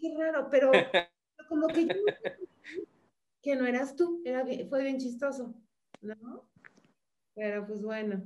qué 0.00 0.14
raro, 0.18 0.48
pero 0.50 0.70
como 1.48 1.68
que 1.68 1.86
yo 1.86 1.94
que 3.50 3.56
no 3.56 3.66
eras 3.66 3.96
tú, 3.96 4.22
era 4.24 4.46
fue 4.68 4.84
bien 4.84 4.98
chistoso, 4.98 5.52
¿no? 6.00 6.48
Pero 7.34 7.66
pues 7.66 7.82
bueno. 7.82 8.22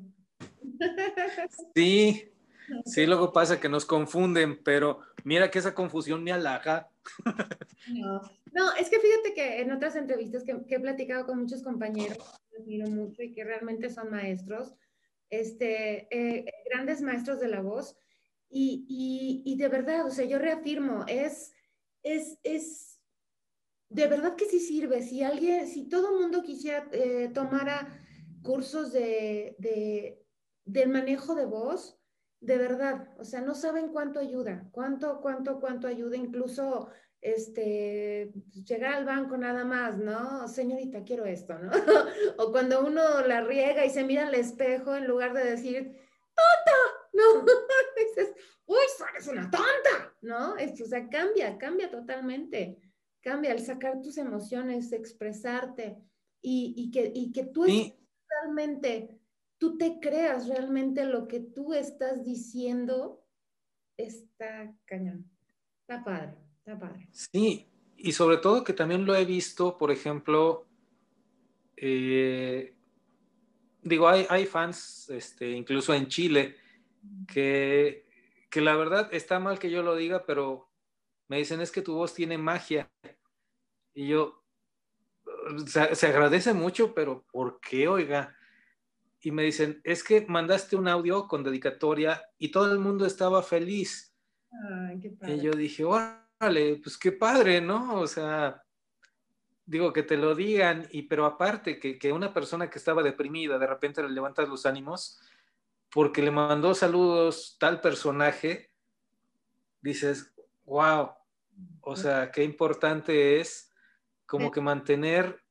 Sí, 1.74 2.30
sí, 2.84 3.06
luego 3.06 3.32
pasa 3.32 3.58
que 3.58 3.70
nos 3.70 3.86
confunden, 3.86 4.62
pero 4.62 5.00
mira 5.24 5.50
que 5.50 5.58
esa 5.58 5.74
confusión 5.74 6.22
me 6.22 6.32
halaga. 6.32 6.90
No, 7.88 8.20
no, 8.52 8.72
es 8.78 8.90
que 8.90 9.00
fíjate 9.00 9.34
que 9.34 9.60
en 9.60 9.72
otras 9.72 9.96
entrevistas 9.96 10.44
que, 10.44 10.52
he 10.68 10.80
platicado 10.80 11.26
con 11.26 11.38
muchos 11.38 11.62
compañeros, 11.62 12.18
que 12.50 12.62
admiro 12.62 12.88
mucho 12.88 13.22
y 13.22 13.32
que 13.32 13.44
realmente 13.44 13.88
son 13.88 14.10
maestros, 14.10 14.74
este, 15.30 16.06
eh, 16.10 16.44
grandes 16.70 17.00
maestros 17.00 17.40
de 17.40 17.48
la 17.48 17.60
voz, 17.60 17.96
y, 18.50 19.42
y, 19.44 19.56
de 19.56 19.68
verdad, 19.68 20.06
o 20.06 20.10
sea, 20.10 20.24
yo 20.26 20.38
reafirmo, 20.38 21.04
es, 21.08 21.52
es, 22.02 22.38
es, 22.42 22.93
de 23.94 24.08
verdad 24.08 24.34
que 24.34 24.46
sí 24.46 24.58
sirve. 24.58 25.02
Si 25.02 25.22
alguien, 25.22 25.68
si 25.68 25.88
todo 25.88 26.14
el 26.14 26.20
mundo 26.20 26.42
quisiera 26.42 26.88
eh, 26.90 27.30
tomara 27.32 28.00
cursos 28.42 28.92
de, 28.92 29.54
de, 29.58 30.20
del 30.64 30.88
manejo 30.88 31.36
de 31.36 31.46
voz, 31.46 31.96
de 32.40 32.58
verdad, 32.58 33.08
o 33.18 33.24
sea, 33.24 33.40
no 33.40 33.54
saben 33.54 33.88
cuánto 33.88 34.18
ayuda, 34.18 34.68
cuánto, 34.72 35.20
cuánto, 35.20 35.60
cuánto 35.60 35.86
ayuda, 35.86 36.16
incluso 36.16 36.88
este, 37.20 38.32
llegar 38.66 38.94
al 38.94 39.04
banco 39.04 39.38
nada 39.38 39.64
más, 39.64 39.96
¿no? 39.96 40.48
Señorita, 40.48 41.04
quiero 41.04 41.24
esto, 41.24 41.56
¿no? 41.56 41.70
o 42.38 42.50
cuando 42.50 42.84
uno 42.84 43.24
la 43.26 43.42
riega 43.42 43.86
y 43.86 43.90
se 43.90 44.02
mira 44.02 44.26
al 44.26 44.34
espejo 44.34 44.96
en 44.96 45.06
lugar 45.06 45.34
de 45.34 45.44
decir, 45.44 45.84
tonta, 46.34 46.78
¿no? 47.12 47.44
dices, 47.96 48.34
uy, 48.66 48.76
eres 49.12 49.28
una 49.28 49.48
tonta, 49.52 50.14
¿no? 50.20 50.56
Esto, 50.56 50.82
o 50.82 50.86
sea, 50.88 51.08
cambia, 51.08 51.56
cambia 51.58 51.88
totalmente, 51.90 52.83
cambia 53.24 53.52
el 53.52 53.60
sacar 53.60 54.02
tus 54.02 54.18
emociones, 54.18 54.92
expresarte 54.92 55.96
y, 56.42 56.74
y 56.76 56.90
que, 56.90 57.10
y 57.12 57.32
que 57.32 57.46
tú 57.46 57.64
realmente, 57.64 59.18
tú 59.56 59.78
te 59.78 59.98
creas 59.98 60.46
realmente 60.46 61.06
lo 61.06 61.26
que 61.26 61.40
tú 61.40 61.72
estás 61.72 62.22
diciendo, 62.22 63.24
está 63.96 64.76
cañón, 64.84 65.30
está 65.80 66.04
padre. 66.04 66.36
Sí, 67.12 67.66
y 67.96 68.12
sobre 68.12 68.36
todo 68.36 68.62
que 68.62 68.74
también 68.74 69.06
lo 69.06 69.16
he 69.16 69.24
visto, 69.24 69.78
por 69.78 69.90
ejemplo, 69.90 70.66
eh, 71.76 72.74
digo, 73.82 74.06
hay, 74.06 74.26
hay 74.28 74.44
fans, 74.44 75.08
este, 75.08 75.50
incluso 75.50 75.94
en 75.94 76.08
Chile, 76.08 76.56
que, 77.26 78.04
que 78.50 78.60
la 78.60 78.76
verdad 78.76 79.08
está 79.12 79.38
mal 79.38 79.58
que 79.58 79.70
yo 79.70 79.82
lo 79.82 79.96
diga, 79.96 80.26
pero 80.26 80.73
me 81.28 81.38
dicen 81.38 81.60
es 81.60 81.70
que 81.70 81.82
tu 81.82 81.94
voz 81.94 82.14
tiene 82.14 82.38
magia. 82.38 82.90
Y 83.94 84.08
yo, 84.08 84.44
se, 85.66 85.94
se, 85.94 86.06
agradece 86.06 86.52
mucho, 86.52 86.94
pero 86.94 87.24
¿por 87.32 87.60
qué, 87.60 87.88
oiga? 87.88 88.36
Y 89.20 89.30
me 89.30 89.42
dicen, 89.42 89.80
es 89.84 90.04
que 90.04 90.26
mandaste 90.26 90.76
un 90.76 90.88
audio 90.88 91.26
con 91.26 91.42
dedicatoria 91.42 92.22
y 92.38 92.50
todo 92.50 92.70
el 92.70 92.78
mundo 92.78 93.06
estaba 93.06 93.42
feliz. 93.42 94.14
Ay, 94.52 95.00
qué 95.00 95.32
y 95.32 95.40
yo 95.40 95.52
dije, 95.52 95.84
pues 96.82 96.98
qué 96.98 97.12
padre, 97.12 97.60
¿no? 97.60 98.00
O 98.00 98.06
sea, 98.06 98.62
digo 99.64 99.92
que 99.92 100.02
te 100.02 100.16
lo 100.16 100.34
digan, 100.34 100.86
y 100.90 101.02
pero 101.02 101.24
aparte 101.24 101.78
que, 101.78 101.98
que 101.98 102.12
una 102.12 102.34
persona 102.34 102.68
que 102.68 102.78
estaba 102.78 103.02
deprimida, 103.02 103.58
de 103.58 103.66
repente 103.66 104.02
le 104.02 104.10
levantas 104.10 104.48
los 104.48 104.66
ánimos 104.66 105.20
porque 105.90 106.22
le 106.22 106.30
mandó 106.30 106.74
saludos 106.74 107.56
tal 107.58 107.80
personaje, 107.80 108.72
dices, 109.80 110.33
wow, 110.64 111.10
o 111.80 111.96
sea, 111.96 112.30
qué 112.30 112.44
importante 112.44 113.40
es 113.40 113.70
como 114.26 114.50
que 114.50 114.60
mantener 114.60 115.42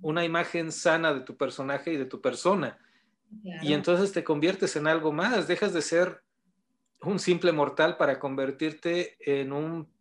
una 0.00 0.24
imagen 0.24 0.72
sana 0.72 1.12
de 1.12 1.20
tu 1.20 1.36
personaje 1.36 1.92
y 1.92 1.96
de 1.96 2.06
tu 2.06 2.20
persona. 2.20 2.78
Y 3.62 3.72
entonces 3.72 4.12
te 4.12 4.24
conviertes 4.24 4.76
en 4.76 4.86
algo 4.86 5.12
más, 5.12 5.48
dejas 5.48 5.72
de 5.72 5.82
ser 5.82 6.22
un 7.02 7.18
simple 7.18 7.52
mortal 7.52 7.96
para 7.96 8.18
convertirte 8.18 9.16
en 9.18 9.52
un 9.52 9.92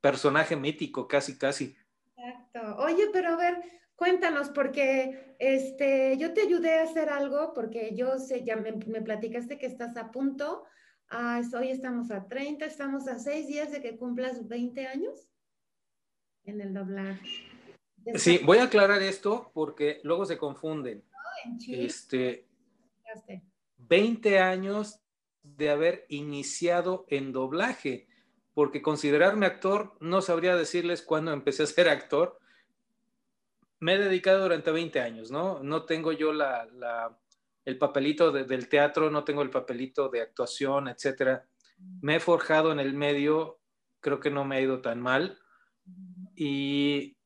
personaje 0.00 0.56
mítico, 0.56 1.08
casi, 1.08 1.38
casi. 1.38 1.76
Exacto. 2.16 2.76
Oye, 2.78 3.08
pero 3.12 3.30
a 3.30 3.36
ver, 3.36 3.62
cuéntanos, 3.96 4.50
porque 4.50 5.36
este, 5.38 6.16
yo 6.18 6.34
te 6.34 6.42
ayudé 6.42 6.78
a 6.78 6.82
hacer 6.82 7.08
algo, 7.08 7.52
porque 7.54 7.94
yo 7.94 8.18
sé, 8.18 8.44
ya 8.44 8.56
me, 8.56 8.72
platicaste 8.72 9.58
que 9.58 9.66
estás 9.66 9.96
a 9.96 10.10
punto. 10.10 10.64
Ah, 11.14 11.42
hoy 11.54 11.68
estamos 11.68 12.10
a 12.10 12.26
30, 12.26 12.64
estamos 12.64 13.06
a 13.06 13.18
6 13.18 13.46
días 13.46 13.70
de 13.70 13.82
que 13.82 13.98
cumplas 13.98 14.48
20 14.48 14.86
años 14.86 15.28
en 16.44 16.62
el 16.62 16.72
doblar. 16.72 17.20
Sí, 18.14 18.40
voy 18.42 18.58
a 18.58 18.64
aclarar 18.64 19.02
esto 19.02 19.50
porque 19.52 20.00
luego 20.04 20.24
se 20.24 20.38
confunden. 20.38 21.04
este, 21.68 22.48
20 23.76 24.38
años 24.38 25.00
de 25.42 25.68
haber 25.68 26.06
iniciado 26.08 27.04
en 27.08 27.30
doblaje 27.32 28.08
porque 28.54 28.80
considerarme 28.80 29.44
actor, 29.44 29.94
no 30.00 30.22
sabría 30.22 30.56
decirles 30.56 31.02
cuándo 31.02 31.32
empecé 31.32 31.64
a 31.64 31.66
ser 31.66 31.90
actor. 31.90 32.38
Me 33.80 33.94
he 33.94 33.98
dedicado 33.98 34.44
durante 34.44 34.70
20 34.70 34.98
años, 35.00 35.30
¿no? 35.30 35.62
No 35.62 35.84
tengo 35.84 36.12
yo 36.12 36.32
la, 36.32 37.18
el 37.64 37.78
papelito 37.78 38.32
del 38.32 38.68
teatro, 38.68 39.10
no 39.10 39.24
tengo 39.24 39.42
el 39.42 39.50
papelito 39.50 40.08
de 40.08 40.20
actuación, 40.20 40.88
etcétera. 40.88 41.46
Me 42.00 42.16
he 42.16 42.20
forjado 42.20 42.72
en 42.72 42.80
el 42.80 42.94
medio, 42.94 43.60
creo 44.00 44.20
que 44.20 44.30
no 44.30 44.44
me 44.44 44.56
ha 44.56 44.60
ido 44.60 44.80
tan 44.80 45.00
mal. 45.00 45.38
Y, 46.34 47.16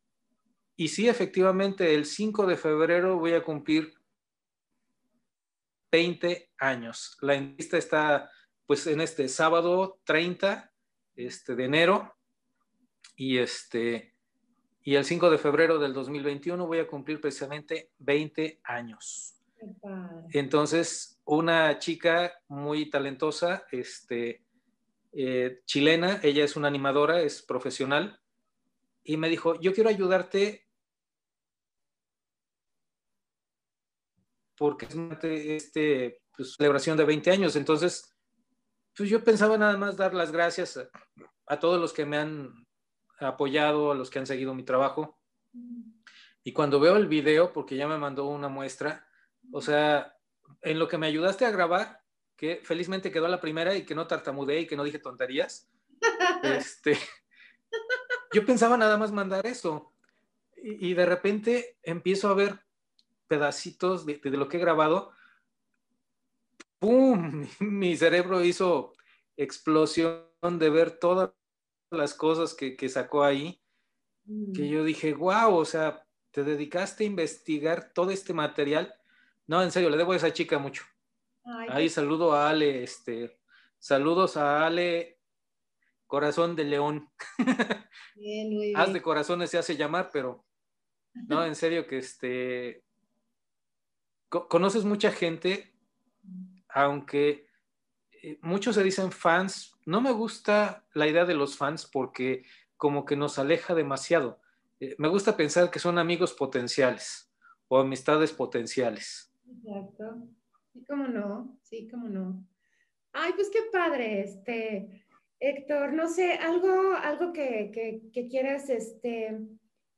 y 0.77 0.89
sí, 0.89 1.09
efectivamente, 1.09 1.95
el 1.95 2.05
5 2.05 2.47
de 2.47 2.57
febrero 2.57 3.19
voy 3.19 3.33
a 3.33 3.43
cumplir 3.43 3.95
20 5.91 6.51
años. 6.59 7.17
La 7.21 7.35
entrevista 7.35 7.79
está 7.79 8.31
pues 8.67 8.87
en 8.87 9.01
este 9.01 9.29
sábado 9.29 10.01
30 10.05 10.73
este, 11.15 11.55
de 11.55 11.65
enero 11.65 12.17
y 13.15 13.39
este 13.39 14.15
y 14.83 14.95
el 14.95 15.05
5 15.05 15.31
de 15.31 15.39
febrero 15.39 15.79
del 15.81 15.93
2021 15.93 16.65
voy 16.65 16.79
a 16.79 16.87
cumplir 16.87 17.21
precisamente 17.21 17.91
20 17.99 18.61
años. 18.63 19.36
Entonces, 20.33 21.21
una 21.25 21.79
chica 21.79 22.33
muy 22.49 22.91
talentosa, 22.91 23.65
este, 23.71 24.45
eh, 25.13 25.63
chilena, 25.65 26.21
ella 26.23 26.45
es 26.45 26.57
una 26.57 26.69
animadora, 26.69 27.21
es 27.21 27.43
profesional, 27.43 28.21
y 29.03 29.17
me 29.17 29.29
dijo, 29.29 29.59
yo 29.61 29.73
quiero 29.73 29.89
ayudarte 29.89 30.67
porque 34.57 34.87
es 34.87 34.95
este, 35.65 36.23
pues, 36.37 36.55
celebración 36.55 36.97
de 36.97 37.05
20 37.05 37.31
años. 37.31 37.57
Entonces, 37.57 38.17
pues 38.97 39.09
yo 39.09 39.23
pensaba 39.23 39.59
nada 39.59 39.77
más 39.77 39.97
dar 39.97 40.15
las 40.15 40.33
gracias 40.33 40.79
a, 41.47 41.61
todos 41.61 41.81
los 41.81 41.93
que 41.93 42.07
me 42.07 42.17
han 42.17 42.67
apoyado, 43.21 43.93
a 43.93 43.95
los 43.95 44.11
que 44.11 44.19
han 44.19 44.27
seguido 44.27 44.55
mi 44.55 44.65
trabajo. 44.65 45.19
Y 46.43 46.53
cuando 46.53 46.81
veo 46.81 46.97
el 46.97 47.07
video, 47.07 47.53
porque 47.53 47.77
ya 47.77 47.87
me 47.87 47.99
mandó 47.99 48.27
una 48.27 48.49
muestra, 48.49 49.06
o 49.53 49.61
sea, 49.61 50.17
en 50.63 50.79
lo 50.79 50.89
que 50.89 50.99
me 50.99 51.07
ayudaste 51.07 51.45
a 51.45 51.51
grabar, 51.51 52.03
que 52.37 52.61
felizmente 52.63 53.11
quedó 53.11 53.29
la 53.29 53.41
primera 53.41 53.75
y 53.75 53.85
que 53.85 53.95
no 53.95 54.07
tartamudeé 54.07 54.61
y 54.61 54.67
que 54.67 54.77
no 54.77 54.85
dije 54.85 54.99
tonterías, 54.99 55.71
este, 56.43 56.99
yo 58.33 58.45
pensaba 58.45 58.77
nada 58.77 58.97
más 58.99 59.13
mandar 59.13 59.47
eso. 59.47 59.93
Y, 60.57 60.95
de 60.95 61.07
repente 61.07 61.79
empiezo 61.83 62.29
a 62.29 62.35
ver 62.35 62.59
pedacitos 63.29 64.05
de, 64.05 64.19
lo 64.25 64.49
que 64.49 64.57
he 64.57 64.61
grabado 64.61 65.13
¡pum! 66.79 67.47
Mi 67.61 67.97
cerebro 67.97 68.45
hizo 68.45 68.93
explosión 69.37 70.25
de 70.43 70.71
ver 70.71 70.99
todas 70.99 71.31
las 71.91 72.15
cosas 72.15 72.55
que, 72.55 72.89
sacó 72.89 73.23
ahí, 73.23 73.61
que 74.55 74.63
mm. 74.63 74.69
yo 74.69 74.85
dije, 74.85 75.15
wow, 75.15 75.55
o 75.55 75.65
sea, 75.65 76.05
te 76.31 76.43
dedicaste 76.43 77.05
a 77.05 77.07
investigar 77.07 77.93
todo 77.95 78.11
este 78.11 78.35
material. 78.35 78.95
No, 79.47 79.63
en 79.63 79.71
serio, 79.71 79.91
le 79.91 79.97
debo 79.97 80.13
a 80.13 80.17
esa 80.17 80.33
chica 80.33 80.59
mucho. 80.59 80.85
ahí 81.69 81.89
saludo 81.89 82.33
a 82.33 82.49
Ale, 82.49 82.83
este, 82.83 83.39
saludos 83.79 84.37
a 84.37 84.67
Ale, 84.67 85.21
corazón 86.07 86.57
de 86.57 86.65
león. 86.65 87.11
Bien, 88.15 88.51
muy 88.51 88.69
bien. 88.69 88.77
Haz 88.77 88.93
de 88.93 89.03
corazones 89.03 89.51
se 89.51 89.59
hace 89.59 89.77
llamar, 89.77 90.09
pero 90.11 90.47
no, 91.13 91.45
en 91.45 91.55
serio 91.55 91.87
que 91.87 91.99
este, 91.99 92.83
conoces 94.29 94.85
mucha 94.85 95.13
gente 95.13 95.77
aunque 96.77 97.49
eh, 98.23 98.39
muchos 98.43 98.75
se 98.75 98.83
dicen 98.83 99.11
fans, 99.11 99.73
no 99.87 100.03
me 100.03 100.13
gusta 100.13 100.87
la 100.93 101.09
idea 101.09 101.25
de 101.25 101.35
los 101.35 101.57
fans 101.57 101.87
porque 101.87 102.45
como 102.77 103.07
que 103.07 103.17
nos 103.17 103.39
aleja 103.39 103.75
demasiado. 103.75 104.43
Eh, 104.79 104.95
me 104.99 105.09
gusta 105.09 105.39
pensar 105.39 105.71
que 105.71 105.79
son 105.79 105.99
amigos 105.99 106.35
potenciales 106.35 107.33
o 107.69 107.79
amistades 107.79 108.33
potenciales. 108.33 109.33
Exacto. 109.49 110.29
Sí, 110.73 110.85
cómo 110.85 111.09
no, 111.09 111.59
sí, 111.63 111.89
cómo 111.89 112.09
no. 112.09 112.47
Ay, 113.13 113.33
pues 113.35 113.49
qué 113.51 113.61
padre, 113.73 114.21
este, 114.21 115.05
Héctor, 115.41 115.93
no 115.95 116.09
sé, 116.09 116.33
algo, 116.35 116.93
algo 116.95 117.33
que, 117.33 118.11
quieras, 118.31 118.69
este, 118.69 119.39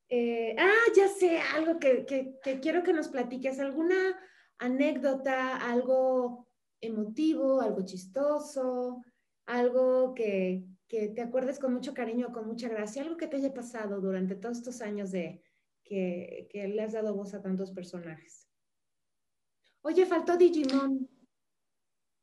eh, 0.08 0.54
ah, 0.58 0.92
ya 0.96 1.08
sé, 1.08 1.38
algo 1.40 1.78
que, 1.78 2.06
que 2.06 2.60
quiero 2.60 2.82
que 2.82 2.92
nos 2.92 3.08
platiques, 3.08 3.58
alguna 3.58 4.16
anécdota, 4.58 5.56
algo 5.56 6.48
emotivo, 6.80 7.60
algo 7.60 7.84
chistoso, 7.84 9.02
algo 9.46 10.14
que, 10.14 10.64
te 10.88 11.20
acuerdes 11.20 11.58
con 11.58 11.74
mucho 11.74 11.92
cariño, 11.92 12.32
con 12.32 12.46
mucha 12.46 12.68
gracia, 12.68 13.02
algo 13.02 13.16
que 13.16 13.26
te 13.26 13.36
haya 13.36 13.52
pasado 13.52 14.00
durante 14.00 14.36
todos 14.36 14.58
estos 14.58 14.80
años 14.80 15.10
de 15.10 15.42
que, 15.84 16.48
le 16.52 16.82
has 16.82 16.92
dado 16.92 17.14
voz 17.14 17.34
a 17.34 17.42
tantos 17.42 17.72
personajes. 17.72 18.47
Oye, 19.88 20.04
faltó 20.04 20.36
Digimon. 20.36 21.08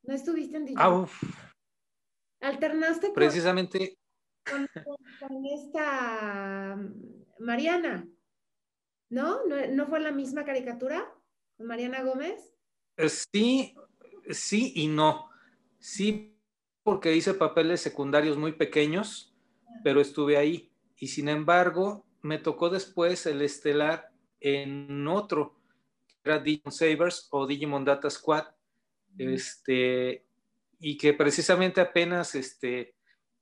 ¿No 0.04 0.14
estuviste 0.14 0.58
en 0.58 0.66
Digimon? 0.66 1.10
Alternaste 2.40 3.10
Precisamente. 3.10 3.98
Con, 4.48 4.70
con, 5.20 5.46
esta 5.48 6.78
Mariana, 7.40 8.08
¿no? 9.10 9.44
¿no? 9.48 9.66
¿No 9.68 9.88
fue 9.88 10.00
la 10.00 10.12
misma 10.12 10.46
caricatura? 10.46 11.12
¿Con 11.58 11.66
Mariana 11.66 12.04
Gómez? 12.04 12.54
Eh, 12.98 13.10
sí, 13.10 13.76
sí 14.30 14.74
y 14.76 14.88
no. 14.88 15.32
Sí, 15.80 16.38
porque 16.84 17.16
hice 17.16 17.34
papeles 17.34 17.82
secundarios 17.82 18.38
muy 18.38 18.52
pequeños, 18.52 19.36
pero 19.84 20.02
estuve 20.02 20.38
ahí. 20.38 20.72
Y 20.98 21.08
sin 21.08 21.30
embargo, 21.30 22.06
me 22.22 22.38
tocó 22.38 22.70
después 22.70 23.26
el 23.26 23.42
estelar 23.42 24.12
en 24.40 25.08
otro, 25.08 25.56
era 26.26 26.40
Digimon 26.40 26.72
Savers 26.72 27.28
o 27.32 27.46
Digimon 27.46 27.86
Data 27.86 28.10
Squad, 28.10 28.46
este, 29.18 30.26
y 30.80 30.98
que 30.98 31.14
precisamente 31.14 31.80
apenas 31.80 32.36
este, 32.36 32.96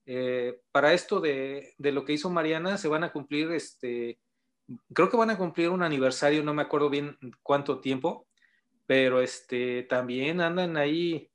eh, 0.06 0.60
para 0.72 0.94
esto 0.94 1.20
de, 1.20 1.74
de, 1.78 1.92
lo 1.92 2.06
que 2.06 2.14
hizo 2.14 2.30
Mariana 2.30 2.78
se 2.78 2.88
van 2.88 3.04
a 3.04 3.12
cumplir, 3.12 3.52
este, 3.52 4.20
creo 4.94 5.10
que 5.10 5.18
van 5.18 5.32
a 5.32 5.38
cumplir 5.38 5.70
un 5.70 5.82
aniversario, 5.82 6.44
no 6.44 6.54
me 6.54 6.62
acuerdo 6.62 6.90
bien 6.90 7.18
cuánto 7.42 7.80
tiempo, 7.80 8.28
pero 8.86 9.22
este, 9.22 9.84
también 9.84 10.42
andan 10.42 10.78
ahí 10.78 11.32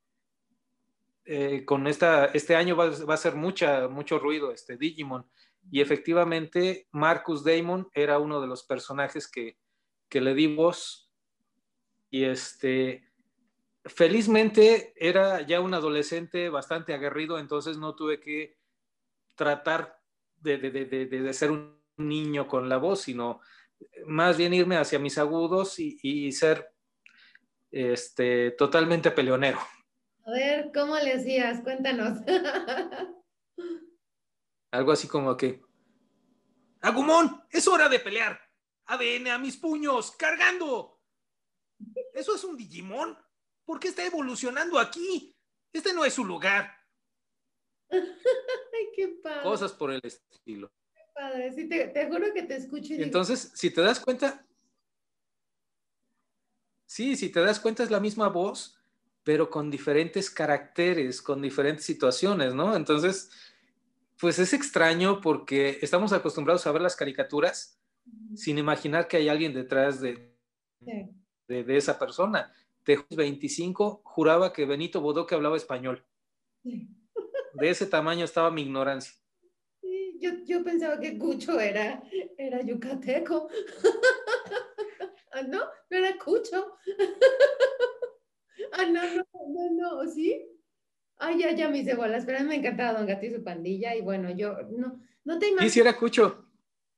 eh, 1.25 1.63
con 1.63 1.85
esta, 1.85 2.25
este 2.25 2.55
año 2.55 2.75
va, 2.75 2.87
a 2.87 3.17
ser 3.17 3.35
mucha, 3.35 3.87
mucho 3.87 4.17
ruido, 4.17 4.51
este 4.51 4.77
Digimon. 4.77 5.29
Y 5.71 5.81
efectivamente, 5.81 6.87
Marcus 6.91 7.43
Damon 7.43 7.87
era 7.93 8.17
uno 8.17 8.41
de 8.41 8.47
los 8.47 8.63
personajes 8.63 9.29
que, 9.29 9.57
que 10.09 10.21
le 10.21 10.33
di 10.33 10.47
voz. 10.55 11.08
Y 12.09 12.23
este, 12.23 13.09
felizmente 13.85 14.93
era 14.95 15.41
ya 15.41 15.61
un 15.61 15.73
adolescente 15.73 16.49
bastante 16.49 16.93
aguerrido, 16.93 17.39
entonces 17.39 17.77
no 17.77 17.95
tuve 17.95 18.19
que 18.19 18.57
tratar 19.35 19.99
de, 20.37 20.57
de, 20.57 20.71
de, 20.71 21.05
de 21.05 21.33
ser 21.33 21.51
un 21.51 21.79
niño 21.97 22.47
con 22.47 22.69
la 22.69 22.77
voz, 22.77 23.01
sino 23.01 23.41
más 24.05 24.37
bien 24.37 24.53
irme 24.53 24.77
hacia 24.77 24.99
mis 24.99 25.17
agudos 25.17 25.79
y, 25.79 25.97
y 26.01 26.31
ser 26.31 26.71
este, 27.71 28.51
totalmente 28.51 29.11
peleonero. 29.11 29.59
A 30.25 30.31
ver, 30.31 30.71
¿cómo 30.73 30.95
le 30.97 31.13
hacías? 31.13 31.61
Cuéntanos. 31.61 32.19
Algo 34.71 34.91
así 34.91 35.07
como 35.07 35.35
que, 35.35 35.61
Agumón, 36.81 37.43
es 37.49 37.67
hora 37.67 37.89
de 37.89 37.99
pelear. 37.99 38.39
ADN 38.85 39.27
a 39.29 39.37
mis 39.37 39.57
puños, 39.57 40.11
cargando. 40.11 40.98
¿Eso 42.19 42.35
es 42.35 42.43
un 42.43 42.57
Digimon? 42.57 43.17
¿Por 43.65 43.79
qué 43.79 43.89
está 43.89 44.05
evolucionando 44.05 44.77
aquí? 44.77 45.35
Este 45.71 45.93
no 45.93 46.03
es 46.03 46.13
su 46.13 46.25
lugar. 46.25 46.69
Ay, 47.91 48.89
qué 48.95 49.07
padre. 49.23 49.43
Cosas 49.43 49.71
por 49.73 49.91
el 49.91 50.01
estilo. 50.03 50.71
Qué 50.93 51.01
padre, 51.13 51.53
sí, 51.53 51.69
te, 51.69 52.07
juro 52.07 52.33
que 52.33 52.43
te 52.43 52.57
escucho. 52.57 52.93
Y 52.93 53.03
Entonces, 53.03 53.51
si 53.55 53.71
te 53.71 53.81
das 53.81 53.99
cuenta, 53.99 54.45
Sí, 56.89 57.15
si 57.15 57.29
te 57.29 57.39
das 57.39 57.59
cuenta 57.59 57.83
es 57.83 57.91
la 57.91 57.99
misma 57.99 58.29
voz, 58.29 58.79
pero 59.23 59.51
con 59.51 59.69
diferentes 59.69 60.31
caracteres, 60.31 61.21
con 61.21 61.39
diferentes 61.39 61.85
situaciones, 61.85 62.55
¿no? 62.55 62.75
Entonces, 62.75 63.29
pues 64.19 64.39
es 64.39 64.53
extraño 64.53 65.21
porque 65.21 65.77
estamos 65.83 66.13
acostumbrados 66.13 66.65
a 66.65 66.71
ver 66.71 66.81
las 66.81 66.95
caricaturas 66.95 67.79
sin 68.33 68.57
imaginar 68.57 69.07
que 69.07 69.17
hay 69.17 69.29
alguien 69.29 69.53
detrás 69.53 70.01
de, 70.01 70.35
de, 71.49 71.77
esa 71.77 71.97
persona. 71.97 72.51
De 72.85 72.99
25 73.09 74.01
juraba 74.03 74.53
que 74.53 74.65
Benito 74.65 75.01
Bodoque 75.01 75.35
hablaba 75.35 75.57
español. 75.57 76.05
De 76.63 77.69
ese 77.69 77.85
tamaño 77.85 78.25
estaba 78.25 78.51
mi 78.51 78.61
ignorancia. 78.61 79.13
yo, 80.19 80.31
yo, 80.45 80.63
pensaba 80.63 80.99
que 80.99 81.17
Cucho 81.17 81.59
era, 81.59 82.03
era 82.37 82.61
yucateco. 82.61 83.49
Ah, 85.31 85.43
no, 85.43 85.59
no 85.59 85.97
era 85.97 86.17
Cucho. 86.17 86.75
ah, 88.73 88.85
no, 88.85 89.01
no, 89.13 89.23
no, 89.47 90.01
no, 90.01 90.11
¿sí? 90.11 90.43
Ay, 91.17 91.37
ya, 91.39 91.51
ya 91.51 91.69
me 91.69 91.77
hice 91.77 91.93
bolas, 91.93 92.25
pero 92.25 92.43
me 92.43 92.55
encantaba 92.55 92.97
Don 92.97 93.05
Gato 93.05 93.27
y 93.27 93.35
su 93.35 93.43
pandilla 93.43 93.95
y 93.95 94.01
bueno, 94.01 94.31
yo 94.31 94.57
no, 94.71 94.99
no 95.25 95.37
te 95.37 95.49
imaginas. 95.49 95.67
¿Y 95.67 95.69
si 95.69 95.79
era 95.81 95.95
Cucho? 95.95 96.49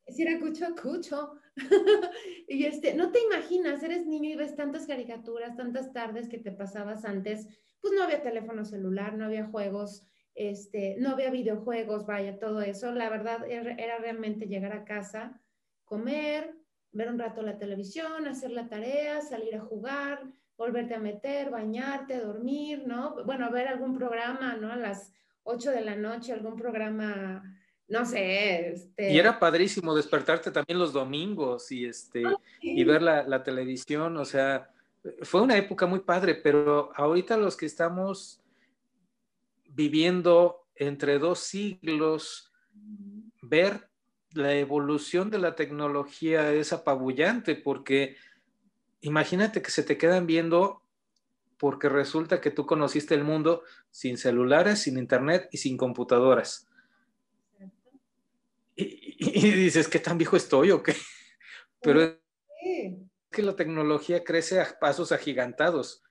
Si 0.07 0.21
era 0.21 0.39
Cucho, 0.39 0.65
Cucho. 0.81 1.40
y 2.47 2.65
este, 2.65 2.93
no 2.93 3.11
te 3.11 3.19
imaginas, 3.21 3.83
eres 3.83 4.05
niño 4.05 4.29
y 4.29 4.35
ves 4.35 4.55
tantas 4.55 4.87
caricaturas, 4.87 5.55
tantas 5.55 5.91
tardes 5.93 6.29
que 6.29 6.39
te 6.39 6.51
pasabas 6.51 7.05
antes, 7.05 7.47
pues 7.81 7.93
no 7.93 8.03
había 8.03 8.21
teléfono 8.21 8.63
celular, 8.63 9.15
no 9.17 9.25
había 9.25 9.47
juegos, 9.47 10.07
este, 10.35 10.95
no 10.99 11.11
había 11.11 11.29
videojuegos, 11.29 12.05
vaya, 12.05 12.39
todo 12.39 12.61
eso. 12.61 12.91
La 12.91 13.09
verdad 13.09 13.45
era 13.49 13.97
realmente 13.97 14.47
llegar 14.47 14.73
a 14.73 14.85
casa, 14.85 15.41
comer, 15.83 16.55
ver 16.91 17.09
un 17.09 17.19
rato 17.19 17.41
la 17.41 17.57
televisión, 17.57 18.27
hacer 18.27 18.51
la 18.51 18.67
tarea, 18.67 19.21
salir 19.21 19.55
a 19.55 19.61
jugar, 19.61 20.23
volverte 20.57 20.95
a 20.95 20.99
meter, 20.99 21.49
bañarte, 21.49 22.19
dormir, 22.19 22.83
¿no? 22.85 23.23
Bueno, 23.25 23.51
ver 23.51 23.67
algún 23.67 23.97
programa, 23.97 24.57
¿no? 24.57 24.71
A 24.71 24.75
las 24.75 25.13
8 25.43 25.71
de 25.71 25.81
la 25.81 25.95
noche, 25.95 26.33
algún 26.33 26.55
programa, 26.55 27.43
no 27.91 28.05
sé. 28.05 28.71
Este... 28.71 29.13
Y 29.13 29.19
era 29.19 29.39
padrísimo 29.39 29.93
despertarte 29.93 30.49
también 30.49 30.79
los 30.79 30.93
domingos 30.93 31.71
y, 31.71 31.85
este, 31.85 32.25
ah, 32.25 32.35
y 32.61 32.83
ver 32.83 33.01
la, 33.01 33.23
la 33.23 33.43
televisión, 33.43 34.17
o 34.17 34.25
sea, 34.25 34.71
fue 35.21 35.41
una 35.41 35.57
época 35.57 35.85
muy 35.85 35.99
padre, 35.99 36.35
pero 36.35 36.91
ahorita 36.95 37.37
los 37.37 37.57
que 37.57 37.65
estamos 37.65 38.41
viviendo 39.69 40.67
entre 40.75 41.19
dos 41.19 41.39
siglos, 41.39 42.51
ver 43.41 43.89
la 44.33 44.55
evolución 44.55 45.29
de 45.29 45.39
la 45.39 45.55
tecnología 45.55 46.51
es 46.53 46.73
apabullante 46.73 47.55
porque 47.55 48.15
imagínate 49.01 49.61
que 49.61 49.71
se 49.71 49.83
te 49.83 49.97
quedan 49.97 50.25
viendo 50.25 50.83
porque 51.57 51.89
resulta 51.89 52.41
que 52.41 52.49
tú 52.49 52.65
conociste 52.65 53.13
el 53.13 53.23
mundo 53.23 53.63
sin 53.91 54.17
celulares, 54.17 54.79
sin 54.79 54.97
internet 54.97 55.47
y 55.51 55.57
sin 55.57 55.77
computadoras. 55.77 56.67
Y, 59.23 59.51
dices, 59.51 59.87
¿qué 59.87 59.99
tan 59.99 60.17
viejo 60.17 60.35
estoy 60.35 60.71
o 60.71 60.81
qué? 60.81 60.95
Pero 61.79 62.01
es 62.01 62.17
que 63.29 63.43
la 63.43 63.55
tecnología 63.55 64.23
crece 64.23 64.59
a 64.59 64.79
pasos 64.79 65.11
agigantados. 65.11 66.03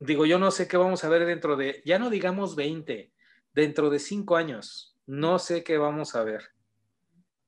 Digo, 0.00 0.26
yo 0.26 0.40
no 0.40 0.50
sé 0.50 0.66
qué 0.66 0.76
vamos 0.76 1.04
a 1.04 1.08
ver 1.08 1.26
dentro 1.26 1.56
de, 1.56 1.80
ya 1.84 2.00
no 2.00 2.10
digamos 2.10 2.56
20, 2.56 3.12
dentro 3.52 3.88
de 3.88 4.00
5 4.00 4.34
años, 4.34 4.98
no 5.06 5.38
sé 5.38 5.62
qué 5.62 5.78
vamos 5.78 6.16
a 6.16 6.24
ver. 6.24 6.42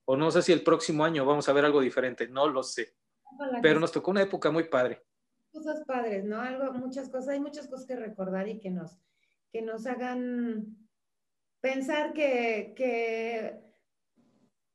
O 0.05 0.17
no 0.17 0.31
sé 0.31 0.41
si 0.41 0.53
el 0.53 0.63
próximo 0.63 1.05
año 1.05 1.25
vamos 1.27 1.49
a 1.49 1.53
ver 1.53 1.65
algo 1.65 1.81
diferente, 1.81 2.29
no 2.29 2.49
lo 2.49 2.63
sé. 2.63 2.95
Pero 3.63 3.81
nos 3.81 3.91
tocó 3.91 4.13
una 4.13 4.23
época 4.23 4.53
muy 4.53 4.65
padre. 4.65 5.03
Cosas 5.53 5.83
padres, 5.85 6.25
¿no? 6.25 6.41
Algo, 6.41 6.73
muchas 6.75 7.09
cosas, 7.09 7.31
hay 7.31 7.41
muchas 7.41 7.67
cosas 7.67 7.87
que 7.87 7.97
recordar 7.97 8.49
y 8.49 8.61
que 8.61 8.71
nos, 8.71 9.01
que 9.53 9.63
nos 9.63 9.85
hagan 9.87 10.77
pensar 11.61 12.13
que, 12.13 12.73
que 12.77 13.70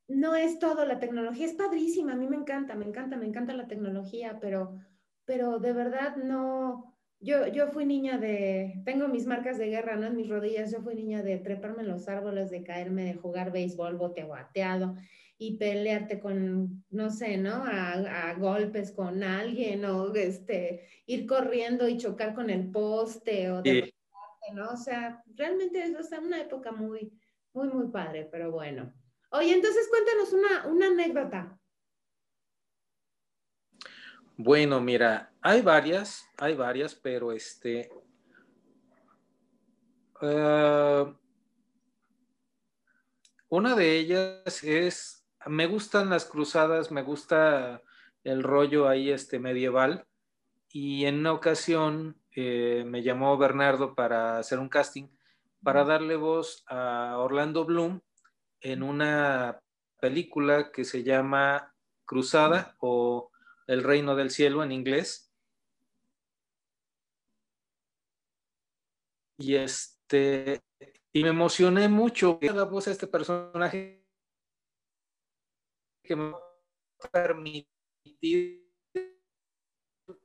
no 0.08 0.36
es 0.36 0.60
todo 0.60 0.86
la 0.86 1.00
tecnología, 1.00 1.46
es 1.46 1.54
padrísima, 1.54 2.14
a 2.14 2.16
mí 2.16 2.28
me 2.28 2.36
encanta, 2.36 2.76
me 2.76 2.86
encanta, 2.86 3.18
me 3.18 3.26
encanta 3.26 3.54
la 3.54 3.68
tecnología, 3.68 4.38
pero, 4.40 4.78
pero 5.26 5.60
de 5.60 5.74
verdad 5.74 6.16
no, 6.18 6.96
yo, 7.20 7.48
yo 7.48 7.70
fui 7.70 7.86
niña 7.86 8.18
de, 8.18 8.82
tengo 8.86 9.08
mis 9.08 9.26
marcas 9.26 9.58
de 9.58 9.68
guerra, 9.68 9.96
¿no? 9.96 10.08
En 10.08 10.16
mis 10.16 10.30
rodillas, 10.30 10.72
yo 10.72 10.82
fui 10.82 10.96
niña 10.96 11.24
de 11.24 11.38
treparme 11.38 11.82
en 11.82 11.90
los 11.90 12.08
árboles, 12.08 12.52
de 12.52 12.64
caerme, 12.64 13.06
de 13.06 13.16
jugar 13.16 13.52
béisbol, 13.52 13.98
bote 13.98 14.24
bateado 14.24 14.96
y 15.38 15.58
pelearte 15.58 16.20
con, 16.20 16.86
no 16.90 17.10
sé, 17.10 17.38
¿no? 17.38 17.64
A, 17.66 18.34
golpes 18.38 18.92
con 18.92 19.24
alguien 19.24 19.86
o 19.86 20.14
este, 20.14 20.88
ir 21.06 21.26
corriendo 21.26 21.88
y 21.88 21.98
chocar 21.98 22.34
con 22.34 22.50
el 22.50 22.70
poste 22.70 23.52
o 23.52 23.62
de, 23.62 23.94
¿no? 24.54 24.70
O 24.70 24.78
sea, 24.78 25.24
realmente 25.36 25.84
es 25.84 26.12
una 26.12 26.42
época 26.42 26.72
muy, 26.72 27.12
muy, 27.54 27.70
muy 27.70 27.88
padre, 27.88 28.28
pero 28.32 28.52
bueno. 28.52 28.94
Oye, 29.32 29.54
entonces 29.54 29.88
cuéntanos 29.90 30.34
una, 30.34 30.68
una 30.68 30.88
anécdota. 30.88 31.60
Bueno, 34.38 34.82
mira, 34.82 35.34
hay 35.42 35.62
varias, 35.62 36.28
hay 36.38 36.56
varias, 36.56 36.96
pero 36.96 37.32
este... 37.32 37.90
Uh, 40.22 41.14
una 43.50 43.76
de 43.76 43.98
ellas 43.98 44.64
es 44.64 45.26
me 45.46 45.68
gustan 45.68 46.10
las 46.10 46.26
cruzadas, 46.26 46.92
me 46.92 47.04
gusta 47.04 47.82
el 48.24 48.44
rollo 48.44 48.88
ahí 48.88 49.12
este 49.12 49.40
medieval 49.40 50.06
y 50.70 51.06
en 51.06 51.20
una 51.20 51.34
ocasión 51.34 52.20
eh, 52.32 52.84
me 52.86 53.04
llamó 53.04 53.38
Bernardo 53.38 53.94
para 53.94 54.38
hacer 54.38 54.60
un 54.60 54.70
casting 54.70 55.08
para 55.64 55.84
darle 55.84 56.16
voz 56.16 56.64
a 56.68 57.18
Orlando 57.20 57.66
Bloom 57.66 58.02
en 58.66 58.82
una 58.82 59.62
película 60.02 60.72
que 60.72 60.86
se 60.86 61.04
llama 61.04 61.76
Cruzada 62.04 62.76
o 62.80 63.30
El 63.68 63.84
Reino 63.84 64.16
del 64.16 64.32
Cielo 64.32 64.64
en 64.64 64.72
inglés. 64.72 65.32
Y 69.38 69.54
este 69.54 70.64
y 71.14 71.24
me 71.24 71.30
emocioné 71.30 71.88
mucho 71.88 72.40
que 72.40 72.52
la 72.52 72.64
voz 72.64 72.88
a 72.88 72.92
este 72.92 73.06
personaje 73.06 74.04
que 76.04 76.16
me 76.16 76.34
permitir 77.12 78.66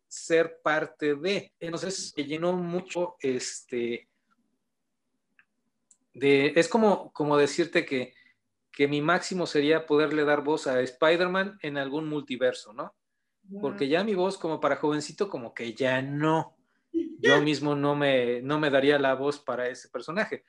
ser 0.09 0.61
parte 0.63 1.15
de. 1.15 1.53
Entonces, 1.61 2.15
me 2.17 2.25
llenó 2.25 2.55
mucho 2.55 3.17
este. 3.21 4.09
De, 6.15 6.55
es 6.57 6.69
como, 6.69 7.13
como 7.13 7.37
decirte 7.37 7.85
que, 7.85 8.15
que 8.73 8.89
mi 8.89 9.01
máximo 9.01 9.47
sería 9.47 9.87
poderle 9.87 10.25
dar 10.25 10.43
voz 10.43 10.67
a 10.67 10.81
Spider-Man 10.81 11.59
en 11.63 11.77
algún 11.77 12.09
multiverso, 12.09 12.73
¿no? 12.73 12.95
Porque 13.61 13.89
ya 13.89 14.05
mi 14.05 14.15
voz 14.15 14.39
como 14.39 14.61
para 14.61 14.77
jovencito 14.77 15.29
como 15.29 15.55
que 15.55 15.75
ya 15.75 16.03
no. 16.03 16.57
Yo 17.19 17.41
mismo 17.43 17.75
no 17.75 17.97
me, 17.97 18.43
no 18.43 18.59
me 18.59 18.71
daría 18.71 18.99
la 18.99 19.15
voz 19.15 19.41
para 19.41 19.69
ese 19.69 19.89
personaje. 19.89 20.45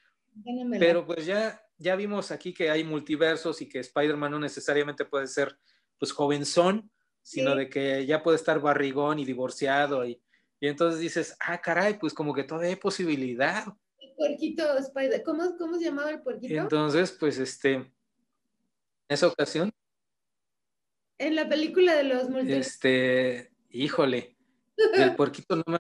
Pero 0.80 1.06
pues 1.06 1.26
ya, 1.26 1.62
ya 1.78 1.96
vimos 1.96 2.32
aquí 2.32 2.54
que 2.54 2.70
hay 2.70 2.84
multiversos 2.84 3.62
y 3.62 3.68
que 3.68 3.80
Spider-Man 3.80 4.32
no 4.32 4.40
necesariamente 4.40 5.06
puede 5.06 5.28
ser 5.28 5.58
pues 5.98 6.12
jovenzón, 6.12 6.90
sino 7.22 7.56
de 7.56 7.70
que 7.70 8.06
ya 8.06 8.24
puede 8.24 8.38
estar 8.38 8.60
barrigón 8.60 9.20
y 9.20 9.26
divorciado 9.26 10.06
y, 10.06 10.22
y, 10.60 10.68
entonces 10.68 11.00
dices, 11.00 11.36
ah, 11.40 11.60
caray, 11.60 12.00
pues 12.00 12.14
como 12.14 12.34
que 12.34 12.44
todavía 12.44 12.70
hay 12.70 12.76
posibilidad. 12.76 13.66
El 14.00 14.14
puerquito 14.16 14.78
Spider, 14.78 15.22
¿cómo, 15.24 15.56
cómo 15.58 15.78
se 15.78 15.86
llamaba 15.86 16.12
el 16.12 16.22
puerquito? 16.22 16.56
Entonces, 16.56 17.12
pues 17.12 17.38
este, 17.38 17.92
esa 19.14 19.28
ocasión. 19.28 19.72
En 21.18 21.36
la 21.36 21.48
película 21.48 21.96
de 21.96 22.04
los 22.04 22.30
multiversos. 22.30 22.74
Este, 22.74 23.52
híjole, 23.70 24.38
el 24.78 25.16
puerquito 25.18 25.56
no 25.56 25.64
me... 25.68 25.78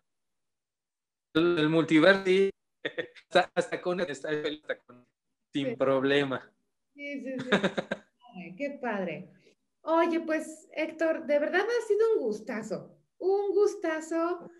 El 1.34 1.70
multiverso 1.70 2.52
hasta, 3.56 3.82
con, 3.82 4.06
sin 5.54 5.78
problema. 5.78 6.54
Sí, 6.94 7.22
sí, 7.22 7.36
sí. 7.40 7.50
qué 8.58 8.78
padre. 8.82 9.32
Oye, 9.84 10.20
pues 10.20 10.68
Héctor, 10.74 11.26
de 11.26 11.40
verdad 11.40 11.62
ha 11.62 11.88
sido 11.88 12.14
un 12.16 12.20
gustazo, 12.20 12.98
un 13.18 13.52
gustazo 13.54 14.52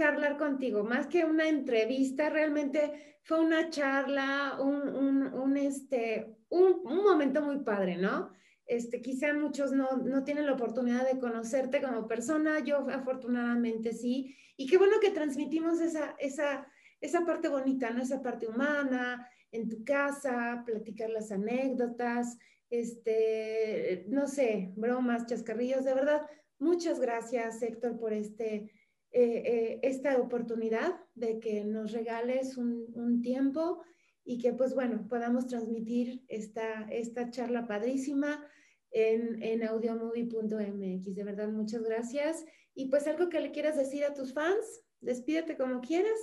charlar 0.00 0.38
contigo, 0.38 0.82
más 0.82 1.06
que 1.08 1.26
una 1.26 1.46
entrevista, 1.46 2.30
realmente 2.30 3.18
fue 3.22 3.38
una 3.38 3.68
charla, 3.68 4.56
un, 4.58 4.88
un, 4.88 5.34
un 5.34 5.56
este, 5.58 6.38
un, 6.48 6.80
un, 6.84 7.04
momento 7.04 7.42
muy 7.42 7.58
padre, 7.58 7.98
¿no? 7.98 8.30
Este, 8.64 9.02
quizá 9.02 9.34
muchos 9.34 9.72
no, 9.72 9.98
no 9.98 10.24
tienen 10.24 10.46
la 10.46 10.54
oportunidad 10.54 11.06
de 11.06 11.18
conocerte 11.18 11.82
como 11.82 12.08
persona, 12.08 12.60
yo 12.60 12.88
afortunadamente 12.88 13.92
sí, 13.92 14.34
y 14.56 14.66
qué 14.66 14.78
bueno 14.78 15.00
que 15.02 15.10
transmitimos 15.10 15.82
esa, 15.82 16.16
esa, 16.18 16.66
esa 17.02 17.26
parte 17.26 17.48
bonita, 17.48 17.90
¿no? 17.90 18.00
Esa 18.00 18.22
parte 18.22 18.48
humana, 18.48 19.28
en 19.52 19.68
tu 19.68 19.84
casa, 19.84 20.62
platicar 20.64 21.10
las 21.10 21.30
anécdotas, 21.30 22.38
este, 22.70 24.06
no 24.08 24.26
sé, 24.26 24.72
bromas, 24.76 25.26
chascarrillos, 25.26 25.84
de 25.84 25.92
verdad. 25.92 26.22
Muchas 26.58 27.00
gracias, 27.00 27.60
Héctor, 27.60 27.98
por 27.98 28.14
este, 28.14 28.70
eh, 29.12 29.42
eh, 29.44 29.80
esta 29.82 30.18
oportunidad 30.18 31.00
de 31.14 31.40
que 31.40 31.64
nos 31.64 31.92
regales 31.92 32.56
un, 32.56 32.86
un, 32.94 33.22
tiempo 33.22 33.82
y 34.24 34.38
que, 34.38 34.52
pues 34.52 34.74
bueno, 34.74 35.06
podamos 35.08 35.48
transmitir 35.48 36.24
esta, 36.28 36.86
esta 36.90 37.30
charla 37.30 37.66
padrísima 37.66 38.46
en, 38.92 39.42
en 39.42 39.66
audiomovie.mx. 39.66 41.14
De 41.14 41.24
verdad, 41.24 41.48
muchas 41.48 41.82
gracias. 41.82 42.44
Y 42.74 42.88
pues 42.88 43.06
algo 43.08 43.28
que 43.28 43.40
le 43.40 43.50
quieras 43.50 43.76
decir 43.76 44.04
a 44.04 44.14
tus 44.14 44.32
fans, 44.32 44.82
despídete 45.00 45.56
como 45.56 45.80
quieras. 45.80 46.18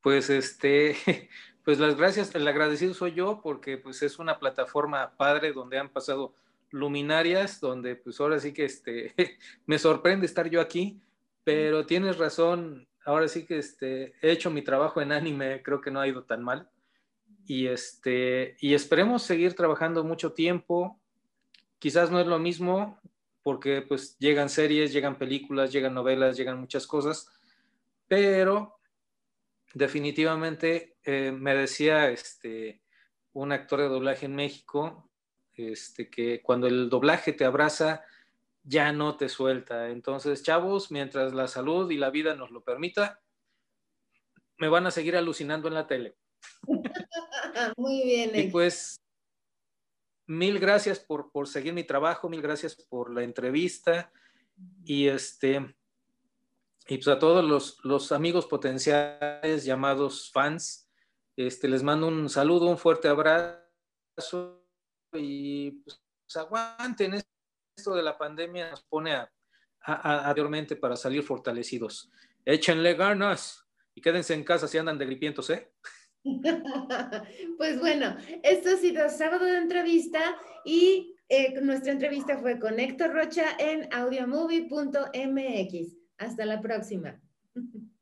Pues 0.00 0.28
este, 0.28 0.96
pues 1.64 1.78
las 1.78 1.96
gracias, 1.96 2.34
el 2.34 2.46
agradecido 2.46 2.92
soy 2.92 3.14
yo 3.14 3.40
porque 3.42 3.78
pues 3.78 4.02
es 4.02 4.18
una 4.18 4.38
plataforma 4.38 5.16
padre 5.16 5.54
donde 5.54 5.78
han 5.78 5.90
pasado 5.90 6.34
luminarias, 6.70 7.60
donde 7.60 7.96
pues 7.96 8.20
ahora 8.20 8.38
sí 8.38 8.52
que 8.52 8.64
este, 8.64 9.14
me 9.66 9.78
sorprende 9.78 10.26
estar 10.26 10.48
yo 10.48 10.60
aquí, 10.60 11.00
pero 11.44 11.86
tienes 11.86 12.18
razón, 12.18 12.88
ahora 13.04 13.28
sí 13.28 13.44
que 13.44 13.58
este, 13.58 14.14
he 14.22 14.30
hecho 14.30 14.50
mi 14.50 14.62
trabajo 14.62 15.00
en 15.00 15.12
anime, 15.12 15.62
creo 15.62 15.80
que 15.80 15.90
no 15.90 16.00
ha 16.00 16.08
ido 16.08 16.24
tan 16.24 16.42
mal. 16.42 16.68
Y 17.46 17.66
este, 17.66 18.56
y 18.60 18.74
esperemos 18.74 19.22
seguir 19.22 19.54
trabajando 19.54 20.02
mucho 20.02 20.32
tiempo. 20.32 20.98
quizás 21.78 22.10
no 22.10 22.18
es 22.20 22.26
lo 22.26 22.38
mismo 22.38 22.98
porque 23.42 23.82
pues 23.82 24.18
llegan 24.18 24.48
series, 24.48 24.92
llegan 24.92 25.18
películas, 25.18 25.70
llegan 25.70 25.92
novelas, 25.92 26.36
llegan 26.36 26.58
muchas 26.58 26.86
cosas, 26.86 27.30
pero 28.08 28.78
definitivamente 29.74 30.96
eh, 31.04 31.30
me 31.30 31.54
decía 31.54 32.10
este, 32.10 32.80
un 33.34 33.52
actor 33.52 33.80
de 33.80 33.88
doblaje 33.88 34.24
en 34.26 34.34
México 34.34 35.10
este, 35.56 36.10
que 36.10 36.42
cuando 36.42 36.66
el 36.66 36.88
doblaje 36.88 37.32
te 37.32 37.44
abraza, 37.44 38.04
ya 38.62 38.92
no 38.92 39.16
te 39.16 39.28
suelta. 39.28 39.90
Entonces, 39.90 40.42
chavos, 40.42 40.90
mientras 40.90 41.34
la 41.34 41.48
salud 41.48 41.90
y 41.90 41.96
la 41.96 42.10
vida 42.10 42.34
nos 42.34 42.50
lo 42.50 42.62
permita, 42.64 43.20
me 44.58 44.68
van 44.68 44.86
a 44.86 44.90
seguir 44.90 45.16
alucinando 45.16 45.68
en 45.68 45.74
la 45.74 45.86
tele. 45.86 46.16
Muy 47.76 48.02
bien. 48.02 48.30
Y 48.34 48.48
pues, 48.48 49.00
mil 50.26 50.58
gracias 50.58 50.98
por, 50.98 51.30
por 51.30 51.48
seguir 51.48 51.72
mi 51.72 51.84
trabajo, 51.84 52.28
mil 52.28 52.42
gracias 52.42 52.74
por 52.74 53.12
la 53.12 53.22
entrevista 53.22 54.10
y 54.84 55.08
este, 55.08 55.74
y 56.86 56.96
pues 56.96 57.08
a 57.08 57.18
todos 57.18 57.44
los, 57.44 57.78
los 57.82 58.12
amigos 58.12 58.46
potenciales 58.46 59.64
llamados 59.64 60.30
fans, 60.32 60.88
este, 61.36 61.68
les 61.68 61.82
mando 61.82 62.08
un 62.08 62.28
saludo, 62.28 62.66
un 62.66 62.78
fuerte 62.78 63.08
abrazo 63.08 64.63
y 65.14 65.70
pues, 65.70 66.36
aguanten 66.36 67.22
esto 67.76 67.94
de 67.94 68.02
la 68.02 68.16
pandemia 68.16 68.70
nos 68.70 68.82
pone 68.84 69.12
a, 69.12 69.30
a, 69.80 70.34
para 70.80 70.96
salir 70.96 71.22
fortalecidos. 71.22 72.10
Échenle 72.44 72.94
ganas 72.94 73.64
y 73.94 74.00
quédense 74.00 74.34
en 74.34 74.44
casa 74.44 74.68
si 74.68 74.78
andan 74.78 74.98
de 74.98 75.06
gripientos, 75.06 75.50
¿eh? 75.50 75.72
pues 77.58 77.80
bueno, 77.80 78.16
esto 78.42 78.70
ha 78.70 78.76
sido 78.76 79.08
sábado 79.10 79.44
de 79.44 79.58
entrevista 79.58 80.36
y 80.64 81.14
eh, 81.28 81.60
nuestra 81.60 81.92
entrevista 81.92 82.38
fue 82.38 82.58
con 82.58 82.80
Héctor 82.80 83.12
Rocha 83.12 83.56
en 83.58 83.92
audiomovie.mx. 83.92 85.96
Hasta 86.18 86.46
la 86.46 86.60
próxima. 86.60 87.20